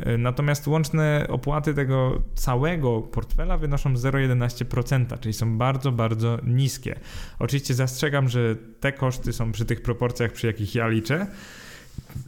e, 0.00 0.18
natomiast 0.18 0.66
łączne 0.66 1.26
opłaty 1.28 1.74
tego 1.74 2.22
całego 2.34 3.00
portfela 3.00 3.58
wynoszą 3.58 3.96
0,11%, 3.96 5.20
czyli 5.20 5.32
są 5.32 5.58
bardzo, 5.58 5.92
bardzo 5.92 6.38
niskie. 6.46 6.98
Oczywiście 7.38 7.74
zastrzegam, 7.74 8.28
że 8.28 8.56
te 8.80 8.92
koszty 8.92 9.32
są 9.32 9.52
przy 9.52 9.64
tych 9.64 9.82
proporcjach, 9.82 10.32
przy 10.32 10.46
jakich 10.46 10.74
ja 10.74 10.88
liczę. 10.88 11.26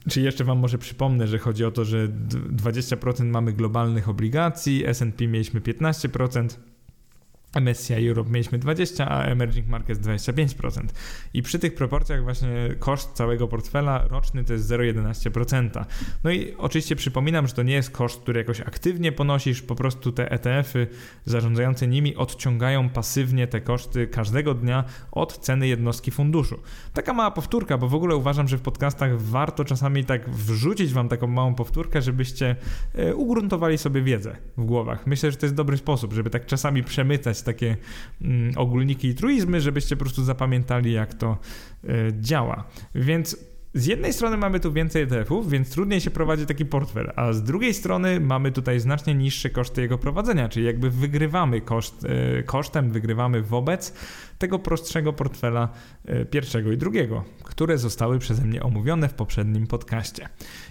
Czy 0.09 0.21
jeszcze 0.21 0.45
Wam 0.45 0.59
może 0.59 0.79
przypomnę, 0.79 1.27
że 1.27 1.39
chodzi 1.39 1.65
o 1.65 1.71
to, 1.71 1.85
że 1.85 2.09
20% 2.09 3.25
mamy 3.25 3.53
globalnych 3.53 4.09
obligacji, 4.09 4.87
SP 4.99 5.19
mieliśmy 5.27 5.61
15%, 5.61 6.49
MSCI 7.55 8.09
Europe 8.09 8.31
mieliśmy 8.31 8.59
20, 8.59 9.09
a 9.09 9.25
Emerging 9.25 9.67
Markets 9.67 10.01
25%. 10.01 10.83
I 11.35 11.43
przy 11.43 11.59
tych 11.59 11.75
proporcjach 11.75 12.23
właśnie 12.23 12.75
koszt 12.79 13.13
całego 13.13 13.49
portfela 13.49 14.09
roczny 14.09 14.45
to 14.45 14.53
jest 14.53 14.71
0,11%. 14.71 15.85
No 16.25 16.31
i 16.31 16.55
oczywiście 16.59 16.97
przypominam, 16.97 17.47
że 17.47 17.53
to 17.53 17.63
nie 17.63 17.75
jest 17.75 17.91
koszt, 17.91 18.21
który 18.21 18.39
jakoś 18.39 18.61
aktywnie 18.61 19.13
ponosisz, 19.13 19.63
po 19.63 19.75
prostu 19.75 20.13
te 20.13 20.31
ETF-y 20.31 20.87
zarządzające 21.25 21.87
nimi 21.87 22.17
odciągają 22.17 22.89
pasywnie 22.89 23.47
te 23.47 23.61
koszty 23.61 24.07
każdego 24.07 24.55
dnia 24.55 24.85
od 25.13 25.39
ceny 25.39 25.69
jednostki 25.69 26.11
funduszu. 26.11 26.61
Taka 26.93 27.13
mała 27.13 27.31
powtórka, 27.31 27.79
bo 27.79 27.89
w 27.89 27.95
ogóle 27.95 28.17
uważam, 28.17 28.49
że 28.49 28.59
w 28.59 28.63
podcastach 28.63 29.21
warto 29.21 29.65
czasami 29.65 30.05
tak 30.05 30.31
wrzucić 30.31 30.93
wam 30.93 31.09
taką 31.09 31.27
małą 31.27 31.55
powtórkę, 31.55 32.03
żebyście 32.03 32.57
e, 32.95 33.15
ugruntowali 33.15 33.79
sobie 33.79 34.03
wiedzę 34.03 34.37
w 34.57 34.65
głowach. 34.65 35.07
Myślę, 35.07 35.31
że 35.31 35.37
to 35.37 35.47
jest 35.47 35.57
dobry 35.57 35.77
sposób, 35.77 36.13
żeby 36.13 36.31
tak 36.31 36.47
czasami 36.47 36.83
przemycać 36.83 37.40
takie 37.43 37.77
mm, 38.23 38.53
ogólniki 38.57 39.09
i 39.09 39.15
truizmy, 39.15 39.61
żebyście 39.61 39.97
po 39.97 40.05
prostu 40.05 40.25
zapamiętali, 40.25 40.93
jak 40.93 41.15
to 41.15 41.39
e, 41.85 41.89
działa. 42.21 42.65
Więc 42.95 43.51
z 43.75 43.87
jednej 43.87 44.13
strony 44.13 44.37
mamy 44.37 44.61
tu 44.61 44.73
więcej 44.73 45.03
ETF-ów, 45.03 45.51
więc 45.51 45.71
trudniej 45.71 46.01
się 46.01 46.11
prowadzi 46.11 46.47
taki 46.47 46.65
portfel, 46.67 47.13
a 47.17 47.33
z 47.33 47.43
drugiej 47.43 47.75
strony 47.75 48.21
mamy 48.21 48.53
tutaj 48.53 48.81
znacznie 48.81 49.15
niższe 49.15 49.51
koszty 49.51 49.83
jego 49.83 49.99
prowadzenia, 49.99 50.49
czyli 50.49 50.67
jakby 50.67 50.91
wygrywamy 50.91 51.61
koszt, 51.61 52.05
e, 52.05 52.43
kosztem, 52.43 52.91
wygrywamy 52.91 53.43
wobec 53.43 53.95
tego 54.41 54.59
prostszego 54.59 55.13
portfela 55.13 55.69
e, 56.07 56.25
pierwszego 56.25 56.73
i 56.73 56.77
drugiego, 56.77 57.25
które 57.45 57.79
zostały 57.79 58.19
przeze 58.19 58.45
mnie 58.45 58.63
omówione 58.63 59.09
w 59.09 59.15
poprzednim 59.15 59.67
podcaście. 59.67 60.29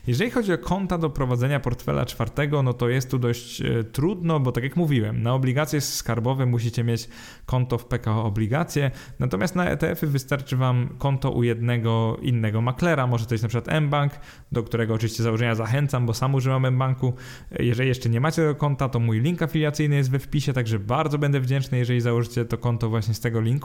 Jeżeli 0.08 0.32
chodzi 0.32 0.54
o 0.54 0.58
konta 0.58 0.98
do 0.98 1.10
prowadzenia 1.10 1.60
portfela 1.60 2.06
czwartego, 2.06 2.64
no 2.64 2.74
to 2.74 2.90
jest 2.90 3.12
tu 3.12 3.20
dość 3.20 3.62
e, 3.62 3.84
trudno, 3.84 4.40
bo 4.40 4.52
tak 4.52 4.64
jak 4.64 4.76
mówiłem, 4.76 5.24
na 5.24 5.34
obligacje 5.34 5.82
skarbowe 5.82 6.46
musicie 6.46 6.84
mieć 6.84 7.10
konto 7.46 7.78
w 7.78 7.86
PKO 7.86 8.24
Obligacje, 8.24 8.92
natomiast 9.20 9.56
na 9.56 9.70
ETF-y 9.70 10.08
wystarczy 10.08 10.58
Wam 10.58 10.90
konto 10.98 11.32
u 11.32 11.44
jednego 11.44 12.18
innego 12.22 12.62
maklera, 12.62 13.08
może 13.08 13.26
to 13.26 13.34
jest 13.34 13.44
na 13.44 13.50
przykład 13.50 13.82
mBank, 13.82 14.14
do 14.52 14.64
którego 14.64 14.94
oczywiście 14.94 15.24
założenia 15.24 15.56
zachęcam, 15.56 16.06
bo 16.06 16.14
sam 16.14 16.36
używam 16.36 16.74
mBanku. 16.76 17.14
E, 17.52 17.64
jeżeli 17.64 17.90
jeszcze 17.90 18.10
nie 18.10 18.22
macie 18.22 18.36
tego 18.36 18.56
konta, 18.56 18.90
to 18.90 19.00
mój 19.00 19.20
link 19.20 19.42
afiliacyjny 19.42 19.96
jest 19.96 20.12
we 20.12 20.20
wpisie, 20.20 20.54
także 20.54 20.80
bardzo 20.80 21.18
będę 21.18 21.40
wdzięczny, 21.40 21.78
jeżeli 21.78 22.02
założycie 22.02 22.46
to 22.46 22.58
konto 22.58 22.90
właśnie 22.90 23.14
z 23.14 23.20
tego 23.20 23.42
linku. 23.42 23.59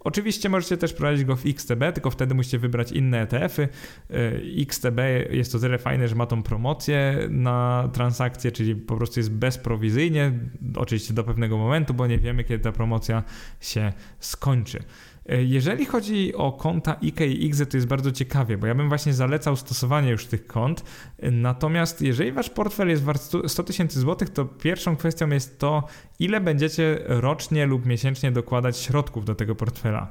Oczywiście 0.00 0.48
możecie 0.48 0.76
też 0.76 0.92
prowadzić 0.92 1.24
go 1.24 1.36
w 1.36 1.46
XTB, 1.46 1.92
tylko 1.94 2.10
wtedy 2.10 2.34
musicie 2.34 2.58
wybrać 2.58 2.92
inne 2.92 3.20
ETF-y. 3.20 3.68
E, 4.10 4.16
XTB 4.62 4.98
jest 5.30 5.52
to 5.52 5.58
tyle 5.58 5.78
fajne, 5.78 6.08
że 6.08 6.14
ma 6.14 6.26
tą 6.26 6.42
promocję 6.42 7.18
na 7.30 7.88
transakcje, 7.92 8.52
czyli 8.52 8.76
po 8.76 8.96
prostu 8.96 9.20
jest 9.20 9.32
bezprowizyjnie, 9.32 10.32
oczywiście 10.76 11.14
do 11.14 11.24
pewnego 11.24 11.58
momentu, 11.58 11.94
bo 11.94 12.06
nie 12.06 12.18
wiemy, 12.18 12.44
kiedy 12.44 12.64
ta 12.64 12.72
promocja 12.72 13.22
się 13.60 13.92
skończy. 14.20 14.82
E, 15.28 15.42
jeżeli 15.42 15.86
chodzi 15.86 16.34
o 16.34 16.52
konta 16.52 16.94
IK 16.94 17.20
i 17.20 17.44
IGZE, 17.44 17.66
to 17.66 17.76
jest 17.76 17.86
bardzo 17.86 18.12
ciekawie, 18.12 18.58
bo 18.58 18.66
ja 18.66 18.74
bym 18.74 18.88
właśnie 18.88 19.14
zalecał 19.14 19.56
stosowanie 19.56 20.10
już 20.10 20.26
tych 20.26 20.46
kont. 20.46 20.84
Natomiast 21.32 22.02
jeżeli 22.02 22.32
wasz 22.32 22.50
portfel 22.50 22.88
jest 22.88 23.02
wart 23.02 23.22
100 23.46 23.62
tysięcy 23.62 24.00
złotych, 24.00 24.30
to 24.30 24.44
pierwszą 24.44 24.96
kwestią 24.96 25.28
jest 25.28 25.58
to, 25.58 25.84
ile 26.18 26.40
będziecie 26.40 26.98
rocznie 27.06 27.66
lub 27.66 27.86
miesięcznie 27.86 28.32
dokładać 28.32 28.78
środków 28.78 29.24
do 29.24 29.34
tego 29.34 29.54
portfela. 29.54 30.10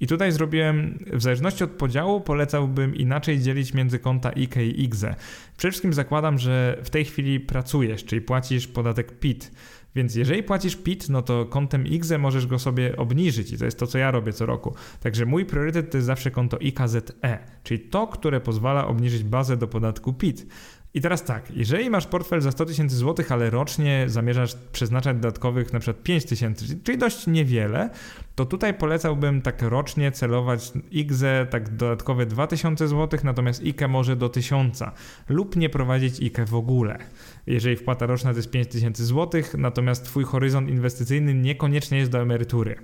I 0.00 0.06
tutaj 0.06 0.32
zrobiłem, 0.32 0.98
w 1.12 1.22
zależności 1.22 1.64
od 1.64 1.70
podziału, 1.70 2.20
polecałbym 2.20 2.96
inaczej 2.96 3.40
dzielić 3.40 3.74
między 3.74 3.98
konta 3.98 4.30
IK 4.30 4.56
i 4.56 4.82
IGZE. 4.82 5.14
Przede 5.56 5.72
wszystkim 5.72 5.92
zakładam, 5.92 6.38
że 6.38 6.78
w 6.84 6.90
tej 6.90 7.04
chwili 7.04 7.40
pracujesz, 7.40 8.04
czyli 8.04 8.20
płacisz 8.22 8.66
podatek 8.66 9.18
PIT. 9.18 9.50
Więc 9.96 10.14
jeżeli 10.14 10.42
płacisz 10.42 10.76
PIT, 10.76 11.08
no 11.08 11.22
to 11.22 11.44
kontem 11.44 11.86
IGZE 11.86 12.18
możesz 12.18 12.46
go 12.46 12.58
sobie 12.58 12.96
obniżyć 12.96 13.52
i 13.52 13.58
to 13.58 13.64
jest 13.64 13.78
to, 13.78 13.86
co 13.86 13.98
ja 13.98 14.10
robię 14.10 14.32
co 14.32 14.46
roku. 14.46 14.74
Także 15.00 15.26
mój 15.26 15.44
priorytet 15.44 15.90
to 15.90 15.96
jest 15.96 16.06
zawsze 16.06 16.30
konto 16.30 16.58
IKZE, 16.62 17.02
czyli 17.62 17.80
to, 17.80 18.06
które 18.06 18.40
pozwala 18.40 18.86
obniżyć 18.86 19.24
bazę 19.24 19.56
do 19.56 19.68
podatku 19.68 20.12
PIT. 20.12 20.46
I 20.94 21.00
teraz 21.00 21.24
tak, 21.24 21.50
jeżeli 21.50 21.90
masz 21.90 22.06
portfel 22.06 22.40
za 22.40 22.52
100 22.52 22.64
tysięcy 22.64 22.96
złotych, 22.96 23.32
ale 23.32 23.50
rocznie 23.50 24.04
zamierzasz 24.06 24.54
przeznaczać 24.72 25.16
dodatkowych 25.16 25.72
na 25.72 25.80
przykład 25.80 26.02
5 26.02 26.24
tysięcy, 26.24 26.64
czyli 26.84 26.98
dość 26.98 27.26
niewiele, 27.26 27.90
to 28.34 28.46
tutaj 28.46 28.74
polecałbym 28.74 29.42
tak 29.42 29.62
rocznie 29.62 30.12
celować 30.12 30.72
IGZE 30.90 31.46
tak 31.50 31.76
dodatkowe 31.76 32.26
2000 32.26 32.88
zł, 32.88 33.20
natomiast 33.24 33.62
IKE 33.62 33.88
może 33.88 34.16
do 34.16 34.28
1000 34.28 34.82
lub 35.28 35.56
nie 35.56 35.68
prowadzić 35.68 36.20
IKE 36.20 36.44
w 36.46 36.54
ogóle. 36.54 36.98
Jeżeli 37.46 37.76
wpłata 37.76 38.06
roczna 38.06 38.30
to 38.30 38.36
jest 38.36 38.50
5000 38.50 39.04
zł, 39.04 39.42
natomiast 39.58 40.04
twój 40.04 40.24
horyzont 40.24 40.68
inwestycyjny 40.68 41.34
niekoniecznie 41.34 41.98
jest 41.98 42.10
do 42.10 42.20
emerytury. 42.20 42.76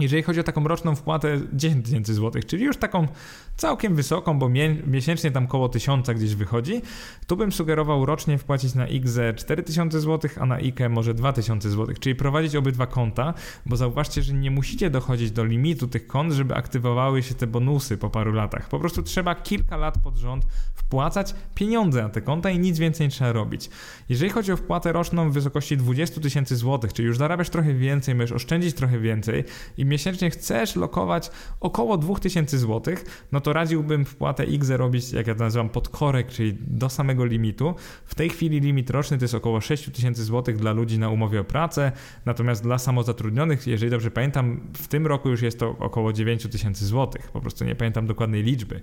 Jeżeli 0.00 0.22
chodzi 0.22 0.40
o 0.40 0.42
taką 0.42 0.68
roczną 0.68 0.96
wpłatę 0.96 1.40
10 1.52 1.84
tysięcy 1.84 2.14
złotych, 2.14 2.46
czyli 2.46 2.64
już 2.64 2.76
taką 2.76 3.08
całkiem 3.56 3.94
wysoką, 3.94 4.38
bo 4.38 4.48
miesięcznie 4.86 5.30
tam 5.30 5.46
koło 5.46 5.68
1000 5.68 6.10
gdzieś 6.10 6.34
wychodzi, 6.34 6.82
tu 7.26 7.36
bym 7.36 7.52
sugerował 7.52 8.06
rocznie 8.06 8.38
wpłacić 8.38 8.74
na 8.74 8.86
IGZE 8.88 9.34
4000 9.36 10.00
zł, 10.00 10.30
a 10.40 10.46
na 10.46 10.54
IKE 10.54 10.88
może 10.88 11.14
2000 11.14 11.70
zł, 11.70 11.94
czyli 12.00 12.14
prowadzić 12.14 12.56
obydwa 12.56 12.86
konta, 12.86 13.34
bo 13.66 13.76
zauważcie, 13.76 14.22
że 14.22 14.34
nie 14.34 14.50
musicie 14.50 14.90
dochodzić 14.90 15.30
do 15.30 15.44
limitu 15.44 15.88
tych 15.88 16.06
kont, 16.06 16.32
żeby 16.32 16.54
aktywowały 16.54 17.22
się 17.22 17.34
te 17.34 17.46
bonusy 17.46 17.98
po 17.98 18.10
paru 18.10 18.32
latach. 18.32 18.68
Po 18.68 18.78
prostu 18.78 19.02
trzeba 19.02 19.34
kilka 19.34 19.76
lat 19.76 19.98
pod 20.04 20.16
rząd 20.16 20.46
wpłacać 20.74 21.34
pieniądze 21.54 22.02
na 22.02 22.08
te 22.08 22.20
konta 22.20 22.50
i 22.50 22.58
nic 22.58 22.78
więcej 22.78 23.06
nie 23.06 23.10
trzeba 23.10 23.32
robić. 23.32 23.70
Jeżeli 24.08 24.30
chodzi 24.30 24.52
o 24.52 24.56
wpłatę 24.56 24.92
roczną 24.92 25.30
w 25.30 25.32
wysokości 25.34 25.76
20 25.76 26.20
tysięcy 26.20 26.56
złotych, 26.56 26.92
czyli 26.92 27.08
już 27.08 27.18
zarabiasz 27.18 27.50
trochę 27.50 27.74
więcej, 27.74 28.14
możesz 28.14 28.32
oszczędzić 28.32 28.74
trochę 28.74 28.98
więcej 28.98 29.44
i 29.76 29.84
miesięcznie 29.90 30.30
chcesz 30.30 30.76
lokować 30.76 31.30
około 31.60 31.98
2000 31.98 32.58
zł, 32.58 32.94
no 33.32 33.40
to 33.40 33.52
radziłbym 33.52 34.04
wpłatę 34.04 34.42
XE 34.42 34.76
robić, 34.76 35.12
jak 35.12 35.26
ja 35.26 35.34
to 35.34 35.44
nazywam, 35.44 35.68
pod 35.68 35.88
korek, 35.88 36.28
czyli 36.28 36.56
do 36.60 36.88
samego 36.88 37.24
limitu. 37.24 37.74
W 38.04 38.14
tej 38.14 38.30
chwili 38.30 38.60
limit 38.60 38.90
roczny 38.90 39.18
to 39.18 39.24
jest 39.24 39.34
około 39.34 39.60
6000 39.60 40.24
zł 40.24 40.54
dla 40.54 40.72
ludzi 40.72 40.98
na 40.98 41.08
umowie 41.08 41.40
o 41.40 41.44
pracę, 41.44 41.92
natomiast 42.26 42.62
dla 42.62 42.78
samozatrudnionych, 42.78 43.66
jeżeli 43.66 43.90
dobrze 43.90 44.10
pamiętam, 44.10 44.60
w 44.74 44.88
tym 44.88 45.06
roku 45.06 45.28
już 45.28 45.42
jest 45.42 45.58
to 45.58 45.76
około 45.78 46.12
9000 46.12 46.86
zł. 46.86 47.22
Po 47.32 47.40
prostu 47.40 47.64
nie 47.64 47.74
pamiętam 47.74 48.06
dokładnej 48.06 48.42
liczby. 48.42 48.80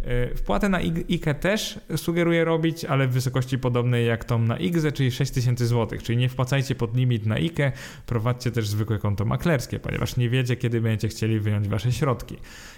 E, 0.00 0.34
wpłatę 0.34 0.68
na 0.68 0.78
IKE 0.78 1.34
też 1.34 1.80
sugeruję 1.96 2.44
robić, 2.44 2.84
ale 2.84 3.08
w 3.08 3.10
wysokości 3.10 3.58
podobnej 3.58 4.06
jak 4.06 4.24
tą 4.24 4.38
na 4.38 4.56
IGZE, 4.58 4.92
czyli 4.92 5.10
6000 5.10 5.66
zł. 5.66 5.98
Czyli 6.02 6.18
nie 6.18 6.28
wpłacajcie 6.28 6.74
pod 6.74 6.96
limit 6.96 7.26
na 7.26 7.34
IKE, 7.34 7.72
prowadźcie 8.06 8.50
też 8.50 8.68
zwykłe 8.68 8.98
konto 8.98 9.24
maklerskie, 9.24 9.80
ponieważ 9.80 10.16
nie 10.16 10.30
wiecie, 10.30 10.47
kiedy 10.56 10.80
będziecie 10.80 11.08
chcieli 11.08 11.40
wyjąć 11.40 11.68
wasze 11.68 11.92
środki. 11.92 12.36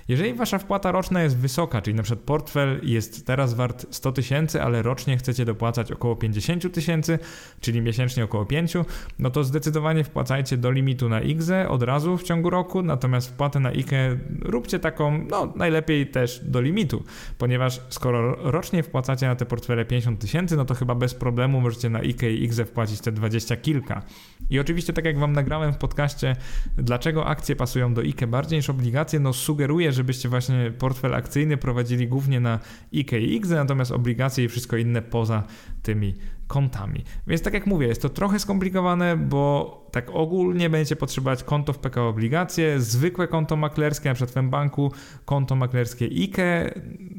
Jeżeli 0.08 0.34
wasza 0.34 0.58
wpłata 0.58 0.92
roczna 0.92 1.22
jest 1.22 1.36
wysoka, 1.36 1.82
czyli 1.82 1.96
na 1.96 2.02
przykład 2.02 2.24
portfel 2.24 2.80
jest 2.82 3.26
teraz 3.26 3.54
wart 3.54 3.86
100 3.90 4.12
tysięcy, 4.12 4.62
ale 4.62 4.82
rocznie 4.82 5.16
chcecie 5.16 5.44
dopłacać 5.44 5.92
około 5.92 6.16
50 6.16 6.74
tysięcy, 6.74 7.18
czyli 7.60 7.80
miesięcznie 7.80 8.24
około 8.24 8.46
5, 8.46 8.74
no 9.18 9.30
to 9.30 9.44
zdecydowanie 9.44 10.04
wpłacajcie 10.04 10.56
do 10.56 10.70
limitu 10.70 11.08
na 11.08 11.20
IGZE 11.20 11.68
od 11.68 11.82
razu 11.82 12.16
w 12.16 12.22
ciągu 12.22 12.50
roku, 12.50 12.82
natomiast 12.82 13.28
wpłatę 13.28 13.60
na 13.60 13.68
IKE 13.68 14.18
róbcie 14.42 14.78
taką, 14.78 15.26
no 15.30 15.52
najlepiej 15.56 16.06
też 16.06 16.40
do 16.44 16.60
limitu, 16.60 17.04
ponieważ 17.38 17.80
skoro 17.88 18.50
rocznie 18.50 18.82
wpłacacie 18.82 19.26
na 19.26 19.36
te 19.36 19.46
portfele 19.46 19.84
50 19.84 20.20
tysięcy, 20.20 20.56
no 20.56 20.64
to 20.64 20.74
chyba 20.74 20.94
bez 20.94 21.14
problemu 21.14 21.60
możecie 21.60 21.90
na 21.90 21.98
IKE 21.98 22.30
i 22.30 22.44
IGZE 22.44 22.64
wpłacić 22.64 23.00
te 23.00 23.12
20 23.12 23.56
kilka. 23.56 24.02
I 24.50 24.58
oczywiście 24.58 24.92
tak 24.92 25.04
jak 25.04 25.18
wam 25.18 25.32
nagrałem 25.32 25.72
w 25.72 25.76
podcaście, 25.76 26.36
dlaczego 26.76 27.26
akcje 27.26 27.49
pasują 27.56 27.94
do 27.94 28.00
IKE 28.00 28.26
bardziej 28.26 28.58
niż 28.58 28.70
obligacje, 28.70 29.20
no 29.20 29.32
sugeruję, 29.32 29.92
żebyście 29.92 30.28
właśnie 30.28 30.72
portfel 30.78 31.14
akcyjny 31.14 31.56
prowadzili 31.56 32.08
głównie 32.08 32.40
na 32.40 32.58
IKE 32.94 33.20
i 33.20 33.34
IGZE, 33.34 33.54
natomiast 33.54 33.92
obligacje 33.92 34.44
i 34.44 34.48
wszystko 34.48 34.76
inne 34.76 35.02
poza 35.02 35.42
tymi 35.82 36.14
kontami. 36.50 37.04
Więc 37.26 37.42
tak 37.42 37.54
jak 37.54 37.66
mówię, 37.66 37.86
jest 37.86 38.02
to 38.02 38.08
trochę 38.08 38.38
skomplikowane, 38.38 39.16
bo 39.16 39.80
tak 39.90 40.10
ogólnie 40.12 40.70
będziecie 40.70 40.96
potrzebować 40.96 41.44
konto 41.44 41.72
w 41.72 41.78
PKO 41.78 42.08
Obligacje, 42.08 42.80
zwykłe 42.80 43.28
konto 43.28 43.56
maklerskie, 43.56 44.08
na 44.08 44.14
przykład 44.14 44.46
w 44.46 44.48
banku 44.48 44.92
konto 45.24 45.56
maklerskie 45.56 46.04
IKE, 46.04 46.74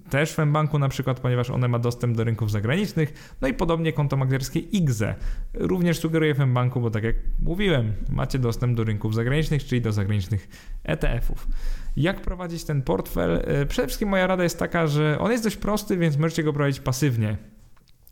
też 0.10 0.34
w 0.34 0.46
banku 0.46 0.80
na 0.80 0.90
przykład, 0.90 1.20
ponieważ 1.20 1.50
one 1.50 1.68
ma 1.68 1.80
dostęp 1.80 2.18
do 2.18 2.24
rynków 2.24 2.52
zagranicznych, 2.52 3.36
no 3.42 3.48
i 3.48 3.54
podobnie 3.54 3.94
konto 3.94 4.18
maklerskie 4.18 4.60
IGZE. 4.60 5.16
Również 5.54 6.00
sugeruję 6.00 6.34
w 6.34 6.46
banku, 6.46 6.82
bo 6.82 6.92
tak 6.92 7.04
jak 7.04 7.16
mówiłem, 7.40 7.94
macie 8.10 8.40
dostęp 8.40 8.78
do 8.78 8.84
rynków 8.84 9.16
zagranicznych, 9.16 9.66
czyli 9.66 9.82
do 9.82 9.92
zagranicznych 9.92 10.48
ETF-ów. 10.84 11.48
Jak 11.98 12.22
prowadzić 12.22 12.64
ten 12.64 12.82
portfel? 12.82 13.42
E, 13.46 13.66
przede 13.66 13.88
wszystkim 13.88 14.10
moja 14.10 14.28
rada 14.28 14.44
jest 14.44 14.60
taka, 14.60 14.88
że 14.88 15.20
on 15.20 15.32
jest 15.32 15.44
dość 15.44 15.58
prosty, 15.58 15.98
więc 15.98 16.18
możecie 16.18 16.44
go 16.44 16.54
prowadzić 16.54 16.80
pasywnie 16.80 17.38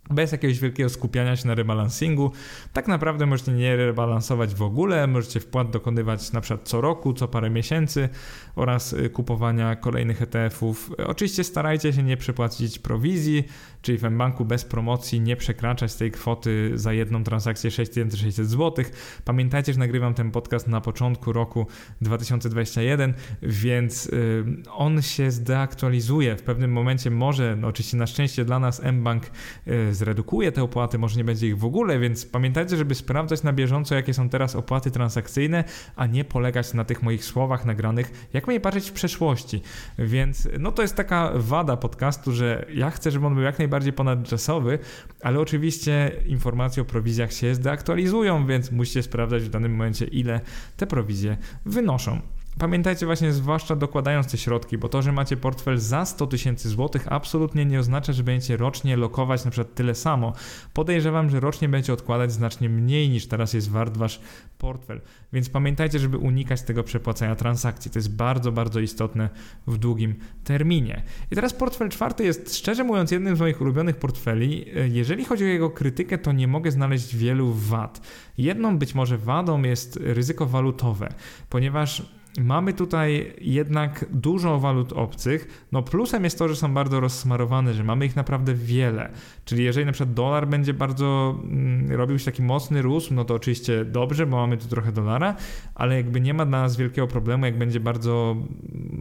bez 0.10 0.32
jakiegoś 0.32 0.60
wielkiego 0.60 0.90
skupiania 0.90 1.36
się 1.36 1.48
na 1.48 1.56
rebalansingu. 1.56 2.32
Tak 2.74 2.88
naprawdę 2.88 3.26
możecie 3.26 3.52
nie 3.52 3.76
rebalansować 3.76 4.56
w 4.56 4.62
ogóle, 4.62 5.08
możecie 5.08 5.40
wpłat 5.40 5.70
dokonywać 5.72 6.32
na 6.32 6.42
przykład 6.42 6.68
co 6.68 6.82
roku, 6.82 7.14
co 7.14 7.28
parę 7.28 7.50
miesięcy 7.50 8.10
oraz 8.56 8.94
y, 8.94 9.10
kupowania 9.10 9.76
kolejnych 9.76 10.22
ETF-ów. 10.22 10.92
Oczywiście 11.06 11.44
starajcie 11.44 11.94
się 11.94 12.04
nie 12.04 12.18
przepłacić 12.18 12.80
prowizji, 12.80 13.44
czyli 13.82 13.98
w 13.98 14.02
banku 14.02 14.46
bez 14.46 14.66
promocji 14.66 15.22
nie 15.22 15.36
przekraczać 15.36 15.96
tej 15.96 16.12
kwoty 16.12 16.72
za 16.76 16.94
jedną 16.94 17.24
transakcję 17.24 17.72
6600 17.72 18.50
zł. 18.50 18.86
Pamiętajcie, 19.26 19.74
że 19.74 19.80
nagrywam 19.80 20.14
ten 20.14 20.32
podcast 20.32 20.68
na 20.68 20.82
początku 20.82 21.34
roku 21.34 21.68
2021, 22.02 23.14
więc 23.42 24.06
y, 24.06 24.46
on 24.72 25.02
się 25.02 25.32
zdeaktualizuje. 25.32 26.36
W 26.36 26.42
pewnym 26.42 26.72
momencie 26.72 27.12
może, 27.12 27.56
no 27.56 27.68
oczywiście 27.68 27.98
na 27.98 28.08
szczęście 28.08 28.46
dla 28.46 28.60
nas 28.60 28.82
mBank 28.84 29.32
y, 29.68 29.94
zredukuje 29.94 30.52
te 30.52 30.64
opłaty, 30.64 30.98
może 30.98 31.18
nie 31.18 31.24
będzie 31.24 31.48
ich 31.48 31.58
w 31.58 31.66
ogóle, 31.66 32.00
więc 32.00 32.26
pamiętajcie, 32.26 32.78
żeby 32.78 32.96
sprawdzać 32.96 33.44
na 33.44 33.54
bieżąco, 33.54 33.96
jakie 33.96 34.14
są 34.14 34.30
teraz 34.30 34.56
opłaty 34.56 34.92
transakcyjne, 34.92 35.64
a 35.96 36.06
nie 36.06 36.26
polegać 36.26 36.74
na 36.74 36.86
tych 36.86 37.04
moich 37.04 37.26
słowach 37.26 37.66
nagranych, 37.66 38.28
jak 38.34 38.48
mnie 38.48 38.60
patrzeć 38.60 38.90
w 38.90 38.94
przeszłości. 38.94 39.62
Więc 40.00 40.48
no 40.60 40.72
to 40.72 40.82
jest 40.82 40.96
taka 40.96 41.32
wada 41.36 41.78
podcastu, 41.78 42.32
że 42.32 42.66
ja 42.74 42.92
chcę, 42.92 43.12
żeby 43.12 43.28
on 43.28 43.34
był 43.34 43.44
jak 43.44 43.60
najbardziej 43.60 43.69
ponadczasowy, 43.96 44.80
ale 45.22 45.40
oczywiście 45.40 46.12
informacje 46.26 46.82
o 46.82 46.86
prowizjach 46.86 47.34
się 47.34 47.56
zdeaktualizują, 47.56 48.48
więc 48.48 48.72
musicie 48.72 49.04
sprawdzać 49.04 49.44
w 49.44 49.50
danym 49.50 49.72
momencie, 49.72 50.06
ile 50.06 50.42
te 50.78 50.88
prowizje 50.88 51.38
wynoszą. 51.66 52.22
Pamiętajcie 52.60 53.06
właśnie, 53.06 53.34
zwłaszcza 53.34 53.76
dokładając 53.76 54.32
te 54.32 54.38
środki, 54.38 54.78
bo 54.78 54.90
to, 54.90 55.02
że 55.02 55.12
macie 55.12 55.38
portfel 55.38 55.78
za 55.78 56.06
100 56.06 56.28
tysięcy 56.28 56.70
złotych 56.70 57.08
absolutnie 57.12 57.66
nie 57.66 57.80
oznacza, 57.80 58.14
że 58.14 58.24
będziecie 58.24 58.58
rocznie 58.58 58.98
lokować 58.98 59.46
na 59.46 59.52
przykład 59.52 59.76
tyle 59.76 59.96
samo. 59.96 60.34
Podejrzewam, 60.74 61.30
że 61.30 61.40
rocznie 61.40 61.70
będziecie 61.70 61.94
odkładać 61.94 62.32
znacznie 62.32 62.70
mniej 62.70 63.10
niż 63.10 63.28
teraz 63.28 63.54
jest 63.54 63.72
wart 63.72 63.98
wasz 63.98 64.22
portfel. 64.58 65.02
Więc 65.34 65.50
pamiętajcie, 65.50 66.00
żeby 66.00 66.18
unikać 66.18 66.62
tego 66.62 66.84
przepłacania 66.84 67.36
transakcji. 67.36 67.92
To 67.92 68.00
jest 68.00 68.16
bardzo, 68.16 68.52
bardzo 68.52 68.80
istotne 68.80 69.30
w 69.68 69.78
długim 69.78 70.16
terminie. 70.44 71.04
I 71.32 71.36
teraz 71.36 71.54
portfel 71.54 71.90
czwarty 71.90 72.24
jest 72.24 72.58
szczerze 72.58 72.84
mówiąc 72.84 73.12
jednym 73.12 73.36
z 73.36 73.40
moich 73.40 73.62
ulubionych 73.62 73.96
portfeli. 73.96 74.66
Jeżeli 74.92 75.26
chodzi 75.26 75.44
o 75.44 75.48
jego 75.48 75.70
krytykę, 75.70 76.18
to 76.18 76.32
nie 76.32 76.48
mogę 76.48 76.72
znaleźć 76.72 77.16
wielu 77.16 77.54
wad. 77.54 78.02
Jedną 78.38 78.78
być 78.78 78.96
może 78.96 79.18
wadą 79.18 79.62
jest 79.62 80.00
ryzyko 80.02 80.46
walutowe, 80.46 81.14
ponieważ 81.50 82.19
Mamy 82.40 82.74
tutaj 82.74 83.34
jednak 83.42 84.06
dużo 84.12 84.60
walut 84.60 84.94
obcych. 84.94 85.68
No 85.72 85.84
plusem 85.84 86.24
jest 86.24 86.40
to, 86.40 86.48
że 86.48 86.56
są 86.56 86.74
bardzo 86.74 87.00
rozsmarowane, 87.00 87.74
że 87.74 87.84
mamy 87.84 88.06
ich 88.06 88.16
naprawdę 88.16 88.54
wiele. 88.54 89.10
Czyli 89.46 89.64
jeżeli 89.64 89.86
na 89.86 89.92
przykład 89.92 90.14
dolar 90.14 90.48
będzie 90.48 90.74
bardzo 90.74 91.40
mm, 91.44 91.92
robił 91.92 92.20
się 92.20 92.26
taki 92.26 92.42
mocny 92.42 92.82
rósł, 92.82 93.14
no 93.14 93.26
to 93.26 93.34
oczywiście 93.34 93.86
dobrze, 93.86 94.26
bo 94.26 94.38
mamy 94.38 94.58
tu 94.58 94.68
trochę 94.68 94.92
dolara, 94.92 95.36
ale 95.76 95.96
jakby 95.96 96.22
nie 96.22 96.34
ma 96.34 96.46
dla 96.46 96.62
nas 96.62 96.78
wielkiego 96.78 97.08
problemu, 97.08 97.46
jak 97.46 97.58
będzie 97.58 97.80
bardzo 97.80 98.36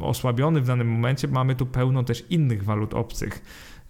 osłabiony 0.01 0.61
w 0.61 0.66
danym 0.66 0.89
momencie, 0.89 1.28
mamy 1.28 1.55
tu 1.55 1.66
pełno 1.66 2.03
też 2.03 2.24
innych 2.30 2.64
walut 2.64 2.95
obcych. 2.95 3.43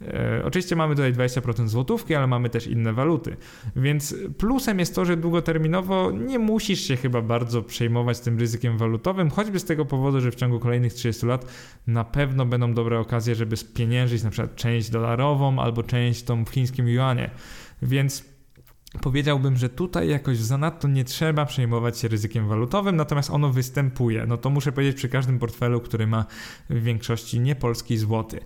E, 0.02 0.42
oczywiście 0.44 0.76
mamy 0.76 0.94
tutaj 0.94 1.12
20% 1.12 1.68
złotówki, 1.68 2.14
ale 2.14 2.26
mamy 2.26 2.50
też 2.50 2.66
inne 2.66 2.92
waluty. 2.92 3.36
Więc 3.76 4.14
plusem 4.38 4.78
jest 4.78 4.94
to, 4.94 5.04
że 5.04 5.16
długoterminowo 5.16 6.10
nie 6.10 6.38
musisz 6.38 6.80
się 6.80 6.96
chyba 6.96 7.22
bardzo 7.22 7.62
przejmować 7.62 8.20
tym 8.20 8.38
ryzykiem 8.38 8.78
walutowym, 8.78 9.30
choćby 9.30 9.60
z 9.60 9.64
tego 9.64 9.84
powodu, 9.84 10.20
że 10.20 10.30
w 10.30 10.34
ciągu 10.34 10.60
kolejnych 10.60 10.94
30 10.94 11.26
lat 11.26 11.46
na 11.86 12.04
pewno 12.04 12.46
będą 12.46 12.74
dobre 12.74 12.98
okazje, 12.98 13.34
żeby 13.34 13.56
spieniężyć 13.56 14.22
na 14.22 14.30
przykład 14.30 14.56
część 14.56 14.90
dolarową 14.90 15.58
albo 15.58 15.82
część 15.82 16.22
tą 16.22 16.44
w 16.44 16.50
chińskim 16.50 16.88
yuanie. 16.88 17.30
Więc 17.82 18.38
Powiedziałbym, 19.02 19.56
że 19.56 19.68
tutaj 19.68 20.08
jakoś 20.08 20.38
zanadto 20.38 20.88
nie 20.88 21.04
trzeba 21.04 21.46
przejmować 21.46 21.98
się 21.98 22.08
ryzykiem 22.08 22.48
walutowym, 22.48 22.96
natomiast 22.96 23.30
ono 23.30 23.50
występuje. 23.50 24.26
No 24.26 24.36
to 24.36 24.50
muszę 24.50 24.72
powiedzieć 24.72 24.96
przy 24.96 25.08
każdym 25.08 25.38
portfelu, 25.38 25.80
który 25.80 26.06
ma 26.06 26.24
w 26.70 26.82
większości 26.82 27.40
niepolski 27.40 27.98
złoty. 27.98 28.40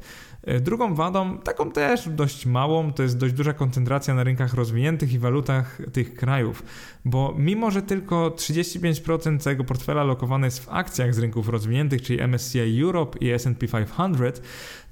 E, 0.44 0.60
drugą 0.60 0.94
wadą, 0.94 1.38
taką 1.38 1.70
też 1.70 2.08
dość 2.08 2.46
małą, 2.46 2.92
to 2.92 3.02
jest 3.02 3.18
dość 3.18 3.34
duża 3.34 3.52
koncentracja 3.52 4.14
na 4.14 4.24
rynkach 4.24 4.54
rozwiniętych 4.54 5.12
i 5.12 5.18
walutach 5.18 5.78
tych 5.92 6.14
krajów, 6.14 6.62
bo 7.04 7.34
mimo, 7.38 7.70
że 7.70 7.82
tylko 7.82 8.30
35% 8.30 9.38
całego 9.38 9.64
portfela 9.64 10.04
lokowane 10.04 10.46
jest 10.46 10.64
w 10.64 10.68
akcjach 10.68 11.14
z 11.14 11.18
rynków 11.18 11.48
rozwiniętych, 11.48 12.02
czyli 12.02 12.20
MSCI 12.28 12.82
Europe 12.82 13.18
i 13.18 13.30
S&P 13.30 13.68
500, 13.68 14.42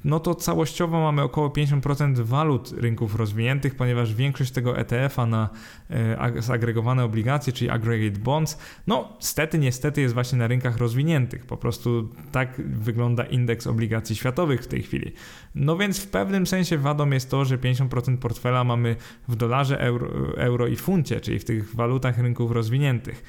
no 0.04 0.20
to 0.20 0.34
całościowo 0.34 1.00
mamy 1.00 1.22
około 1.22 1.48
50% 1.48 2.20
walut 2.20 2.72
rynków 2.72 3.14
rozwiniętych, 3.14 3.74
ponieważ 3.74 4.14
większość 4.14 4.50
tego 4.50 4.78
ETF-a 4.78 5.26
na 5.26 5.48
e, 5.90 6.42
zagregowane 6.42 7.04
obligacje, 7.04 7.52
czyli 7.52 7.70
aggregate 7.70 8.20
bonds, 8.20 8.58
no 8.86 9.16
stety, 9.18 9.58
niestety 9.58 10.00
jest 10.00 10.14
właśnie 10.14 10.38
na 10.38 10.46
rynkach 10.46 10.76
rozwiniętych. 10.76 11.46
Po 11.46 11.56
prostu 11.56 12.08
tak 12.32 12.60
wygląda 12.66 13.24
indeks 13.24 13.66
obligacji 13.66 14.16
światowych 14.16 14.62
w 14.62 14.66
tej 14.66 14.82
chwili. 14.82 15.12
No 15.54 15.76
więc 15.76 15.98
w 15.98 16.06
pewnym 16.06 16.46
sensie 16.46 16.78
wadą 16.78 17.10
jest 17.10 17.30
to, 17.30 17.44
że 17.44 17.58
50% 17.58 18.16
portfela 18.16 18.64
mamy 18.64 18.96
w 19.28 19.36
dolarze, 19.36 19.80
euro, 19.80 20.08
euro 20.36 20.66
i 20.66 20.76
funcie, 20.76 21.20
czyli 21.20 21.38
w 21.38 21.44
tych 21.44 21.74
walutach 21.74 22.18
rynków 22.18 22.50
rozwiniętych. 22.52 23.24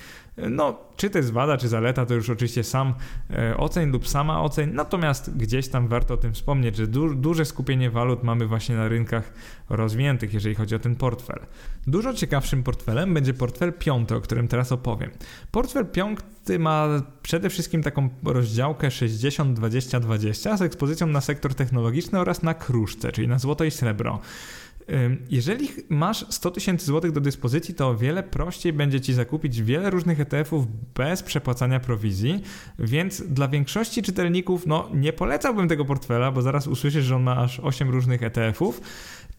No, 0.49 0.79
czy 0.95 1.09
to 1.09 1.17
jest 1.17 1.31
wada, 1.31 1.57
czy 1.57 1.67
zaleta, 1.67 2.05
to 2.05 2.13
już 2.13 2.29
oczywiście 2.29 2.63
sam 2.63 2.93
e, 3.29 3.57
oceń 3.57 3.89
lub 3.89 4.07
sama 4.07 4.41
oceń, 4.41 4.69
natomiast 4.73 5.37
gdzieś 5.37 5.67
tam 5.67 5.87
warto 5.87 6.13
o 6.13 6.17
tym 6.17 6.33
wspomnieć, 6.33 6.75
że 6.75 6.87
du 6.87 7.15
duże 7.15 7.45
skupienie 7.45 7.89
walut 7.89 8.23
mamy 8.23 8.47
właśnie 8.47 8.75
na 8.75 8.87
rynkach 8.87 9.33
rozwiniętych, 9.69 10.33
jeżeli 10.33 10.55
chodzi 10.55 10.75
o 10.75 10.79
ten 10.79 10.95
portfel. 10.95 11.39
Dużo 11.87 12.13
ciekawszym 12.13 12.63
portfelem 12.63 13.13
będzie 13.13 13.33
portfel 13.33 13.73
piąty, 13.73 14.15
o 14.15 14.21
którym 14.21 14.47
teraz 14.47 14.71
opowiem. 14.71 15.11
Portfel 15.51 15.85
piąty 15.85 16.23
ma 16.59 16.87
przede 17.21 17.49
wszystkim 17.49 17.83
taką 17.83 18.09
rozdziałkę 18.23 18.87
60-20-20 18.87 20.57
z 20.57 20.61
ekspozycją 20.61 21.07
na 21.07 21.21
sektor 21.21 21.55
technologiczny 21.55 22.19
oraz 22.19 22.43
na 22.43 22.53
kruszce, 22.53 23.11
czyli 23.11 23.27
na 23.27 23.39
złoto 23.39 23.63
i 23.63 23.71
srebro. 23.71 24.19
Jeżeli 25.29 25.69
masz 25.89 26.25
100 26.29 26.51
tysięcy 26.51 26.85
złotych 26.85 27.11
do 27.11 27.21
dyspozycji, 27.21 27.73
to 27.73 27.89
o 27.89 27.95
wiele 27.95 28.23
prościej 28.23 28.73
będzie 28.73 29.01
ci 29.01 29.13
zakupić 29.13 29.61
wiele 29.61 29.89
różnych 29.89 30.19
ETF-ów 30.19 30.65
bez 30.95 31.23
przepłacania 31.23 31.79
prowizji, 31.79 32.43
więc 32.79 33.21
dla 33.21 33.47
większości 33.47 34.03
czytelników 34.03 34.67
no, 34.67 34.89
nie 34.93 35.13
polecałbym 35.13 35.67
tego 35.67 35.85
portfela, 35.85 36.31
bo 36.31 36.41
zaraz 36.41 36.67
usłyszysz, 36.67 37.05
że 37.05 37.15
on 37.15 37.23
ma 37.23 37.37
aż 37.37 37.59
8 37.59 37.89
różnych 37.89 38.23
ETF-ów 38.23 38.81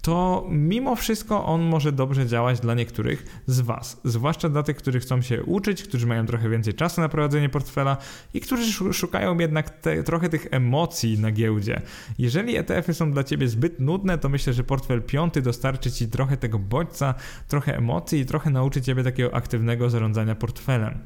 to 0.02 0.46
mimo 0.50 0.96
wszystko 0.96 1.44
on 1.44 1.62
może 1.62 1.92
dobrze 1.92 2.26
działać 2.26 2.60
dla 2.60 2.74
niektórych 2.74 3.42
z 3.46 3.60
Was, 3.60 4.00
zwłaszcza 4.04 4.48
dla 4.48 4.62
tych, 4.62 4.76
którzy 4.76 5.00
chcą 5.00 5.22
się 5.22 5.42
uczyć, 5.42 5.82
którzy 5.82 6.06
mają 6.06 6.26
trochę 6.26 6.48
więcej 6.48 6.74
czasu 6.74 7.00
na 7.00 7.08
prowadzenie 7.08 7.48
portfela 7.48 7.96
i 8.34 8.40
którzy 8.40 8.92
szukają 8.92 9.38
jednak 9.38 9.70
te, 9.70 10.02
trochę 10.02 10.28
tych 10.28 10.46
emocji 10.50 11.18
na 11.18 11.30
giełdzie. 11.30 11.82
Jeżeli 12.18 12.56
ETF-y 12.56 12.94
są 12.94 13.12
dla 13.12 13.24
Ciebie 13.24 13.48
zbyt 13.48 13.80
nudne, 13.80 14.18
to 14.18 14.28
myślę, 14.28 14.52
że 14.52 14.64
portfel 14.64 15.02
piąty 15.02 15.42
dostarczy 15.42 15.92
Ci 15.92 16.08
trochę 16.08 16.36
tego 16.36 16.58
bodźca, 16.58 17.14
trochę 17.48 17.76
emocji 17.76 18.20
i 18.20 18.26
trochę 18.26 18.50
nauczy 18.50 18.82
Ciebie 18.82 19.04
takiego 19.04 19.34
aktywnego 19.34 19.90
zarządzania 19.90 20.34
portfelem. 20.34 20.98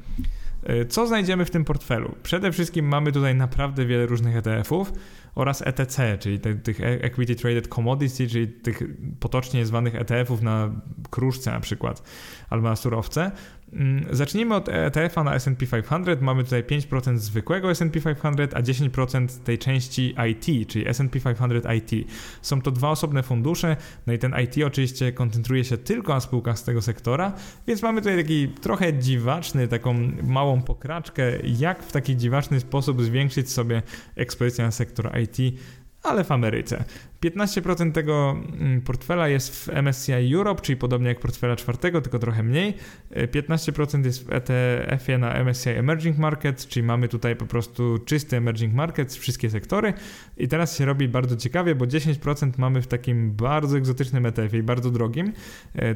E, 0.63 0.85
co 0.85 1.07
znajdziemy 1.07 1.45
w 1.45 1.51
tym 1.51 1.65
portfelu? 1.65 2.15
Przede 2.23 2.51
wszystkim 2.51 2.87
mamy 2.87 3.11
tutaj 3.11 3.35
naprawdę 3.35 3.85
wiele 3.85 4.05
różnych 4.05 4.35
ETF-ów 4.35 4.93
oraz 5.35 5.61
ETC, 5.61 6.17
czyli 6.19 6.39
te, 6.39 6.55
tych 6.55 6.81
e- 6.81 7.03
Equity 7.03 7.35
Traded 7.35 7.67
Commodity, 7.67 8.27
czyli 8.27 8.47
tych 8.47 8.83
potocznie 9.19 9.65
zwanych 9.65 9.95
ETF-ów 9.95 10.41
na 10.41 10.71
kruszce 11.09 11.51
na 11.51 11.59
przykład, 11.59 12.03
albo 12.49 12.69
na 12.69 12.75
surowce. 12.75 13.31
Mm, 13.73 14.05
zacznijmy 14.11 14.55
od 14.55 14.69
ETF-a 14.69 15.23
na 15.23 15.35
S&P 15.35 15.65
500. 15.67 16.21
Mamy 16.21 16.43
tutaj 16.43 16.63
5% 16.63 17.17
zwykłego 17.17 17.71
S&P 17.71 18.01
500, 18.01 18.53
a 18.53 18.61
10% 18.61 19.27
tej 19.43 19.57
części 19.57 20.15
IT, 20.31 20.69
czyli 20.69 20.87
S&P 20.87 21.19
500 21.19 21.65
IT. 21.75 22.07
Są 22.41 22.61
to 22.61 22.71
dwa 22.71 22.89
osobne 22.89 23.23
fundusze, 23.23 23.77
no 24.07 24.13
i 24.13 24.19
ten 24.19 24.35
IT 24.43 24.63
oczywiście 24.65 25.11
koncentruje 25.11 25.63
się 25.63 25.77
tylko 25.77 26.13
na 26.13 26.19
spółkach 26.19 26.59
z 26.59 26.63
tego 26.63 26.81
sektora, 26.81 27.33
więc 27.67 27.81
mamy 27.81 28.01
tutaj 28.01 28.17
taki 28.17 28.47
trochę 28.47 28.93
dziwaczny, 28.93 29.67
taką 29.67 29.93
małą 30.23 30.61
pokraczkę, 30.61 31.23
jak 31.43 31.83
w 31.83 31.91
taki 31.91 32.17
dziwaczny 32.17 32.59
sposób 32.59 33.03
zwiększyć 33.03 33.51
sobie 33.51 33.81
ekspozycję 34.15 34.65
na 34.65 34.71
sektor 34.71 35.11
IT 35.19 35.59
ale 36.07 36.23
w 36.23 36.31
Ameryce. 36.31 36.83
15% 37.23 37.91
tego 37.91 38.37
mm, 38.59 38.81
portfela 38.81 39.27
jest 39.27 39.55
w 39.55 39.69
MSCI 39.69 40.33
Europe, 40.35 40.61
czyli 40.61 40.77
podobnie 40.77 41.07
jak 41.07 41.19
portfela 41.19 41.55
czwartego, 41.55 42.01
tylko 42.01 42.19
trochę 42.19 42.43
mniej. 42.43 42.73
15% 43.11 44.05
jest 44.05 44.27
w 44.27 44.33
ETF-ie 44.33 45.17
na 45.17 45.33
MSCI 45.43 45.69
Emerging 45.69 46.17
Markets, 46.17 46.67
czyli 46.67 46.85
mamy 46.85 47.07
tutaj 47.07 47.35
po 47.35 47.45
prostu 47.45 47.97
czysty 48.05 48.37
Emerging 48.37 48.73
Markets, 48.73 49.15
wszystkie 49.15 49.49
sektory. 49.49 49.93
I 50.37 50.47
teraz 50.47 50.77
się 50.77 50.85
robi 50.85 51.07
bardzo 51.07 51.35
ciekawie, 51.35 51.75
bo 51.75 51.85
10% 51.85 52.51
mamy 52.57 52.81
w 52.81 52.87
takim 52.87 53.31
bardzo 53.31 53.77
egzotycznym 53.77 54.25
ETF-ie 54.25 54.59
i 54.59 54.63
bardzo 54.63 54.91
drogim. 54.91 55.33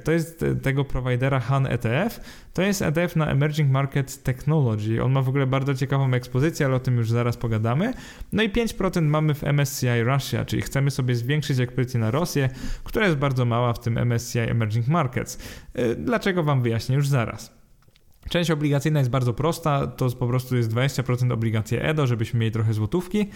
To 0.04 0.12
jest 0.12 0.46
tego 0.62 0.86
providera 0.86 1.40
Han 1.40 1.68
ETF. 1.68 2.20
To 2.54 2.62
jest 2.62 2.82
ETF 2.82 3.16
na 3.16 3.28
Emerging 3.28 3.72
Markets 3.72 4.24
Technology. 4.24 5.04
On 5.04 5.12
ma 5.12 5.22
w 5.22 5.30
ogóle 5.30 5.48
bardzo 5.48 5.74
ciekawą 5.74 6.14
ekspozycję, 6.14 6.66
ale 6.66 6.76
o 6.76 6.80
tym 6.80 6.98
już 6.98 7.10
zaraz 7.10 7.38
pogadamy. 7.38 7.94
No 8.32 8.44
i 8.44 8.50
5% 8.50 9.02
mamy 9.02 9.34
w 9.34 9.44
MSCI 9.44 10.01
Russia, 10.04 10.46
czyli 10.46 10.62
chcemy 10.62 10.92
sobie 10.92 11.16
zwiększyć 11.16 11.60
ekspozycję 11.60 12.00
na 12.00 12.12
Rosję, 12.12 12.50
która 12.84 13.06
jest 13.06 13.18
bardzo 13.18 13.46
mała 13.46 13.74
w 13.74 13.80
tym 13.80 13.98
MSCI 13.98 14.40
Emerging 14.40 14.88
Markets. 14.88 15.38
Y, 15.80 15.96
dlaczego 15.96 16.44
Wam 16.44 16.62
wyjaśnię 16.62 16.96
już 16.96 17.08
zaraz. 17.08 17.62
Część 18.30 18.52
obligacyjna 18.52 19.00
jest 19.00 19.12
bardzo 19.12 19.34
prosta, 19.34 19.88
to 19.88 20.10
po 20.10 20.28
prostu 20.28 20.58
jest 20.58 20.72
20% 20.72 21.34
obligacje 21.34 21.84
EDO, 21.84 22.08
żebyśmy 22.08 22.40
mieli 22.40 22.52
trochę 22.52 22.74
złotówki. 22.74 23.30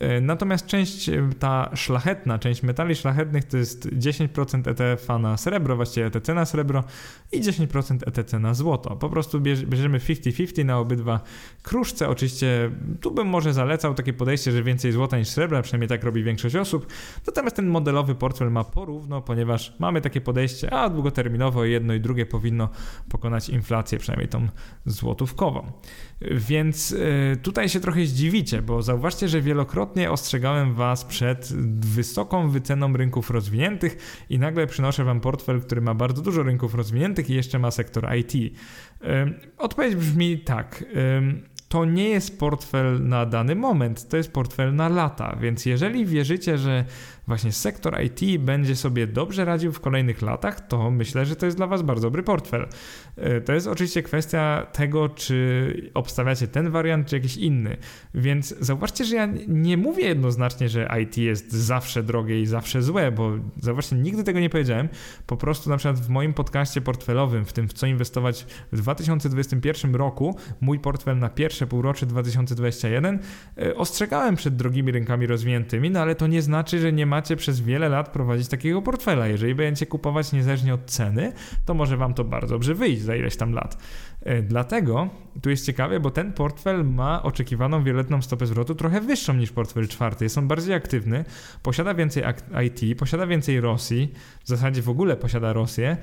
E, 0.00 0.20
natomiast 0.20 0.66
część 0.66 1.08
e, 1.08 1.30
ta 1.38 1.70
szlachetna, 1.74 2.38
część 2.38 2.62
metali 2.62 2.94
szlachetnych 2.94 3.44
to 3.44 3.56
jest 3.56 3.88
10% 3.88 4.70
ETF 4.70 5.08
na 5.20 5.36
srebro, 5.36 5.76
właściwie 5.76 6.06
ETC 6.06 6.34
na 6.34 6.44
srebro 6.44 6.84
i 7.32 7.40
10% 7.40 7.98
ETC 8.06 8.38
na 8.38 8.54
złoto. 8.54 8.96
Po 8.96 9.10
prostu 9.10 9.40
bierzemy 9.40 9.98
50-50 9.98 10.64
na 10.64 10.78
obydwa 10.78 11.20
kruszce. 11.62 12.08
Oczywiście 12.08 12.70
tu 13.00 13.10
bym 13.10 13.26
może 13.26 13.52
zalecał 13.52 13.94
takie 13.94 14.12
podejście, 14.12 14.52
że 14.52 14.62
więcej 14.62 14.92
złota 14.92 15.18
niż 15.18 15.28
srebra, 15.28 15.62
przynajmniej 15.62 15.88
tak 15.88 16.04
robi 16.04 16.22
większość 16.22 16.56
osób. 16.56 16.86
Natomiast 17.26 17.56
ten 17.56 17.66
modelowy 17.66 18.14
portfel 18.14 18.50
ma 18.50 18.64
porówno, 18.64 19.22
ponieważ 19.22 19.74
mamy 19.78 20.00
takie 20.00 20.20
podejście, 20.20 20.72
a 20.74 20.90
długoterminowo 20.90 21.64
jedno 21.64 21.94
i 21.94 22.00
drugie 22.00 22.26
powinno 22.26 22.68
pokonać 23.08 23.48
inflację, 23.48 23.98
przynajmniej 23.98 24.28
tą 24.28 24.48
złotówkową. 24.86 25.72
Więc 26.20 26.92
e, 27.32 27.36
tutaj 27.36 27.68
się 27.68 27.80
trochę 27.80 28.06
zdziwicie, 28.06 28.62
bo 28.62 28.82
zauważcie, 28.82 29.28
że 29.28 29.40
wielokrotnie 29.40 30.10
ostrzegałem 30.10 30.74
Was 30.74 31.04
przed 31.04 31.52
wysoką 31.86 32.50
wyceną 32.50 32.96
rynków 32.96 33.30
rozwiniętych 33.30 34.24
i 34.30 34.38
nagle 34.38 34.66
przynoszę 34.66 35.04
Wam 35.04 35.20
portfel, 35.20 35.60
który 35.60 35.80
ma 35.80 35.94
bardzo 35.94 36.22
dużo 36.22 36.42
rynków 36.42 36.74
rozwiniętych 36.74 37.30
i 37.30 37.34
jeszcze 37.34 37.58
ma 37.58 37.70
sektor 37.70 38.08
IT. 38.16 38.54
E, 39.02 39.34
odpowiedź 39.58 39.94
brzmi 39.94 40.38
tak. 40.38 40.84
E, 40.94 41.22
to 41.68 41.84
nie 41.84 42.08
jest 42.08 42.38
portfel 42.38 43.08
na 43.08 43.26
dany 43.26 43.54
moment, 43.54 44.08
to 44.08 44.16
jest 44.16 44.32
portfel 44.32 44.74
na 44.74 44.88
lata. 44.88 45.36
Więc 45.40 45.66
jeżeli 45.66 46.06
wierzycie, 46.06 46.58
że 46.58 46.84
właśnie 47.30 47.52
sektor 47.52 48.02
IT 48.02 48.40
będzie 48.40 48.76
sobie 48.76 49.06
dobrze 49.06 49.44
radził 49.44 49.72
w 49.72 49.80
kolejnych 49.80 50.22
latach, 50.22 50.66
to 50.66 50.90
myślę, 50.90 51.26
że 51.26 51.36
to 51.36 51.46
jest 51.46 51.58
dla 51.58 51.66
Was 51.66 51.82
bardzo 51.82 52.06
dobry 52.06 52.22
portfel. 52.22 52.68
E, 53.16 53.40
to 53.40 53.52
jest 53.52 53.66
oczywiście 53.66 54.02
kwestia 54.02 54.66
tego, 54.72 55.08
czy 55.08 55.90
obstawiacie 55.94 56.48
ten 56.48 56.70
wariant, 56.70 57.06
czy 57.06 57.16
jakiś 57.16 57.36
inny. 57.36 57.76
Więc 58.14 58.54
zauważcie, 58.60 59.04
że 59.04 59.16
ja 59.16 59.28
nie 59.48 59.76
mówię 59.76 60.04
jednoznacznie, 60.04 60.68
że 60.68 60.88
IT 61.02 61.16
jest 61.16 61.52
zawsze 61.52 62.02
drogie 62.02 62.40
i 62.40 62.46
zawsze 62.46 62.82
złe, 62.82 63.12
bo 63.12 63.32
zauważcie, 63.60 63.96
nigdy 63.96 64.24
tego 64.24 64.40
nie 64.40 64.50
powiedziałem. 64.50 64.88
Po 65.26 65.36
prostu 65.36 65.70
na 65.70 65.76
przykład 65.76 66.00
w 66.00 66.08
moim 66.08 66.34
podcaście 66.34 66.80
portfelowym, 66.80 67.44
w 67.44 67.52
tym 67.52 67.68
w 67.68 67.72
co 67.72 67.86
inwestować 67.86 68.46
w 68.72 68.76
2021 68.76 69.94
roku, 69.94 70.36
mój 70.60 70.78
portfel 70.78 71.18
na 71.18 71.28
pierwsze 71.28 71.66
półrocze 71.66 72.06
2021, 72.06 73.18
e, 73.58 73.76
ostrzegałem 73.76 74.36
przed 74.36 74.56
drogimi 74.56 74.92
rynkami 74.92 75.26
rozwiniętymi, 75.26 75.90
no 75.90 76.00
ale 76.00 76.14
to 76.14 76.26
nie 76.26 76.42
znaczy, 76.42 76.78
że 76.78 76.92
nie 76.92 77.06
macie 77.20 77.36
przez 77.36 77.60
wiele 77.60 77.88
lat 77.88 78.08
prowadzić 78.08 78.48
takiego 78.48 78.82
portfela. 78.82 79.26
Jeżeli 79.26 79.54
będziecie 79.54 79.86
kupować 79.86 80.32
niezależnie 80.32 80.74
od 80.74 80.84
ceny, 80.86 81.32
to 81.64 81.74
może 81.74 81.96
wam 81.96 82.14
to 82.14 82.24
bardzo 82.24 82.54
dobrze 82.54 82.74
wyjść 82.74 83.02
za 83.02 83.16
ileś 83.16 83.36
tam 83.36 83.52
lat. 83.52 83.76
E, 84.22 84.42
dlatego 84.42 85.08
tu 85.42 85.50
jest 85.50 85.66
ciekawe, 85.66 86.00
bo 86.00 86.10
ten 86.10 86.32
portfel 86.32 86.84
ma 86.84 87.22
oczekiwaną 87.22 87.84
wieloletnią 87.84 88.22
stopę 88.22 88.46
zwrotu 88.46 88.74
trochę 88.74 89.00
wyższą 89.00 89.34
niż 89.34 89.52
portfel 89.52 89.88
czwarty. 89.88 90.24
Jest 90.24 90.38
on 90.38 90.48
bardziej 90.48 90.74
aktywny, 90.74 91.24
posiada 91.62 91.94
więcej 91.94 92.22
IT, 92.66 92.98
posiada 92.98 93.26
więcej 93.26 93.60
Rosji, 93.60 94.12
w 94.44 94.48
zasadzie 94.48 94.82
w 94.82 94.88
ogóle 94.88 95.16
posiada 95.16 95.52
Rosję 95.52 95.96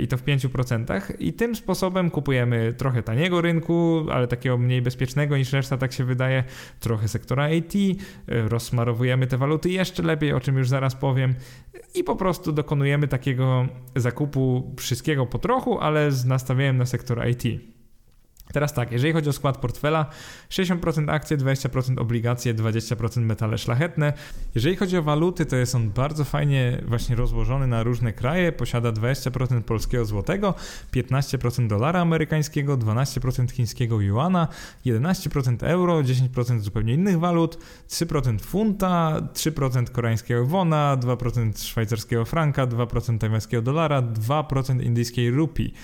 i 0.00 0.08
to 0.08 0.16
w 0.16 0.24
5%. 0.24 1.14
I 1.18 1.32
tym 1.32 1.56
sposobem 1.56 2.10
kupujemy 2.10 2.72
trochę 2.72 3.02
taniego 3.02 3.40
rynku, 3.40 4.06
ale 4.12 4.28
takiego 4.28 4.58
mniej 4.58 4.82
bezpiecznego 4.82 5.36
niż 5.36 5.52
reszta, 5.52 5.76
tak 5.76 5.92
się 5.92 6.04
wydaje, 6.04 6.44
trochę 6.80 7.08
sektora 7.08 7.50
IT, 7.50 7.74
e, 7.74 8.48
rozsmarowujemy 8.48 9.26
te 9.26 9.38
waluty 9.38 9.70
jeszcze 9.70 10.02
lepiej, 10.02 10.32
o 10.32 10.40
czym 10.40 10.56
już 10.56 10.68
zaraz 10.68 10.94
powiem, 10.94 11.34
i 11.94 12.04
po 12.04 12.16
prostu 12.16 12.52
dokonujemy 12.52 13.08
takiego 13.08 13.66
zakupu 13.96 14.74
wszystkiego 14.78 15.26
po 15.26 15.38
trochu, 15.38 15.78
ale 15.78 16.12
z 16.12 16.24
nastawieniem 16.24 16.76
na 16.76 16.86
sektor 16.86 17.28
IT. 17.28 17.73
Teraz 18.54 18.72
tak, 18.72 18.92
jeżeli 18.92 19.12
chodzi 19.12 19.28
o 19.28 19.32
skład 19.32 19.58
portfela, 19.58 20.06
60% 20.50 21.10
akcje, 21.10 21.36
20% 21.36 22.00
obligacje, 22.00 22.54
20% 22.54 23.20
metale 23.20 23.58
szlachetne. 23.58 24.12
Jeżeli 24.54 24.76
chodzi 24.76 24.96
o 24.98 25.02
waluty, 25.02 25.46
to 25.46 25.56
jest 25.56 25.74
on 25.74 25.90
bardzo 25.90 26.24
fajnie 26.24 26.82
właśnie 26.86 27.16
rozłożony 27.16 27.66
na 27.66 27.82
różne 27.82 28.12
kraje. 28.12 28.52
Posiada 28.52 28.92
20% 28.92 29.62
polskiego 29.62 30.04
złotego, 30.04 30.54
15% 30.92 31.66
dolara 31.66 32.00
amerykańskiego, 32.00 32.76
12% 32.76 33.50
chińskiego 33.50 34.00
yuana, 34.00 34.48
11% 34.86 35.56
euro, 35.66 36.02
10% 36.02 36.60
zupełnie 36.60 36.94
innych 36.94 37.18
walut, 37.18 37.58
3% 37.88 38.40
funta, 38.40 39.20
3% 39.32 39.90
koreańskiego 39.90 40.46
wona, 40.46 40.96
2% 41.00 41.58
szwajcarskiego 41.58 42.24
franka, 42.24 42.66
2% 42.66 43.18
tajwańskiego 43.18 43.62
dolara, 43.62 44.02
2% 44.02 44.82
indyjskiej 44.82 45.30
rupii. 45.30 45.74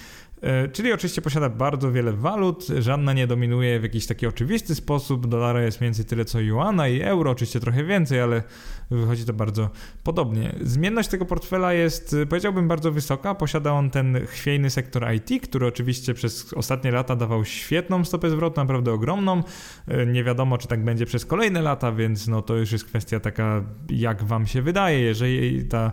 E, 0.42 0.68
czyli 0.68 0.92
oczywiście 0.92 1.22
posiada 1.22 1.48
bardzo 1.48 1.92
wiele 1.92 2.12
walut, 2.12 2.66
żadna 2.78 3.12
nie 3.12 3.26
dominuje 3.26 3.80
w 3.80 3.82
jakiś 3.82 4.06
taki 4.06 4.26
oczywisty 4.26 4.74
sposób. 4.74 5.26
Dolara 5.26 5.62
jest 5.62 5.80
mniej 5.80 5.88
więcej 5.88 6.04
tyle 6.04 6.24
co 6.24 6.40
juana 6.40 6.88
i 6.88 7.02
euro, 7.02 7.30
oczywiście 7.30 7.60
trochę 7.60 7.84
więcej, 7.84 8.20
ale 8.20 8.42
wychodzi 8.90 9.24
to 9.24 9.32
bardzo 9.32 9.70
podobnie. 10.04 10.54
Zmienność 10.60 11.08
tego 11.08 11.24
portfela 11.24 11.72
jest, 11.72 12.16
powiedziałbym, 12.28 12.68
bardzo 12.68 12.92
wysoka. 12.92 13.34
Posiada 13.34 13.72
on 13.72 13.90
ten 13.90 14.26
chwiejny 14.26 14.70
sektor 14.70 15.06
IT, 15.14 15.42
który 15.42 15.66
oczywiście 15.66 16.14
przez 16.14 16.52
ostatnie 16.52 16.90
lata 16.90 17.16
dawał 17.16 17.44
świetną 17.44 18.04
stopę 18.04 18.30
zwrotu, 18.30 18.60
naprawdę 18.60 18.92
ogromną. 18.92 19.42
E, 19.88 20.06
nie 20.06 20.24
wiadomo, 20.24 20.58
czy 20.58 20.68
tak 20.68 20.84
będzie 20.84 21.06
przez 21.06 21.26
kolejne 21.26 21.62
lata, 21.62 21.92
więc 21.92 22.28
no 22.28 22.42
to 22.42 22.56
już 22.56 22.72
jest 22.72 22.84
kwestia 22.84 23.20
taka, 23.20 23.64
jak 23.88 24.24
wam 24.24 24.46
się 24.46 24.62
wydaje. 24.62 25.00
Jeżeli 25.00 25.64
ta 25.64 25.92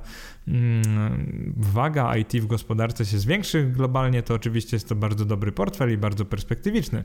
waga 1.58 2.18
IT 2.18 2.34
w 2.34 2.48
gospodarce 2.48 3.06
się 3.06 3.20
zwiększy 3.20 3.64
globalnie, 3.64 4.24
to 4.24 4.34
oczywiście 4.34 4.76
jest 4.76 4.89
to 4.89 4.95
bardzo 4.95 5.26
dobry 5.26 5.52
portfel 5.52 5.93
i 5.93 5.98
bardzo 5.98 6.26
perspektywiczny. 6.26 7.04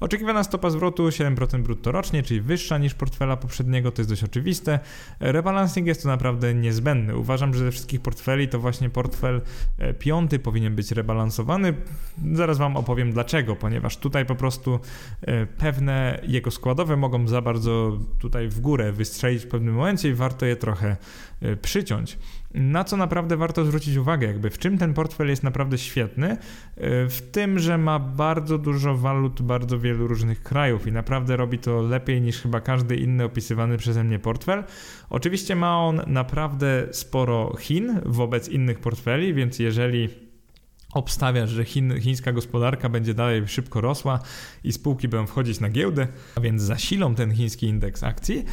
Oczekiwana 0.00 0.44
stopa 0.44 0.70
zwrotu 0.70 1.08
7% 1.08 1.62
brutto 1.62 1.92
rocznie, 1.92 2.22
czyli 2.22 2.40
wyższa 2.40 2.78
niż 2.78 2.94
portfela 2.94 3.36
poprzedniego, 3.36 3.92
to 3.92 4.02
jest 4.02 4.10
dość 4.10 4.24
oczywiste. 4.24 4.80
Rebalancing 5.20 5.86
jest 5.86 6.02
to 6.02 6.08
naprawdę 6.08 6.54
niezbędny. 6.54 7.16
Uważam, 7.16 7.54
że 7.54 7.64
ze 7.64 7.70
wszystkich 7.70 8.00
portfeli 8.00 8.48
to 8.48 8.58
właśnie 8.58 8.90
portfel 8.90 9.40
e, 9.78 9.94
piąty 9.94 10.38
powinien 10.38 10.74
być 10.74 10.92
rebalansowany. 10.92 11.74
Zaraz 12.32 12.58
Wam 12.58 12.76
opowiem 12.76 13.12
dlaczego, 13.12 13.56
ponieważ 13.56 13.96
tutaj 13.96 14.26
po 14.26 14.34
prostu 14.34 14.80
e, 15.22 15.46
pewne 15.46 16.20
jego 16.26 16.50
składowe 16.50 16.96
mogą 16.96 17.28
za 17.28 17.42
bardzo 17.42 17.98
tutaj 18.18 18.48
w 18.48 18.60
górę 18.60 18.92
wystrzelić 18.92 19.44
w 19.44 19.48
pewnym 19.48 19.74
momencie 19.74 20.08
i 20.08 20.14
warto 20.14 20.46
je 20.46 20.56
trochę 20.56 20.96
e, 21.40 21.56
przyciąć 21.56 22.18
na 22.54 22.84
co 22.84 22.96
naprawdę 22.96 23.36
warto 23.36 23.64
zwrócić 23.64 23.96
uwagę, 23.96 24.26
jakby 24.26 24.50
w 24.50 24.58
czym 24.58 24.78
ten 24.78 24.94
portfel 24.94 25.28
jest 25.28 25.42
naprawdę 25.42 25.78
świetny, 25.78 26.28
e, 26.30 26.36
w 27.08 27.22
tym, 27.32 27.58
że 27.58 27.78
ma 27.78 27.98
bardzo 27.98 28.58
dużo 28.58 28.96
walut 28.96 29.42
bardzo 29.42 29.78
wielu 29.78 30.06
różnych 30.06 30.42
krajów 30.42 30.86
i 30.86 30.92
naprawdę 30.92 31.36
robi 31.36 31.58
to 31.58 31.82
lepiej 31.82 32.20
niż 32.20 32.40
chyba 32.40 32.60
każdy 32.60 32.96
inny 32.96 33.24
opisywany 33.24 33.76
przeze 33.76 34.04
mnie 34.04 34.18
portfel. 34.18 34.64
Oczywiście 35.10 35.56
ma 35.56 35.78
on 35.78 36.00
naprawdę 36.06 36.86
sporo 36.90 37.56
Chin 37.60 38.00
wobec 38.06 38.48
innych 38.48 38.78
portfeli, 38.78 39.34
więc 39.34 39.58
jeżeli 39.58 40.08
obstawiasz, 40.92 41.50
że 41.50 41.64
Chin, 41.64 42.00
chińska 42.00 42.32
gospodarka 42.32 42.88
będzie 42.88 43.14
dalej 43.14 43.48
szybko 43.48 43.80
rosła 43.80 44.20
i 44.64 44.72
spółki 44.72 45.08
będą 45.08 45.26
wchodzić 45.26 45.60
na 45.60 45.70
giełdę, 45.70 46.08
a 46.36 46.40
więc 46.40 46.62
zasilą 46.62 47.14
ten 47.14 47.34
chiński 47.34 47.66
indeks 47.66 48.02
akcji, 48.02 48.44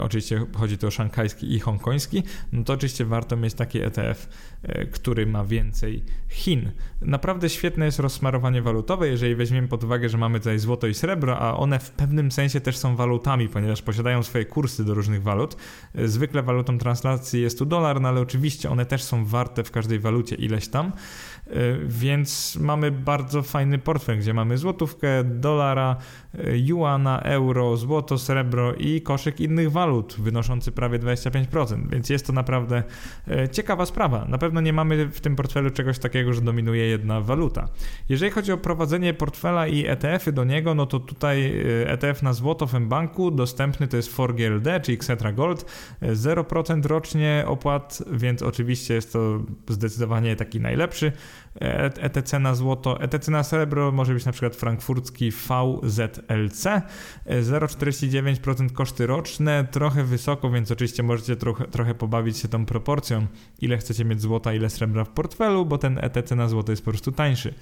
oczywiście 0.00 0.46
chodzi 0.56 0.78
tu 0.78 0.86
o 0.86 0.90
szanghajski 0.90 1.54
i 1.54 1.60
hongkoński, 1.60 2.22
no 2.52 2.64
to 2.64 2.72
oczywiście 2.72 3.04
warto 3.04 3.36
mieć 3.36 3.54
taki 3.54 3.80
ETF, 3.80 4.28
e, 4.62 4.86
który 4.86 5.26
ma 5.26 5.44
więcej 5.44 6.04
Chin. 6.28 6.70
Naprawdę 7.00 7.48
świetne 7.48 7.84
jest 7.84 7.98
rozsmarowanie 7.98 8.62
walutowe, 8.62 9.08
jeżeli 9.08 9.34
weźmiemy 9.34 9.68
pod 9.68 9.84
uwagę, 9.84 10.08
że 10.08 10.18
mamy 10.18 10.38
tutaj 10.38 10.58
złoto 10.58 10.86
i 10.86 10.94
srebro, 10.94 11.38
a 11.38 11.56
one 11.56 11.78
w 11.78 11.90
pewnym 11.90 12.32
sensie 12.32 12.60
też 12.60 12.76
są 12.76 12.96
walutami, 12.96 13.48
ponieważ 13.48 13.82
posiadają 13.82 14.22
swoje 14.22 14.44
kursy 14.44 14.84
do 14.84 14.94
różnych 14.94 15.22
walut. 15.22 15.56
E, 15.94 16.08
zwykle 16.08 16.42
walutą 16.42 16.78
translacji 16.78 17.42
jest 17.42 17.58
tu 17.58 17.66
dolar, 17.66 18.00
no 18.00 18.08
ale 18.08 18.20
oczywiście 18.20 18.70
one 18.70 18.86
też 18.86 19.02
są 19.02 19.24
warte 19.24 19.64
w 19.64 19.70
każdej 19.70 19.98
walucie 19.98 20.36
ileś 20.36 20.68
tam. 20.68 20.86
E, 20.86 21.52
więc 21.86 22.56
mamy 22.60 22.90
bardzo 22.90 23.42
fajny 23.42 23.78
portfel, 23.78 24.18
gdzie 24.18 24.34
mamy 24.34 24.58
złotówkę, 24.58 25.24
dolara, 25.24 25.96
e, 25.96 26.25
juana, 26.56 27.20
euro, 27.20 27.76
złoto, 27.76 28.18
srebro 28.18 28.74
i 28.74 29.00
koszyk 29.00 29.40
innych 29.40 29.72
walut, 29.72 30.16
wynoszący 30.18 30.72
prawie 30.72 30.98
25%, 30.98 31.90
więc 31.90 32.10
jest 32.10 32.26
to 32.26 32.32
naprawdę 32.32 32.82
e, 33.28 33.48
ciekawa 33.48 33.86
sprawa. 33.86 34.24
Na 34.24 34.38
pewno 34.38 34.60
nie 34.60 34.72
mamy 34.72 35.06
w 35.08 35.20
tym 35.20 35.36
portfelu 35.36 35.70
czegoś 35.70 35.98
takiego, 35.98 36.32
że 36.32 36.40
dominuje 36.40 36.86
jedna 36.86 37.20
waluta. 37.20 37.68
Jeżeli 38.08 38.30
chodzi 38.30 38.52
o 38.52 38.56
prowadzenie 38.56 39.14
portfela 39.14 39.66
i 39.66 39.86
ETF-y 39.86 40.32
do 40.32 40.44
niego, 40.44 40.74
no 40.74 40.86
to 40.86 41.00
tutaj 41.00 41.52
ETF 41.86 42.22
na 42.22 42.32
złoto 42.32 42.66
w 42.66 42.80
banku 42.80 43.30
dostępny 43.30 43.88
to 43.88 43.96
jest 43.96 44.16
4GLD, 44.16 44.80
czyli 44.80 44.96
Xetra 44.96 45.32
Gold, 45.32 45.66
0% 46.02 46.86
rocznie 46.86 47.44
opłat, 47.46 48.02
więc 48.12 48.42
oczywiście 48.42 48.94
jest 48.94 49.12
to 49.12 49.42
zdecydowanie 49.68 50.36
taki 50.36 50.60
najlepszy. 50.60 51.12
ETC 51.60 52.38
na 52.38 52.54
złoto, 52.54 53.00
ETC 53.00 53.30
na 53.30 53.42
srebro 53.42 53.92
może 53.92 54.14
być 54.14 54.24
na 54.24 54.32
przykład 54.32 54.56
frankfurcki 54.56 55.30
VZLC, 55.30 56.66
0,49% 57.26 58.72
koszty 58.72 59.06
roczne, 59.06 59.66
trochę 59.70 60.04
wysoko, 60.04 60.50
więc 60.50 60.70
oczywiście 60.70 61.02
możecie 61.02 61.36
trochę, 61.36 61.64
trochę 61.64 61.94
pobawić 61.94 62.38
się 62.38 62.48
tą 62.48 62.66
proporcją, 62.66 63.26
ile 63.60 63.78
chcecie 63.78 64.04
mieć 64.04 64.20
złota, 64.20 64.54
ile 64.54 64.70
srebra 64.70 65.04
w 65.04 65.08
portfelu, 65.08 65.66
bo 65.66 65.78
ten 65.78 65.98
ETC 66.02 66.36
na 66.36 66.48
złoto 66.48 66.72
jest 66.72 66.84
po 66.84 66.90
prostu 66.90 67.12
tańszy. 67.12 67.54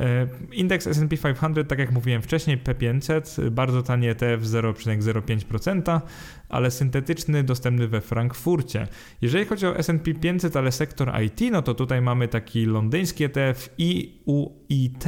E, 0.00 0.26
indeks 0.52 0.86
S&P 0.86 1.16
500, 1.16 1.68
tak 1.68 1.78
jak 1.78 1.92
mówiłem 1.92 2.22
wcześniej, 2.22 2.58
P500, 2.58 3.50
bardzo 3.50 3.82
tani 3.82 4.08
ETF 4.08 4.42
0,05%, 4.42 6.00
ale 6.48 6.70
syntetyczny, 6.70 7.44
dostępny 7.44 7.88
we 7.88 8.00
Frankfurcie. 8.00 8.86
Jeżeli 9.22 9.44
chodzi 9.44 9.66
o 9.66 9.76
S&P 9.76 10.14
500, 10.14 10.56
ale 10.56 10.72
sektor 10.72 11.12
IT, 11.22 11.40
no 11.52 11.62
to 11.62 11.74
tutaj 11.74 12.00
mamy 12.00 12.28
taki 12.28 12.66
londyński 12.66 13.24
ETF 13.24 13.74
IUIT, 13.78 15.04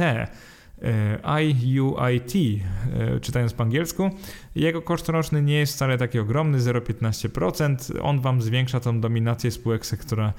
IUIT, 1.41 2.33
e, 2.93 3.19
czytając 3.19 3.53
po 3.53 3.63
angielsku. 3.63 4.09
Jego 4.55 4.81
koszt 4.81 5.09
roczny 5.09 5.41
nie 5.41 5.59
jest 5.59 5.73
wcale 5.73 5.97
taki 5.97 6.19
ogromny, 6.19 6.59
0,15%. 6.59 7.91
On 8.01 8.21
Wam 8.21 8.41
zwiększa 8.41 8.79
tą 8.79 9.01
dominację 9.01 9.51
spółek 9.51 9.85
sektora 9.85 10.33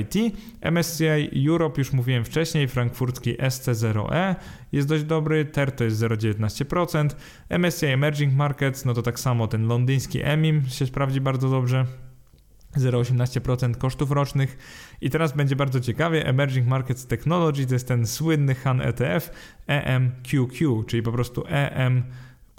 IT. 0.00 0.36
MSCI 0.60 1.48
Europe, 1.48 1.80
już 1.80 1.92
mówiłem 1.92 2.24
wcześniej, 2.24 2.68
frankfurcki 2.68 3.36
SC0E 3.36 4.34
jest 4.72 4.88
dość 4.88 5.04
dobry, 5.04 5.44
TER 5.44 5.72
to 5.72 5.84
jest 5.84 6.00
0,19%. 6.00 7.08
MSCI 7.50 7.86
Emerging 7.86 8.34
Markets, 8.34 8.84
no 8.84 8.94
to 8.94 9.02
tak 9.02 9.20
samo 9.20 9.48
ten 9.48 9.66
londyński 9.66 10.22
EMIM 10.22 10.62
się 10.68 10.86
sprawdzi 10.86 11.20
bardzo 11.20 11.50
dobrze. 11.50 11.86
0,18% 12.76 13.76
kosztów 13.76 14.10
rocznych. 14.10 14.58
I 15.00 15.10
teraz 15.10 15.32
będzie 15.36 15.56
bardzo 15.56 15.80
ciekawie. 15.80 16.26
Emerging 16.26 16.66
Markets 16.66 17.06
Technology 17.06 17.66
to 17.66 17.74
jest 17.74 17.88
ten 17.88 18.06
słynny 18.06 18.54
Han 18.54 18.80
ETF 18.80 19.30
EMQQ, 19.66 20.84
czyli 20.86 21.02
po 21.02 21.12
prostu 21.12 21.44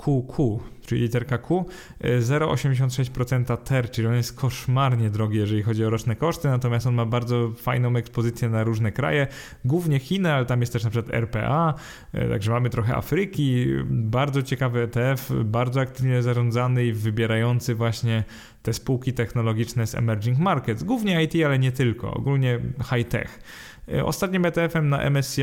EMQQ, 0.07 0.59
czyli 0.85 1.01
literka 1.01 1.37
Q, 1.37 1.65
0,86% 2.01 3.57
TER, 3.57 3.91
czyli 3.91 4.07
on 4.07 4.13
jest 4.15 4.35
koszmarnie 4.35 5.09
drogi, 5.09 5.37
jeżeli 5.37 5.63
chodzi 5.63 5.85
o 5.85 5.89
roczne 5.89 6.15
koszty, 6.15 6.47
natomiast 6.47 6.87
on 6.87 6.93
ma 6.93 7.05
bardzo 7.05 7.51
fajną 7.57 7.95
ekspozycję 7.95 8.49
na 8.49 8.63
różne 8.63 8.91
kraje, 8.91 9.27
głównie 9.65 9.99
Chiny, 9.99 10.33
ale 10.33 10.45
tam 10.45 10.59
jest 10.59 10.73
też 10.73 10.83
na 10.83 10.89
przykład 10.89 11.15
RPA, 11.15 11.73
e, 12.13 12.29
także 12.29 12.51
mamy 12.51 12.69
trochę 12.69 12.95
Afryki, 12.95 13.65
bardzo 13.89 14.43
ciekawy 14.43 14.81
ETF, 14.81 15.31
bardzo 15.45 15.81
aktywnie 15.81 16.21
zarządzany 16.21 16.85
i 16.85 16.93
wybierający 16.93 17.75
właśnie 17.75 18.23
te 18.63 18.73
spółki 18.73 19.13
technologiczne 19.13 19.87
z 19.87 19.95
emerging 19.95 20.39
markets, 20.39 20.83
głównie 20.83 21.23
IT, 21.23 21.33
ale 21.45 21.59
nie 21.59 21.71
tylko, 21.71 22.13
ogólnie 22.13 22.59
high-tech. 22.89 23.39
E, 23.39 23.68
ostatnim 24.03 24.45
ETF-em 24.45 24.89
na 24.89 25.09
MSCI 25.09 25.41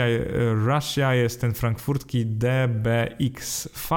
Russia 0.66 1.14
jest 1.14 1.40
ten 1.40 1.54
frankfurtki 1.54 2.26
DBXV. 2.26 3.88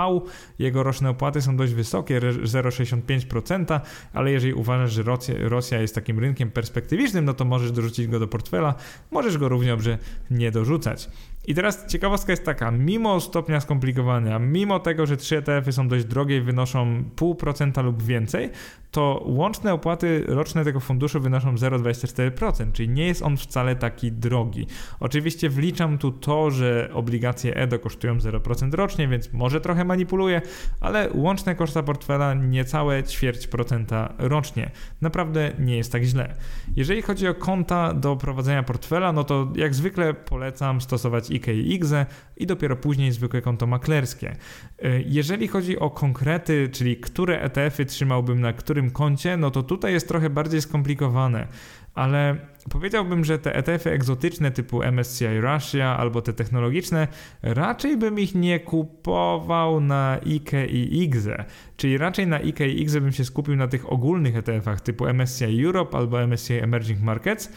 Jego 0.60 0.84
roczne 0.84 1.10
opłaty 1.10 1.42
są 1.42 1.58
dość 1.58 1.74
wysokie, 1.74 2.20
0,65%, 2.20 3.80
ale 4.14 4.32
jeżeli 4.32 4.54
uważasz, 4.54 4.92
że 4.92 5.04
Rosja 5.40 5.82
jest 5.82 5.96
takim 5.96 6.20
rynkiem 6.20 6.52
perspektywicznym, 6.52 7.26
no 7.26 7.34
to 7.34 7.46
możesz 7.46 7.72
dorzucić 7.72 8.08
go 8.08 8.20
do 8.20 8.28
portfela, 8.28 8.76
możesz 9.12 9.38
go 9.38 9.50
równie 9.50 9.70
dobrze 9.70 9.98
nie 10.32 10.52
dorzucać. 10.52 11.10
I 11.50 11.54
teraz 11.56 11.86
ciekawostka 11.86 12.32
jest 12.34 12.46
taka, 12.46 12.72
mimo 12.72 13.20
stopnia 13.20 13.60
skomplikowania, 13.60 14.40
mimo 14.40 14.80
tego, 14.80 15.06
że 15.06 15.18
trzy 15.18 15.38
ETF-y 15.38 15.72
są 15.72 15.88
dość 15.88 16.06
drogie 16.06 16.38
i 16.38 16.42
wynoszą 16.42 17.04
0,5% 17.16 17.84
lub 17.84 18.04
więcej, 18.04 18.50
to 18.92 19.24
łączne 19.26 19.74
opłaty 19.74 20.24
roczne 20.28 20.64
tego 20.64 20.80
funduszu 20.80 21.20
wynoszą 21.20 21.56
0,24%, 21.56 22.72
czyli 22.72 22.90
nie 22.90 23.08
jest 23.08 23.22
on 23.22 23.38
wcale 23.38 23.76
taki 23.76 24.12
drogi. 24.12 24.68
Oczywiście 25.00 25.50
wliczam 25.50 25.98
tu 25.98 26.12
to, 26.12 26.52
że 26.52 26.90
obligacje 26.94 27.56
EDO 27.56 27.80
kosztują 27.80 28.18
0% 28.18 28.74
rocznie, 28.74 29.08
więc 29.08 29.34
może 29.34 29.62
trochę 29.62 29.86
manipuluję, 29.86 30.42
ale 30.82 31.10
łączne 31.14 31.56
koszta 31.56 31.84
portfela 31.84 32.34
niecałe 32.34 33.04
ćwierć 33.04 33.48
procenta 33.48 34.14
rocznie. 34.18 34.72
Naprawdę 35.02 35.52
nie 35.60 35.78
jest 35.78 35.92
tak 35.92 36.04
źle. 36.04 36.36
Jeżeli 36.76 37.02
chodzi 37.02 37.28
o 37.28 37.34
konta 37.34 37.94
do 37.94 38.16
prowadzenia 38.16 38.64
portfela, 38.64 39.14
no 39.14 39.24
to 39.24 39.48
jak 39.56 39.76
zwykle 39.76 40.14
polecam 40.14 40.82
stosować 40.82 41.32
IKE 41.40 41.54
i 41.54 41.74
IGZE 41.74 42.06
i 42.38 42.48
dopiero 42.48 42.76
później 42.76 43.12
zwykłe 43.12 43.42
konto 43.42 43.68
maklerskie. 43.68 44.36
E, 44.80 45.02
jeżeli 45.02 45.48
chodzi 45.48 45.80
o 45.80 45.90
konkrety, 45.90 46.70
czyli 46.72 46.98
które 46.98 47.42
ETF-y 47.42 47.86
trzymałbym 47.86 48.42
na 48.42 48.54
którym 48.54 48.92
koncie, 48.92 49.38
no 49.38 49.52
to 49.52 49.64
tutaj 49.64 49.94
jest 49.94 50.08
trochę 50.08 50.30
bardziej 50.30 50.62
skomplikowane, 50.62 51.48
ale 51.94 52.36
powiedziałbym, 52.70 53.26
że 53.26 53.40
te 53.40 53.56
ETF-y 53.56 53.92
egzotyczne 53.92 54.52
typu 54.52 54.84
MSCI 54.84 55.42
Russia 55.42 55.98
albo 55.98 56.22
te 56.22 56.34
technologiczne, 56.34 57.08
raczej 57.42 57.98
bym 57.98 58.20
ich 58.20 58.36
nie 58.36 58.60
kupował 58.60 59.82
na 59.82 60.20
IKE 60.26 60.66
i 60.66 61.04
IGZE, 61.04 61.46
czyli 61.78 61.98
raczej 61.98 62.28
na 62.28 62.36
IKE 62.36 62.68
i 62.68 62.82
IGZE 62.82 63.02
bym 63.02 63.12
się 63.12 63.26
skupił 63.26 63.56
na 63.56 63.68
tych 63.68 63.92
ogólnych 63.92 64.36
ETF-ach 64.36 64.82
typu 64.82 65.08
MSCI 65.14 65.66
Europe 65.66 65.98
albo 65.98 66.28
MSCI 66.28 66.54
Emerging 66.54 67.02
Markets, 67.02 67.52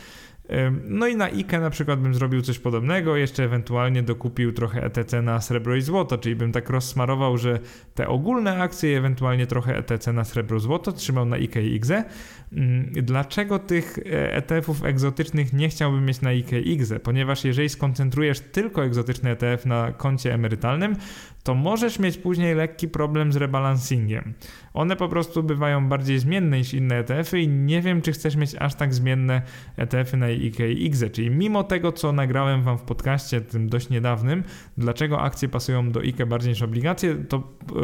no 0.84 1.06
i 1.06 1.16
na 1.16 1.24
IKE 1.24 1.60
na 1.60 1.70
przykład 1.70 2.00
bym 2.00 2.14
zrobił 2.14 2.42
coś 2.42 2.58
podobnego, 2.58 3.16
jeszcze 3.16 3.44
ewentualnie 3.44 4.02
dokupił 4.02 4.52
trochę 4.52 4.84
ETC 4.84 5.22
na 5.22 5.40
srebro 5.40 5.76
i 5.76 5.80
złoto, 5.80 6.18
czyli 6.18 6.36
bym 6.36 6.52
tak 6.52 6.70
rozsmarował, 6.70 7.38
że 7.38 7.58
te 7.94 8.08
ogólne 8.08 8.62
akcje, 8.62 8.98
ewentualnie 8.98 9.46
trochę 9.46 9.76
ETC 9.76 10.12
na 10.12 10.24
srebro 10.24 10.60
złoto 10.60 10.92
trzymał 10.92 11.24
na 11.24 11.36
IKE 11.36 11.62
i 11.62 11.74
IGZE. 11.74 12.04
Mm, 12.52 12.92
dlaczego 12.92 13.58
tych 13.58 13.98
e, 13.98 14.34
ETF-ów 14.34 14.84
egzotycznych 14.84 15.52
nie 15.52 15.68
chciałbym 15.68 16.06
mieć 16.06 16.20
na 16.20 16.30
IKE 16.30 16.60
i 16.60 16.72
IGZE? 16.72 17.00
Ponieważ 17.02 17.44
jeżeli 17.44 17.68
skoncentrujesz 17.68 18.40
tylko 18.40 18.84
egzotyczny 18.84 19.30
ETF 19.30 19.66
na 19.66 19.92
koncie 19.92 20.34
emerytalnym, 20.34 20.96
to 21.42 21.54
możesz 21.54 21.98
mieć 21.98 22.18
później 22.18 22.54
lekki 22.54 22.88
problem 22.88 23.32
z 23.32 23.36
rebalancingiem. 23.36 24.34
One 24.74 24.96
po 24.96 25.08
prostu 25.08 25.42
bywają 25.42 25.88
bardziej 25.88 26.18
zmienne 26.18 26.58
niż 26.58 26.74
inne 26.74 26.96
ETF-y 26.96 27.40
i 27.40 27.48
nie 27.48 27.82
wiem, 27.82 28.02
czy 28.02 28.12
chcesz 28.12 28.36
mieć 28.36 28.54
aż 28.58 28.74
tak 28.74 28.94
zmienne 28.94 29.42
ETF-y 29.76 30.16
na 30.16 30.26
IKE 30.26 30.72
i 30.72 30.86
IGZE, 30.86 31.10
czyli 31.12 31.30
mimo 31.30 31.64
tego, 31.64 31.92
co 31.92 32.12
nagrałem 32.12 32.62
Wam 32.62 32.78
w 32.78 32.82
podcaście 32.82 33.40
tym 33.40 33.68
dość 33.68 33.88
niedawnym, 33.88 34.42
dlaczego 34.78 35.20
akcje 35.20 35.48
pasują 35.48 35.90
do 35.90 36.00
IKE 36.00 36.26
bardziej 36.26 36.50
niż 36.50 36.62
obligacje, 36.62 37.14
to 37.14 37.52
yy, 37.74 37.82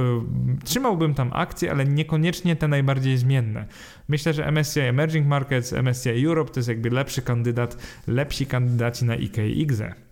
trzymałbym 0.64 1.14
tam 1.14 1.30
akcje, 1.32 1.70
ale 1.70 1.84
niekoniecznie 1.84 2.57
te 2.57 2.68
najbardziej 2.68 3.18
zmienne. 3.18 3.66
Myślę, 4.09 4.32
że 4.32 4.51
MSCI 4.53 4.80
Emerging 4.80 5.26
Markets, 5.26 5.72
MSCI 5.72 6.26
Europe 6.26 6.53
to 6.53 6.59
jest 6.61 6.68
jakby 6.68 6.91
lepszy 6.91 7.22
kandydat, 7.22 7.76
lepsi 8.07 8.47
kandydaci 8.47 9.05
na 9.05 9.12
IKE 9.12 9.49
i 9.49 9.61
IGZE. 9.61 10.07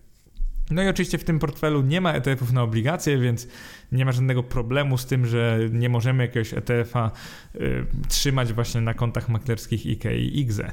No 0.70 0.82
i 0.82 0.88
oczywiście 0.88 1.18
w 1.18 1.24
tym 1.24 1.38
portfelu 1.38 1.82
nie 1.82 2.00
ma 2.00 2.12
ETF-ów 2.12 2.52
na 2.52 2.62
obligacje, 2.62 3.18
więc 3.18 3.48
nie 3.92 4.04
ma 4.04 4.12
żadnego 4.12 4.42
problemu 4.42 4.98
z 4.98 5.06
tym, 5.06 5.26
że 5.26 5.58
nie 5.72 5.88
możemy 5.88 6.22
jakiegoś 6.24 6.54
ETF-a 6.54 7.10
y, 7.54 7.86
trzymać 8.08 8.52
właśnie 8.52 8.80
na 8.80 8.94
kontach 8.94 9.28
maklerskich 9.28 9.86
IKE 9.86 10.18
i 10.18 10.40
IGZE. 10.40 10.72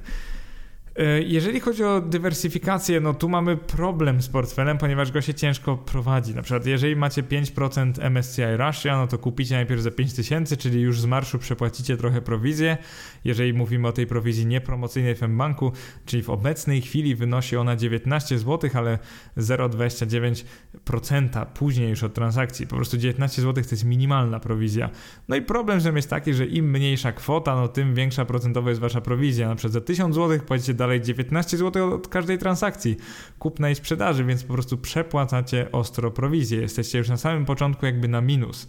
E, 0.96 1.22
jeżeli 1.22 1.60
chodzi 1.60 1.84
o 1.84 2.02
dywersyfikację, 2.02 3.00
no 3.00 3.14
tu 3.14 3.30
mamy 3.30 3.58
problem 3.58 4.22
z 4.22 4.30
portfelem, 4.30 4.78
ponieważ 4.78 5.12
go 5.12 5.22
się 5.22 5.34
ciężko 5.34 5.78
prowadzi. 5.78 6.36
Na 6.36 6.42
przykład, 6.42 6.66
jeżeli 6.66 6.96
macie 6.96 7.24
5% 7.24 8.10
MSCI 8.10 8.42
Russia, 8.58 8.98
no 8.98 9.08
to 9.08 9.18
kupicie 9.18 9.56
najpierw 9.56 9.82
za 9.82 9.92
5000, 9.92 10.58
czyli 10.58 10.82
już 10.82 11.02
z 11.02 11.06
marszu 11.06 11.40
przepłacicie 11.40 11.98
trochę 11.98 12.22
prowizję. 12.22 12.78
Jeżeli 13.26 13.54
mówimy 13.54 13.88
o 13.88 13.92
tej 13.92 14.08
prowizji 14.08 14.46
niepromocyjnej 14.46 15.16
w 15.16 15.28
banku, 15.28 15.72
czyli 16.06 16.24
w 16.24 16.30
obecnej 16.30 16.82
chwili 16.82 17.16
wynosi 17.16 17.58
ona 17.58 17.76
19 17.76 18.40
zł, 18.40 18.70
ale 18.74 19.00
0,29% 19.38 21.46
później 21.46 21.90
już 21.90 22.04
od 22.04 22.14
transakcji. 22.14 22.68
Po 22.68 22.76
prostu 22.76 22.98
19 22.98 23.42
zł 23.42 23.64
to 23.64 23.70
jest 23.72 23.86
minimalna 23.86 24.40
prowizja. 24.40 24.90
No 25.28 25.36
i 25.36 25.42
problem 25.42 25.82
z 25.82 25.96
jest 25.96 26.10
taki, 26.10 26.34
że 26.34 26.46
im 26.46 26.72
mniejsza 26.72 27.12
kwota, 27.12 27.56
no 27.56 27.68
tym 27.68 27.96
większa 27.96 28.26
procentowo 28.26 28.70
jest 28.70 28.82
wasza 28.82 29.02
prowizja. 29.02 29.50
Na 29.50 29.56
przykład 29.56 29.74
za 29.74 29.82
1000 29.82 30.16
zł 30.16 30.40
płacicie 30.40 30.74
dalej 30.84 31.02
19 31.02 31.58
zł 31.58 31.94
od 31.94 32.08
każdej 32.08 32.38
transakcji 32.38 32.98
kupna 33.40 33.70
i 33.70 33.76
sprzedaży, 33.76 34.26
więc 34.26 34.44
po 34.44 34.54
prostu 34.54 34.78
przepłacacie 34.78 35.72
ostro 35.72 36.12
prowizję. 36.12 36.62
Jesteście 36.62 36.98
już 36.98 37.10
na 37.10 37.18
samym 37.18 37.46
początku 37.46 37.86
jakby 37.86 38.08
na 38.08 38.22
minus. 38.22 38.68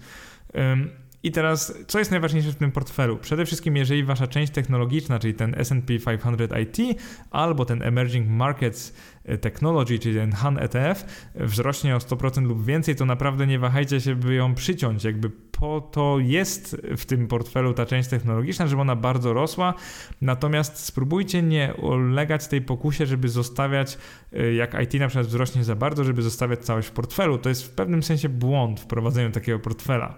I 1.23 1.33
teraz, 1.33 1.75
co 1.87 1.99
jest 1.99 2.11
najważniejsze 2.11 2.53
w 2.53 2.55
tym 2.55 2.73
portfelu? 2.73 3.17
Przede 3.17 3.47
wszystkim, 3.47 3.77
jeżeli 3.77 4.05
wasza 4.05 4.27
część 4.27 4.53
technologiczna, 4.53 5.19
czyli 5.19 5.35
ten 5.35 5.55
SP 5.69 5.89
500 6.07 6.53
IT 6.63 7.01
albo 7.31 7.65
ten 7.65 7.83
Emerging 7.83 8.29
Markets 8.29 8.95
Technology, 9.41 9.99
czyli 9.99 10.15
ten 10.15 10.33
HAN 10.33 10.59
ETF, 10.59 11.05
wzrośnie 11.35 11.97
o 11.97 11.99
100% 11.99 12.43
lub 12.43 12.65
więcej, 12.65 12.97
to 12.97 13.05
naprawdę 13.05 13.47
nie 13.47 13.59
wahajcie 13.59 14.01
się, 14.01 14.15
by 14.15 14.35
ją 14.35 14.55
przyciąć. 14.55 15.05
Jakby 15.05 15.31
po 15.31 15.81
to 15.81 16.19
jest 16.21 16.77
w 16.97 17.07
tym 17.07 17.27
portfelu 17.29 17.75
ta 17.75 17.87
część 17.87 18.09
technologiczna, 18.09 18.67
żeby 18.67 18.83
ona 18.83 18.97
bardzo 18.97 19.33
rosła. 19.33 19.75
Natomiast 20.21 20.79
spróbujcie 20.79 21.43
nie 21.43 21.75
ulegać 21.75 22.49
tej 22.49 22.63
pokusie, 22.63 23.07
żeby 23.07 23.29
zostawiać, 23.29 23.99
y, 24.33 24.55
jak 24.55 24.83
IT 24.83 24.95
na 24.95 25.09
przykład 25.09 25.27
wzrośnie 25.27 25.65
za 25.65 25.77
bardzo, 25.77 26.05
żeby 26.05 26.23
zostawiać 26.23 26.61
całość 26.61 26.89
w 26.89 26.93
portfelu. 26.93 27.39
To 27.39 27.49
jest 27.49 27.67
w 27.67 27.71
pewnym 27.71 28.03
sensie 28.03 28.29
błąd 28.29 28.81
w 28.81 28.87
prowadzeniu 28.87 29.31
takiego 29.31 29.59
portfela. 29.59 30.15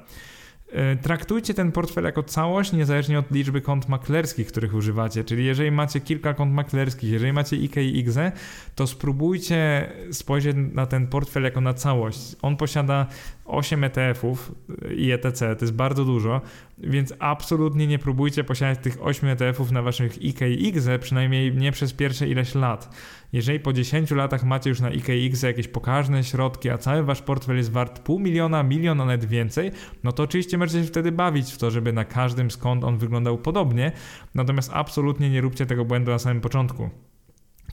E, 0.72 0.96
traktujcie 0.96 1.54
ten 1.54 1.72
portfel 1.72 2.04
jako 2.04 2.22
całość, 2.22 2.72
niezależnie 2.72 3.18
od 3.18 3.30
liczby 3.30 3.60
kont 3.60 3.88
maklerskich, 3.88 4.46
których 4.46 4.74
używacie. 4.74 5.24
Czyli 5.24 5.44
jeżeli 5.44 5.70
macie 5.70 6.00
kilka 6.00 6.34
kont 6.34 6.52
maklerskich, 6.52 7.10
jeżeli 7.10 7.32
macie 7.32 7.56
IK 7.56 7.76
i 7.76 7.98
IGZE, 7.98 8.32
to 8.74 8.86
spróbujcie 8.86 9.92
spojrzeć 10.12 10.56
na 10.72 10.86
ten 10.86 11.06
portfel 11.06 11.42
jako 11.42 11.60
na 11.60 11.74
całość. 11.74 12.36
On 12.42 12.56
posiada 12.56 13.06
8 13.46 13.84
ETF-ów 13.84 14.52
i 14.96 15.12
ETC, 15.12 15.56
to 15.56 15.64
jest 15.64 15.74
bardzo 15.74 16.04
dużo, 16.04 16.40
więc 16.78 17.14
absolutnie 17.18 17.86
nie 17.86 17.98
próbujcie 17.98 18.44
posiadać 18.44 18.78
tych 18.78 18.98
8 19.00 19.28
ETF-ów 19.28 19.70
na 19.70 19.82
waszych 19.82 20.22
IK 20.22 20.40
i 20.40 20.66
IGZE, 20.68 20.98
przynajmniej 21.00 21.56
nie 21.56 21.72
przez 21.72 21.92
pierwsze 21.92 22.28
ileś 22.28 22.54
lat. 22.54 22.96
Jeżeli 23.32 23.60
po 23.60 23.72
10 23.72 24.10
latach 24.10 24.44
macie 24.44 24.70
już 24.70 24.80
na 24.80 24.90
IKX 24.90 25.42
jakieś 25.42 25.68
pokaźne 25.68 26.24
środki, 26.24 26.70
a 26.70 26.78
cały 26.78 27.02
wasz 27.02 27.22
portfel 27.22 27.56
jest 27.56 27.72
wart 27.72 27.98
pół 27.98 28.18
miliona, 28.18 28.62
milion, 28.62 28.98
nawet 28.98 29.24
więcej, 29.24 29.70
no 30.04 30.12
to 30.12 30.22
oczywiście 30.22 30.58
możecie 30.58 30.80
się 30.80 30.88
wtedy 30.88 31.12
bawić 31.12 31.52
w 31.52 31.58
to, 31.58 31.70
żeby 31.70 31.92
na 31.92 32.04
każdym 32.04 32.50
skąd 32.50 32.84
on 32.84 32.98
wyglądał 32.98 33.38
podobnie, 33.38 33.92
natomiast 34.34 34.70
absolutnie 34.72 35.30
nie 35.30 35.40
róbcie 35.40 35.66
tego 35.66 35.84
błędu 35.84 36.10
na 36.10 36.18
samym 36.18 36.40
początku. 36.40 36.90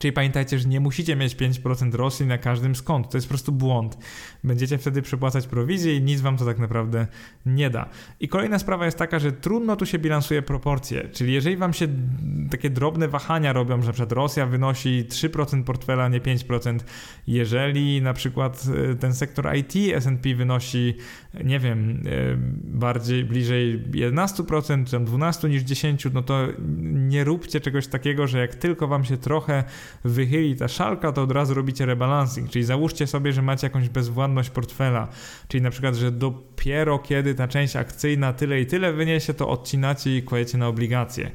Czyli 0.00 0.12
pamiętajcie, 0.12 0.58
że 0.58 0.68
nie 0.68 0.80
musicie 0.80 1.16
mieć 1.16 1.36
5% 1.36 1.94
roślin 1.94 2.28
na 2.28 2.38
każdym 2.38 2.74
skąd. 2.74 3.10
To 3.10 3.16
jest 3.16 3.26
po 3.26 3.28
prostu 3.28 3.52
błąd. 3.52 3.98
Będziecie 4.44 4.78
wtedy 4.78 5.02
przepłacać 5.02 5.46
prowizję 5.46 5.96
i 5.96 6.02
nic 6.02 6.20
wam 6.20 6.36
to 6.36 6.44
tak 6.44 6.58
naprawdę 6.58 7.06
nie 7.46 7.70
da. 7.70 7.88
I 8.20 8.28
kolejna 8.28 8.58
sprawa 8.58 8.84
jest 8.84 8.98
taka, 8.98 9.18
że 9.18 9.32
trudno 9.32 9.76
tu 9.76 9.86
się 9.86 9.98
bilansuje 9.98 10.42
proporcje. 10.42 11.08
Czyli 11.08 11.32
jeżeli 11.32 11.56
wam 11.56 11.72
się 11.72 11.88
takie 12.50 12.70
drobne 12.70 13.08
wahania 13.08 13.52
robią, 13.52 13.80
że 13.80 13.86
na 13.86 13.92
przykład 13.92 14.12
Rosja 14.12 14.46
wynosi 14.46 15.04
3% 15.08 15.64
portfela, 15.64 16.08
nie 16.08 16.20
5%, 16.20 16.78
jeżeli 17.26 18.02
na 18.02 18.12
przykład 18.12 18.64
e, 18.90 18.94
ten 18.94 19.14
sektor 19.14 19.56
IT 19.56 19.94
S&P 19.94 20.34
wynosi, 20.34 20.94
nie 21.44 21.58
wiem, 21.58 22.02
e, 22.06 22.10
bardziej 22.64 23.24
bliżej 23.24 23.82
11%, 23.90 24.84
czy 24.86 24.96
12% 24.96 25.48
niż 25.48 25.62
10%, 25.62 26.10
no 26.14 26.22
to 26.22 26.48
nie 26.82 27.24
róbcie 27.24 27.60
czegoś 27.60 27.86
takiego, 27.86 28.26
że 28.26 28.38
jak 28.38 28.54
tylko 28.54 28.88
wam 28.88 29.04
się 29.04 29.16
trochę 29.16 29.64
wychyli 30.04 30.56
ta 30.56 30.68
szalka, 30.68 31.12
to 31.12 31.22
od 31.22 31.32
razu 31.32 31.54
robicie 31.54 31.86
rebalancing, 31.86 32.50
czyli 32.50 32.64
załóżcie 32.64 33.06
sobie, 33.06 33.32
że 33.32 33.42
macie 33.42 33.66
jakąś 33.66 33.88
bezwładność 33.88 34.50
portfela, 34.50 35.08
czyli 35.48 35.62
na 35.62 35.70
przykład, 35.70 35.94
że 35.94 36.12
dopiero 36.12 36.98
kiedy 36.98 37.34
ta 37.34 37.48
część 37.48 37.76
akcyjna 37.76 38.32
tyle 38.32 38.60
i 38.60 38.66
tyle 38.66 38.92
wyniesie, 38.92 39.34
to 39.34 39.48
odcinacie 39.48 40.16
i 40.16 40.22
kładziecie 40.22 40.58
na 40.58 40.68
obligacje 40.68 41.30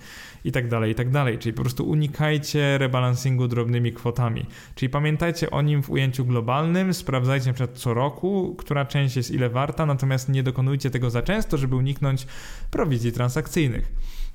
i 0.46 0.52
tak 0.52 0.68
dalej, 0.68 0.92
i 0.92 0.96
tak 0.96 1.10
dalej. 1.10 1.38
Czyli 1.38 1.54
po 1.54 1.62
prostu 1.62 1.90
unikajcie 1.90 2.78
rebalansingu 2.78 3.48
drobnymi 3.48 3.94
kwotami. 3.94 4.46
Czyli 4.76 4.90
pamiętajcie 4.90 5.52
o 5.52 5.62
nim 5.62 5.84
w 5.84 5.90
ujęciu 5.90 6.26
globalnym, 6.26 6.94
sprawdzajcie 6.94 7.54
przykład 7.54 7.78
co 7.78 7.94
roku, 7.94 8.56
która 8.60 8.86
część 8.86 9.16
jest 9.16 9.32
ile 9.32 9.50
warta, 9.50 9.86
natomiast 9.86 10.30
nie 10.30 10.44
dokonujcie 10.44 10.90
tego 10.90 11.10
za 11.10 11.22
często, 11.22 11.58
żeby 11.58 11.76
uniknąć 11.76 12.28
prowizji 12.72 13.12
transakcyjnych. 13.12 13.92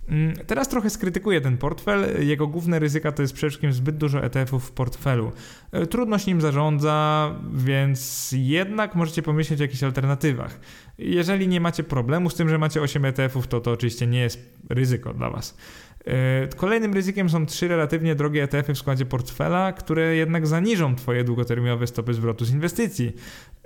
Mm, 0.08 0.36
teraz 0.46 0.68
trochę 0.68 0.90
skrytykuję 0.90 1.40
ten 1.40 1.58
portfel. 1.58 2.26
Jego 2.26 2.46
główne 2.46 2.78
ryzyka 2.78 3.12
to 3.12 3.22
jest 3.22 3.34
przede 3.34 3.50
wszystkim 3.50 3.72
zbyt 3.72 3.96
dużo 3.96 4.24
ETF-ów 4.24 4.64
w 4.64 4.72
portfelu. 4.72 5.32
E, 5.72 5.86
trudno 5.86 6.18
się 6.18 6.30
nim 6.30 6.40
zarządza, 6.40 7.30
więc 7.54 8.34
jednak 8.38 8.94
możecie 8.94 9.22
pomyśleć 9.22 9.60
o 9.60 9.64
jakichś 9.64 9.82
alternatywach. 9.82 10.60
Jeżeli 10.98 11.48
nie 11.48 11.60
macie 11.60 11.84
problemu 11.84 12.30
z 12.30 12.34
tym, 12.34 12.48
że 12.48 12.58
macie 12.58 12.82
8 12.82 13.04
ETF-ów, 13.04 13.46
to 13.46 13.60
to 13.60 13.70
oczywiście 13.70 14.06
nie 14.06 14.20
jest 14.20 14.58
ryzyko 14.70 15.14
dla 15.14 15.30
Was. 15.30 15.56
E, 16.06 16.48
kolejnym 16.56 16.94
ryzykiem 16.94 17.30
są 17.30 17.46
trzy 17.46 17.68
relatywnie 17.68 18.14
drogie 18.14 18.42
ETF-y 18.42 18.74
w 18.74 18.78
składzie 18.78 19.06
portfela, 19.06 19.72
które 19.72 20.16
jednak 20.16 20.46
zaniżą 20.46 20.96
Twoje 20.96 21.24
długoterminowe 21.24 21.86
stopy 21.86 22.14
zwrotu 22.14 22.44
z 22.44 22.50
inwestycji. 22.50 23.12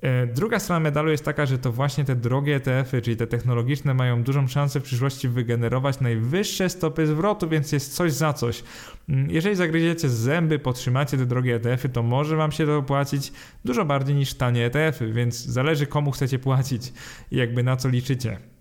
E, 0.03 0.27
druga 0.27 0.59
strona 0.59 0.81
medalu 0.81 1.11
jest 1.11 1.25
taka, 1.25 1.47
że 1.47 1.59
to 1.59 1.73
właśnie 1.73 2.05
te 2.05 2.17
drogie 2.17 2.57
ETF-y, 2.57 3.03
czyli 3.03 3.17
te 3.17 3.27
technologiczne, 3.27 3.95
mają 3.95 4.23
dużą 4.23 4.49
szansę 4.49 4.81
w 4.81 4.83
przyszłości 4.83 5.29
wygenerować 5.29 6.01
najwyższe 6.01 6.69
stopy 6.69 7.07
zwrotu, 7.07 7.49
więc 7.49 7.73
jest 7.73 7.95
coś 7.95 8.13
za 8.13 8.33
coś. 8.33 8.65
Mm, 9.09 9.31
jeżeli 9.31 9.57
zagryziecie 9.57 10.09
zęby, 10.09 10.59
potrzymacie 10.59 11.17
te 11.17 11.27
drogie 11.27 11.55
ETF-y, 11.55 11.89
to 11.89 12.03
może 12.03 12.37
Wam 12.37 12.53
się 12.53 12.67
to 12.67 12.77
opłacić 12.77 13.33
dużo 13.65 13.85
bardziej 13.85 14.17
niż 14.17 14.35
tanie 14.35 14.67
ETF-y, 14.67 15.13
więc 15.13 15.45
zależy 15.45 15.87
komu 15.87 16.11
chcecie 16.11 16.39
płacić 16.39 16.93
i 17.31 17.37
jakby 17.37 17.63
na 17.63 17.77
co 17.77 17.89
liczycie. 17.89 18.58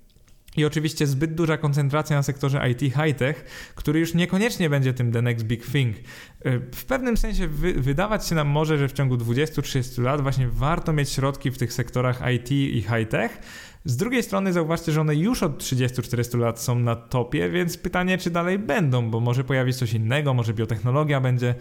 I 0.57 0.65
oczywiście 0.65 1.07
zbyt 1.07 1.35
duża 1.35 1.57
koncentracja 1.57 2.15
na 2.15 2.23
sektorze 2.23 2.69
IT 2.69 2.81
high-tech, 2.81 3.45
który 3.75 3.99
już 3.99 4.13
niekoniecznie 4.13 4.69
będzie 4.69 4.93
tym 4.93 5.11
the 5.11 5.21
next 5.21 5.45
big 5.45 5.65
thing. 5.65 5.97
Y, 5.97 6.03
w 6.75 6.85
pewnym 6.85 7.17
sensie 7.17 7.47
wy, 7.47 7.73
wydawać 7.73 8.27
się 8.27 8.35
nam 8.35 8.47
może, 8.47 8.77
że 8.77 8.87
w 8.87 8.93
ciągu 8.93 9.15
20-30 9.15 10.01
lat 10.01 10.21
właśnie 10.21 10.47
warto 10.47 10.93
mieć 10.93 11.09
środki 11.09 11.51
w 11.51 11.57
tych 11.57 11.73
sektorach 11.73 12.21
IT 12.35 12.51
i 12.51 12.81
high-tech. 12.81 13.39
Z 13.85 13.97
drugiej 13.97 14.23
strony 14.23 14.53
zauważcie, 14.53 14.91
że 14.91 15.01
one 15.01 15.15
już 15.15 15.43
od 15.43 15.63
30-40 15.63 16.39
lat 16.39 16.61
są 16.61 16.79
na 16.79 16.95
topie, 16.95 17.49
więc 17.49 17.77
pytanie, 17.77 18.17
czy 18.17 18.29
dalej 18.29 18.59
będą, 18.59 19.11
bo 19.11 19.19
może 19.19 19.43
pojawić 19.43 19.75
coś 19.75 19.93
innego, 19.93 20.33
może 20.33 20.53
biotechnologia 20.53 21.21
będzie 21.21 21.55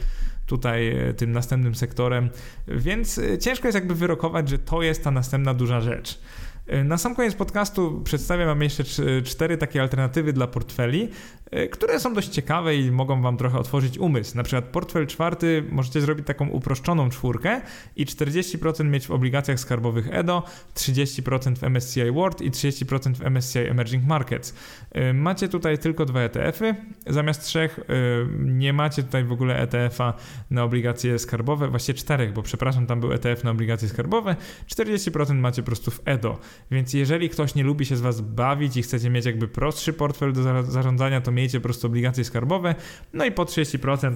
tutaj 0.46 1.08
y, 1.08 1.14
tym 1.14 1.32
następnym 1.32 1.74
sektorem, 1.74 2.30
więc 2.68 3.18
y, 3.18 3.38
ciężko 3.38 3.68
jest 3.68 3.74
jakby 3.74 3.94
wyrokować, 3.94 4.48
że 4.48 4.58
to 4.58 4.82
jest 4.82 5.04
ta 5.04 5.10
następna 5.10 5.54
duża 5.54 5.80
rzecz. 5.80 6.18
Na 6.84 6.98
sam 6.98 7.14
koniec 7.14 7.34
podcastu 7.34 8.00
przedstawiam 8.04 8.46
Wam 8.46 8.62
jeszcze 8.62 8.84
cztery 9.24 9.56
takie 9.58 9.82
alternatywy 9.82 10.32
dla 10.32 10.46
portfeli, 10.46 11.08
które 11.70 12.00
są 12.00 12.14
dość 12.14 12.28
ciekawe 12.28 12.76
i 12.76 12.90
mogą 12.90 13.22
Wam 13.22 13.36
trochę 13.36 13.58
otworzyć 13.58 13.98
umysł. 13.98 14.36
Na 14.36 14.42
przykład 14.42 14.64
portfel 14.64 15.06
czwarty 15.06 15.64
możecie 15.70 16.00
zrobić 16.00 16.26
taką 16.26 16.48
uproszczoną 16.48 17.10
czwórkę 17.10 17.60
i 17.96 18.06
40% 18.06 18.84
mieć 18.84 19.06
w 19.06 19.10
obligacjach 19.10 19.60
skarbowych 19.60 20.08
EDO, 20.10 20.42
30% 20.74 21.56
w 21.56 21.62
MSCI 21.62 22.10
World 22.10 22.42
i 22.42 22.50
30% 22.50 23.14
w 23.14 23.22
MSCI 23.30 23.58
Emerging 23.58 24.04
Markets. 24.04 24.54
E, 24.92 25.12
macie 25.12 25.48
tutaj 25.48 25.78
tylko 25.78 26.04
dwa 26.04 26.20
ETF-y, 26.20 26.74
zamiast 27.06 27.44
trzech 27.44 27.80
nie 28.38 28.72
macie 28.72 29.02
tutaj 29.02 29.24
w 29.24 29.32
ogóle 29.32 29.58
ETF-a 29.58 30.14
na 30.50 30.64
obligacje 30.64 31.18
skarbowe, 31.18 31.68
właściwie 31.68 31.98
czterech, 31.98 32.32
bo 32.32 32.42
przepraszam, 32.42 32.86
tam 32.86 33.00
był 33.00 33.12
ETF 33.12 33.44
na 33.44 33.50
obligacje 33.50 33.88
skarbowe, 33.88 34.36
40% 34.68 35.34
macie 35.34 35.62
po 35.62 35.66
prostu 35.66 35.90
w 35.90 36.00
EDO. 36.04 36.38
Więc 36.70 36.94
jeżeli 36.94 37.28
ktoś 37.28 37.54
nie 37.54 37.62
lubi 37.62 37.86
się 37.86 37.96
z 37.96 38.00
Was 38.00 38.20
bawić 38.20 38.76
i 38.76 38.82
chcecie 38.82 39.10
mieć 39.10 39.26
jakby 39.26 39.48
prostszy 39.48 39.92
portfel 39.92 40.32
do 40.32 40.62
zarządzania, 40.64 41.20
to 41.20 41.32
miejcie 41.36 41.60
po 41.60 41.64
prostu 41.64 41.86
obligacje 41.86 42.24
skarbowe, 42.24 42.74
no 43.12 43.24
i 43.24 43.32
po 43.32 43.44
30% 43.44 44.14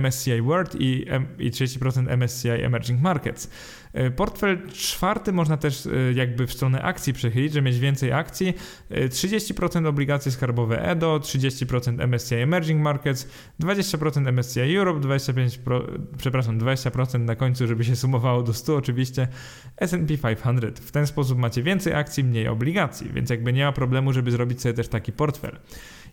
MSCI 0.00 0.42
World 0.42 0.74
i, 0.80 1.06
i 1.38 1.50
30% 1.50 2.16
MSCI 2.16 2.48
Emerging 2.48 3.00
Markets. 3.00 3.50
E, 3.92 4.10
portfel 4.10 4.68
czwarty 4.68 5.32
można 5.32 5.56
też 5.56 5.86
e, 5.86 5.90
jakby 6.14 6.46
w 6.46 6.52
stronę 6.52 6.82
akcji 6.82 7.12
przechylić, 7.12 7.52
żeby 7.52 7.66
mieć 7.66 7.78
więcej 7.78 8.12
akcji. 8.12 8.54
30% 8.90 9.84
e, 9.84 9.88
obligacje 9.88 10.32
skarbowe 10.32 10.90
EDO, 10.90 11.18
30% 11.18 12.06
MSCI 12.08 12.34
Emerging 12.34 12.82
Markets, 12.82 13.28
20% 13.60 14.32
MSCI 14.32 14.76
Europe, 14.76 15.00
25%, 15.00 15.82
przepraszam, 16.18 16.58
20% 16.58 17.20
na 17.20 17.36
końcu, 17.36 17.66
żeby 17.66 17.84
się 17.84 17.96
sumowało 17.96 18.42
do 18.42 18.54
100 18.54 18.76
oczywiście, 18.76 19.28
S&P 19.76 20.18
500. 20.18 20.80
W 20.80 20.90
ten 20.90 21.06
sposób 21.06 21.38
macie 21.38 21.62
więcej 21.62 21.94
akcji, 21.94 22.24
mniej 22.24 22.48
obligacji, 22.48 23.10
więc 23.12 23.30
jakby 23.30 23.52
nie 23.52 23.64
ma 23.64 23.72
problemu, 23.72 24.12
żeby 24.12 24.30
zrobić 24.30 24.60
sobie 24.60 24.74
też 24.74 24.88
taki 24.88 25.12
portfel. 25.12 25.56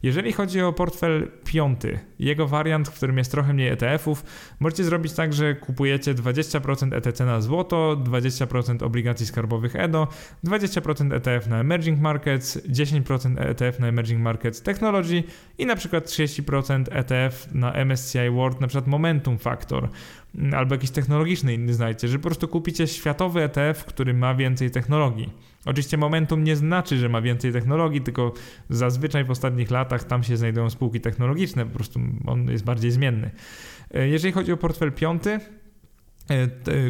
Jeżeli 0.03 0.31
chodzi 0.31 0.61
o 0.61 0.73
portfel 0.73 1.31
piąty, 1.45 1.99
jego 2.19 2.47
wariant, 2.47 2.87
w 2.87 2.93
którym 2.93 3.17
jest 3.17 3.31
trochę 3.31 3.53
mniej 3.53 3.67
ETF-ów, 3.67 4.23
możecie 4.59 4.83
zrobić 4.83 5.13
tak, 5.13 5.33
że 5.33 5.55
kupujecie 5.55 6.15
20% 6.15 6.95
ETC 6.95 7.25
na 7.25 7.41
złoto, 7.41 7.97
20% 8.03 8.83
obligacji 8.83 9.25
skarbowych 9.25 9.75
EDO, 9.75 10.07
20% 10.43 11.13
ETF 11.13 11.47
na 11.47 11.59
Emerging 11.59 11.99
Markets, 11.99 12.57
10% 12.67 13.41
ETF 13.41 13.79
na 13.79 13.87
Emerging 13.87 14.21
Markets 14.21 14.61
Technology 14.61 15.23
i 15.57 15.65
na 15.65 15.75
przykład 15.75 16.05
30% 16.05 16.83
ETF 16.91 17.53
na 17.53 17.85
MSCI 17.85 18.29
World, 18.31 18.61
na 18.61 18.67
przykład 18.67 18.87
Momentum 18.87 19.37
Factor 19.37 19.89
albo 20.55 20.75
jakiś 20.75 20.91
technologiczny 20.91 21.53
inny 21.53 21.73
znajdzie, 21.73 22.07
że 22.07 22.19
po 22.19 22.23
prostu 22.23 22.47
kupicie 22.47 22.87
światowy 22.87 23.43
ETF, 23.43 23.85
który 23.85 24.13
ma 24.13 24.35
więcej 24.35 24.71
technologii. 24.71 25.48
Oczywiście 25.65 25.97
momentum 25.97 26.43
nie 26.43 26.55
znaczy, 26.55 26.97
że 26.97 27.09
ma 27.09 27.21
więcej 27.21 27.53
technologii, 27.53 28.01
tylko 28.01 28.33
zazwyczaj 28.69 29.23
w 29.23 29.31
ostatnich 29.31 29.71
latach 29.71 30.03
tam 30.03 30.23
się 30.23 30.37
znajdują 30.37 30.69
spółki 30.69 31.01
technologiczne, 31.01 31.65
po 31.65 31.75
prostu 31.75 31.99
on 32.25 32.51
jest 32.51 32.63
bardziej 32.63 32.91
zmienny. 32.91 33.31
E, 33.93 34.07
jeżeli 34.07 34.31
chodzi 34.33 34.51
o 34.51 34.57
portfel 34.57 34.91
piąty, 34.91 35.39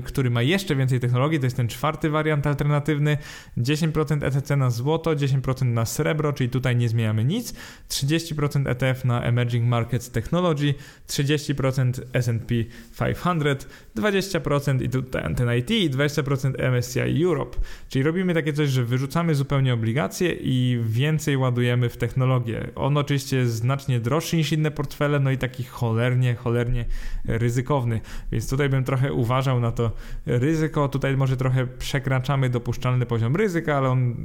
który 0.03 0.29
ma 0.29 0.41
jeszcze 0.41 0.75
więcej 0.75 0.99
technologii, 0.99 1.39
to 1.39 1.45
jest 1.45 1.57
ten 1.57 1.67
czwarty 1.67 2.09
wariant 2.09 2.47
alternatywny, 2.47 3.17
10% 3.57 4.23
ETC 4.23 4.55
na 4.55 4.69
złoto, 4.69 5.11
10% 5.11 5.65
na 5.65 5.85
srebro, 5.85 6.33
czyli 6.33 6.49
tutaj 6.49 6.75
nie 6.75 6.89
zmieniamy 6.89 7.25
nic, 7.25 7.53
30% 7.89 8.69
ETF 8.69 9.05
na 9.05 9.23
Emerging 9.23 9.67
Markets 9.67 10.11
Technology, 10.11 10.73
30% 11.07 12.01
S&P 12.13 12.55
500, 12.99 13.67
20% 13.95 14.83
i 14.83 14.89
tutaj 14.89 15.35
ten 15.35 15.57
IT 15.57 15.71
i 15.71 15.89
20% 15.89 16.71
MSCI 16.71 17.23
Europe, 17.23 17.57
czyli 17.89 18.03
robimy 18.03 18.33
takie 18.33 18.53
coś, 18.53 18.69
że 18.69 18.83
wyrzucamy 18.83 19.35
zupełnie 19.35 19.73
obligacje 19.73 20.31
i 20.31 20.79
więcej 20.83 21.37
ładujemy 21.37 21.89
w 21.89 21.97
technologię. 21.97 22.67
On 22.75 22.97
oczywiście 22.97 23.37
jest 23.37 23.53
znacznie 23.53 23.99
droższy 23.99 24.37
niż 24.37 24.51
inne 24.51 24.71
portfele, 24.71 25.19
no 25.19 25.31
i 25.31 25.37
taki 25.37 25.63
cholernie, 25.63 26.35
cholernie 26.35 26.85
ryzykowny, 27.25 28.01
więc 28.31 28.49
tutaj 28.49 28.69
bym 28.69 28.83
trochę 28.83 29.13
uważał 29.13 29.28
uważał 29.30 29.59
na 29.59 29.71
to 29.71 29.91
ryzyko. 30.25 30.88
Tutaj 30.88 31.17
może 31.17 31.38
trochę 31.38 31.67
przekraczamy 31.67 32.49
dopuszczalny 32.49 33.05
poziom 33.05 33.36
ryzyka, 33.36 33.77
ale 33.77 33.89
on, 33.89 34.15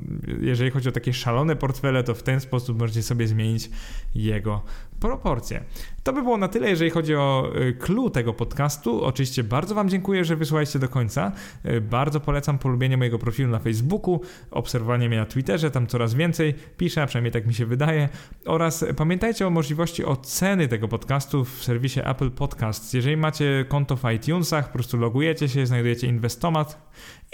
jeżeli 0.40 0.70
chodzi 0.70 0.88
o 0.88 0.92
takie 0.92 1.12
szalone 1.12 1.56
portfele, 1.56 2.04
to 2.04 2.14
w 2.14 2.22
ten 2.22 2.40
sposób 2.40 2.78
możecie 2.78 3.02
sobie 3.02 3.26
zmienić 3.26 3.70
jego 4.14 4.62
proporcje. 5.00 5.64
To 6.02 6.12
by 6.12 6.22
było 6.22 6.36
na 6.36 6.48
tyle, 6.48 6.70
jeżeli 6.70 6.90
chodzi 6.90 7.14
o 7.14 7.52
y, 7.56 7.72
clue 7.72 8.10
tego 8.10 8.32
podcastu. 8.32 9.04
Oczywiście 9.04 9.44
bardzo 9.44 9.74
Wam 9.74 9.88
dziękuję, 9.88 10.24
że 10.24 10.36
wysłuchaliście 10.36 10.78
do 10.78 10.88
końca. 10.88 11.32
Y, 11.66 11.80
bardzo 11.80 12.20
polecam 12.20 12.58
polubienie 12.58 12.96
mojego 12.96 13.18
profilu 13.18 13.50
na 13.50 13.58
Facebooku, 13.58 14.20
obserwowanie 14.50 15.08
mnie 15.08 15.18
na 15.18 15.26
Twitterze, 15.26 15.70
tam 15.70 15.86
coraz 15.86 16.14
więcej 16.14 16.54
piszę, 16.76 17.02
a 17.02 17.06
przynajmniej 17.06 17.32
tak 17.32 17.46
mi 17.46 17.54
się 17.54 17.66
wydaje. 17.66 18.08
Oraz 18.46 18.84
pamiętajcie 18.96 19.46
o 19.46 19.50
możliwości 19.50 20.04
oceny 20.04 20.68
tego 20.68 20.88
podcastu 20.88 21.44
w 21.44 21.64
serwisie 21.64 22.00
Apple 22.04 22.30
Podcasts. 22.30 22.92
Jeżeli 22.92 23.16
macie 23.16 23.64
konto 23.68 23.96
w 23.96 24.02
iTunesach, 24.10 24.66
po 24.66 24.72
prostu 24.72 24.93
logujecie 24.96 25.48
się, 25.48 25.66
znajdujecie 25.66 26.06
Inwestomat 26.06 26.90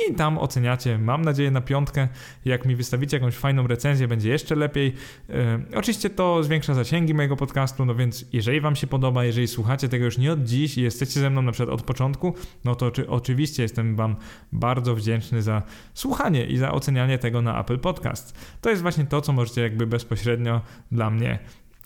i 0.09 0.15
tam 0.15 0.39
oceniacie, 0.39 0.99
mam 0.99 1.23
nadzieję, 1.23 1.51
na 1.51 1.61
piątkę. 1.61 2.09
Jak 2.45 2.67
mi 2.67 2.77
wystawicie 2.77 3.17
jakąś 3.17 3.35
fajną 3.35 3.67
recenzję, 3.67 4.09
będzie 4.09 4.31
jeszcze 4.31 4.55
lepiej. 4.55 4.95
Yy, 5.29 5.35
oczywiście 5.75 6.11
to 6.11 6.43
zwiększa 6.43 6.75
zasięgi 6.75 7.15
mojego 7.15 7.37
podcastu, 7.37 7.85
no 7.85 7.95
więc 7.95 8.25
jeżeli 8.33 8.61
Wam 8.61 8.77
się 8.77 8.87
podoba, 8.87 9.25
jeżeli 9.25 9.49
słuchacie 9.49 9.89
tego 9.89 10.05
już 10.05 10.19
nie 10.19 10.33
od 10.33 10.45
dziś 10.45 10.79
i 10.79 10.83
jesteście 10.83 11.21
ze 11.21 11.31
mną 11.31 11.43
na 11.43 11.53
przykład 11.53 11.75
od 11.75 11.83
początku, 11.83 12.35
no 12.65 12.75
to 12.75 12.91
czy, 12.91 13.09
oczywiście 13.09 13.63
jestem 13.63 13.97
Wam 13.97 14.17
bardzo 14.53 14.95
wdzięczny 14.95 15.43
za 15.43 15.63
słuchanie 15.95 16.47
i 16.47 16.57
za 16.57 16.73
ocenianie 16.73 17.19
tego 17.19 17.43
na 17.43 17.61
Apple 17.61 17.79
Podcast. 17.79 18.39
To 18.61 18.71
jest 18.71 18.83
właśnie 18.83 19.05
to, 19.05 19.21
co 19.21 19.33
możecie 19.33 19.61
jakby 19.61 19.87
bezpośrednio 19.87 20.61
dla 20.93 21.11
mnie 21.11 21.39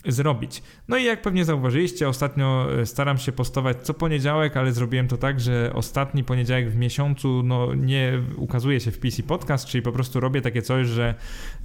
zrobić. 0.07 0.63
No 0.87 0.97
i 0.97 1.03
jak 1.03 1.21
pewnie 1.21 1.45
zauważyliście, 1.45 2.09
ostatnio 2.09 2.67
e, 2.81 2.85
staram 2.85 3.17
się 3.17 3.31
postować 3.31 3.77
co 3.81 3.93
poniedziałek, 3.93 4.57
ale 4.57 4.71
zrobiłem 4.71 5.07
to 5.07 5.17
tak, 5.17 5.39
że 5.39 5.71
ostatni 5.73 6.23
poniedziałek 6.23 6.69
w 6.69 6.75
miesiącu 6.75 7.43
no, 7.43 7.75
nie 7.75 8.21
ukazuje 8.35 8.79
się 8.79 8.91
w 8.91 8.99
PC 8.99 9.23
Podcast, 9.23 9.65
czyli 9.65 9.81
po 9.81 9.91
prostu 9.91 10.19
robię 10.19 10.41
takie 10.41 10.61
coś, 10.61 10.87
że 10.87 11.15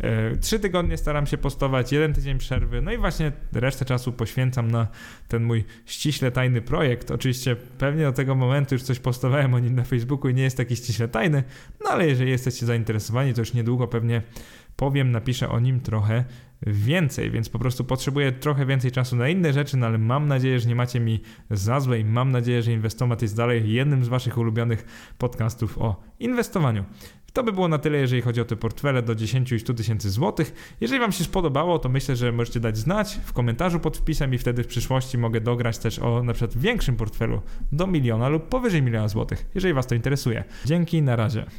e, 0.01 0.37
trzy 0.37 0.61
tygodnie 0.61 0.97
staram 0.97 1.27
się 1.27 1.39
postować, 1.39 1.93
jeden 1.93 2.15
tydzień 2.15 2.39
przerwy, 2.39 2.83
no 2.83 2.93
i 2.93 2.99
właśnie 2.99 3.33
resztę 3.53 3.85
czasu 3.85 4.13
poświęcam 4.13 4.71
na 4.71 4.89
ten 5.29 5.45
mój 5.45 5.65
ściśle 5.87 6.31
tajny 6.31 6.63
projekt. 6.63 7.11
Oczywiście 7.11 7.57
pewnie 7.57 8.05
do 8.05 8.13
tego 8.13 8.35
momentu 8.35 8.75
już 8.75 8.83
coś 8.83 8.99
postowałem 8.99 9.55
o 9.55 9.59
nim 9.59 9.75
na 9.75 9.85
Facebooku 9.85 10.31
i 10.31 10.35
nie 10.35 10.43
jest 10.43 10.57
taki 10.57 10.77
ściśle 10.77 11.09
tajny, 11.09 11.45
no 11.85 11.91
ale 11.91 12.09
jeżeli 12.09 12.31
jesteście 12.31 12.67
zainteresowani, 12.67 13.35
to 13.35 13.41
już 13.41 13.55
niedługo 13.55 13.89
pewnie 13.89 14.23
powiem, 14.77 15.11
napiszę 15.11 15.49
o 15.49 15.61
nim 15.61 15.81
trochę 15.81 16.25
więcej, 16.67 17.31
więc 17.31 17.49
po 17.49 17.59
prostu 17.59 17.85
potrzebuję 17.85 18.33
trochę 18.33 18.67
więcej 18.67 18.93
czasu 18.93 19.17
na 19.17 19.29
inne 19.29 19.53
rzeczy, 19.53 19.77
no 19.77 19.87
ale 19.87 19.99
mam 19.99 20.29
nadzieję, 20.29 20.61
że 20.61 20.69
nie 20.69 20.75
macie 20.75 21.01
mi 21.01 21.21
za 21.51 21.81
złe 21.81 21.99
i 21.99 22.05
mam 22.05 22.33
nadzieję, 22.33 22.63
że 22.63 22.73
Inwestomat 22.73 23.23
jest 23.23 23.37
dalej 23.37 23.73
jednym 23.73 24.05
z 24.05 24.09
waszych 24.09 24.39
ulubionych 24.39 25.13
podcastów 25.19 25.79
o 25.79 26.03
inwestowaniu. 26.19 26.85
To 27.33 27.43
by 27.43 27.53
było 27.53 27.69
na 27.69 27.79
tyle, 27.79 27.99
jeżeli 27.99 28.23
chodzi 28.23 28.41
o 28.41 28.45
te 28.45 28.57
portfele 28.57 29.03
do 29.03 29.15
10 29.15 29.53
i 29.53 29.61
100 29.61 29.75
tysięcy 29.75 30.11
złotych. 30.11 30.77
Jeżeli 30.81 31.01
Wam 31.01 31.13
się 31.13 31.25
spodobało, 31.25 31.79
to 31.79 31.89
myślę, 31.89 32.17
że 32.17 32.33
możecie 32.33 32.61
dać 32.61 32.79
znać 32.79 33.21
w 33.25 33.33
komentarzu 33.33 33.81
pod 33.81 33.97
wpisem 33.97 34.35
i 34.35 34.39
wtedy 34.39 34.65
w 34.65 34.67
przyszłości 34.67 35.19
mogę 35.19 35.41
dograć 35.41 35.79
też 35.79 35.99
o 35.99 36.23
na 36.23 36.33
przykład 36.33 36.59
większym 36.59 36.97
portfelu 36.97 37.41
do 37.73 37.87
miliona 37.87 38.29
lub 38.29 38.49
powyżej 38.49 38.83
miliona 38.83 39.09
złotych, 39.09 39.51
jeżeli 39.55 39.75
Was 39.75 39.87
to 39.87 39.95
interesuje. 39.95 40.45
Dzięki, 40.65 41.03
na 41.03 41.17
razie. 41.17 41.47